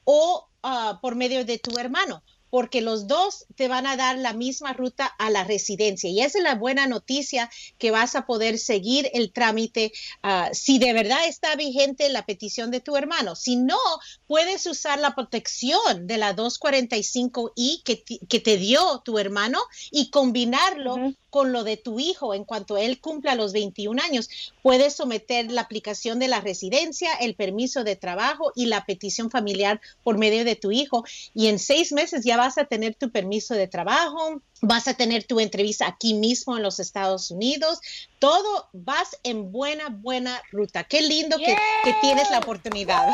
o 0.05 0.47
ah, 0.63 0.99
por 1.01 1.15
medio 1.15 1.45
de 1.45 1.59
tu 1.59 1.79
hermano 1.79 2.23
porque 2.51 2.81
los 2.81 3.07
dos 3.07 3.47
te 3.57 3.69
van 3.69 3.87
a 3.87 3.97
dar 3.97 4.19
la 4.19 4.33
misma 4.33 4.73
ruta 4.73 5.07
a 5.07 5.31
la 5.31 5.45
residencia. 5.45 6.11
Y 6.11 6.21
esa 6.21 6.39
es 6.39 6.45
la 6.45 6.55
buena 6.55 6.87
noticia 6.87 7.51
que 7.79 7.91
vas 7.91 8.15
a 8.15 8.27
poder 8.27 8.59
seguir 8.59 9.11
el 9.15 9.33
trámite 9.33 9.93
ah, 10.23 10.51
si 10.53 10.79
de 10.79 10.93
verdad 10.93 11.27
está 11.27 11.55
vigente 11.57 12.09
la 12.09 12.27
petición 12.27 12.71
de 12.71 12.81
tu 12.81 12.97
hermano. 12.97 13.35
Si 13.37 13.57
no, 13.57 13.79
puedes 14.27 14.67
usar 14.67 14.99
la 14.99 15.15
protección 15.15 16.07
de 16.07 16.19
la 16.19 16.35
245I 16.35 17.83
que, 17.83 18.05
que 18.05 18.41
te 18.41 18.57
dio 18.57 19.01
tu 19.05 19.19
hermano 19.19 19.61
y 19.91 20.11
combinarlo 20.11 21.15
con 21.31 21.53
lo 21.53 21.65
de 21.65 21.77
tu 21.77 22.01
hijo 22.01 22.35
en 22.35 22.45
cuanto 22.45 22.77
él 22.77 23.01
cumpla 23.01 23.35
los 23.35 23.53
21 23.53 24.03
años. 24.03 24.29
Puedes 24.63 24.95
someter 24.95 25.51
la 25.51 25.63
aplicación 25.63 26.19
de 26.19 26.29
la 26.29 26.41
residencia, 26.41 27.13
el 27.21 27.35
permiso 27.35 27.85
de 27.85 27.97
trabajo 27.97 28.53
y 28.55 28.67
la 28.67 28.85
petición 28.85 29.31
familiar 29.31 29.81
por 30.03 30.19
medio 30.19 30.45
de 30.45 30.57
tu 30.57 30.73
hijo. 30.73 31.05
Y 31.35 31.49
en 31.49 31.59
seis 31.59 31.93
meses 31.93 32.25
ya 32.25 32.37
vas 32.37 32.59
a 32.59 32.65
tener 32.65 32.95
tu 32.95 33.11
permiso 33.11 33.55
de 33.55 33.69
trabajo, 33.69 34.43
vas 34.63 34.89
a 34.89 34.95
tener 34.95 35.25
tu 35.25 35.41
entrevista 35.41 35.87
aquí 35.87 36.15
mismo 36.15 36.57
en 36.57 36.63
los 36.63 36.81
Estados 36.81 37.31
Unidos. 37.31 37.81
Todo 38.19 38.69
vas 38.73 39.19
en 39.23 39.53
buena, 39.53 39.89
buena 39.89 40.41
ruta. 40.51 40.85
Qué 40.85 41.03
lindo 41.03 41.39
que, 41.39 41.57
que 41.85 41.95
tienes 42.01 42.31
la 42.31 42.39
oportunidad. 42.39 43.13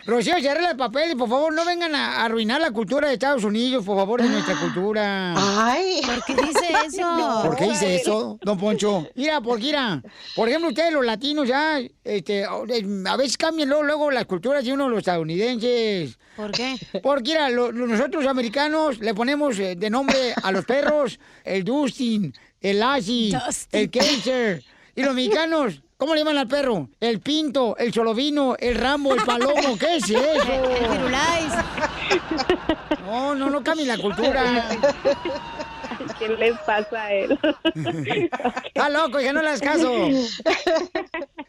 Rocío, 0.06 0.34
se 0.40 0.48
arregla 0.48 0.70
el 0.72 0.76
papel 0.76 1.12
y 1.12 1.14
por 1.14 1.28
favor 1.28 1.52
no 1.52 1.64
vengan 1.64 1.94
a 1.94 2.24
arruinar 2.24 2.60
la 2.60 2.70
cultura 2.70 3.08
de 3.08 3.14
Estados 3.14 3.44
Unidos, 3.44 3.84
por 3.84 3.96
favor, 3.96 4.22
de 4.22 4.28
nuestra 4.28 4.58
cultura. 4.58 5.34
Ay, 5.36 6.00
¿por 6.04 6.24
qué 6.24 6.34
dice 6.42 6.66
eso? 6.86 7.42
¿Por 7.44 7.56
qué 7.56 7.64
dice 7.70 7.94
eso, 7.96 8.38
don 8.42 8.58
Poncho? 8.58 9.06
Mira, 9.14 9.40
porque 9.40 9.64
mira, 9.64 10.02
por 10.34 10.48
ejemplo, 10.48 10.68
ustedes 10.70 10.92
los 10.92 11.04
latinos 11.04 11.46
ya, 11.46 11.78
este, 12.02 12.44
a 12.44 13.16
veces 13.16 13.36
cambian 13.36 13.68
luego, 13.68 13.84
luego 13.84 14.10
las 14.10 14.24
culturas 14.24 14.64
de 14.64 14.72
uno 14.72 14.84
de 14.84 14.90
los 14.90 14.98
estadounidenses. 14.98 16.16
¿Por 16.36 16.50
qué? 16.52 16.76
Porque 17.02 17.30
mira, 17.32 17.50
lo- 17.50 17.70
nosotros 17.72 18.22
los 18.24 18.30
americanos 18.30 18.98
le 19.00 19.12
ponemos 19.14 19.58
eh, 19.58 19.74
de 19.76 19.90
nombre 19.90 20.32
a 20.42 20.50
los 20.52 20.64
perros 20.64 21.18
el 21.44 21.62
Dustin, 21.64 22.32
el 22.60 22.78
Lassie, 22.80 23.30
el 23.72 23.90
Kaiser. 23.90 24.62
Y 24.94 25.02
los 25.02 25.14
mexicanos, 25.14 25.82
¿cómo 25.96 26.14
le 26.14 26.20
llaman 26.20 26.38
al 26.38 26.48
perro? 26.48 26.88
El 27.00 27.20
Pinto, 27.20 27.76
el 27.76 27.92
Solovino, 27.92 28.56
el 28.58 28.74
Rambo, 28.74 29.14
el 29.14 29.22
Palomo. 29.22 29.76
¿Qué 29.78 29.96
es 29.96 30.10
eso? 30.10 30.18
El 30.18 30.90
Firulais. 30.90 31.52
No, 33.04 33.34
no, 33.34 33.50
no 33.50 33.62
cambie 33.62 33.84
la 33.86 33.98
cultura. 33.98 34.68
¿Qué 36.18 36.28
le 36.28 36.54
pasa 36.66 37.04
a 37.04 37.12
él? 37.12 37.38
Está 38.64 38.88
loco, 38.88 39.20
ya 39.20 39.32
no 39.32 39.42
le 39.42 39.48
hagas 39.48 39.60
caso. 39.60 39.92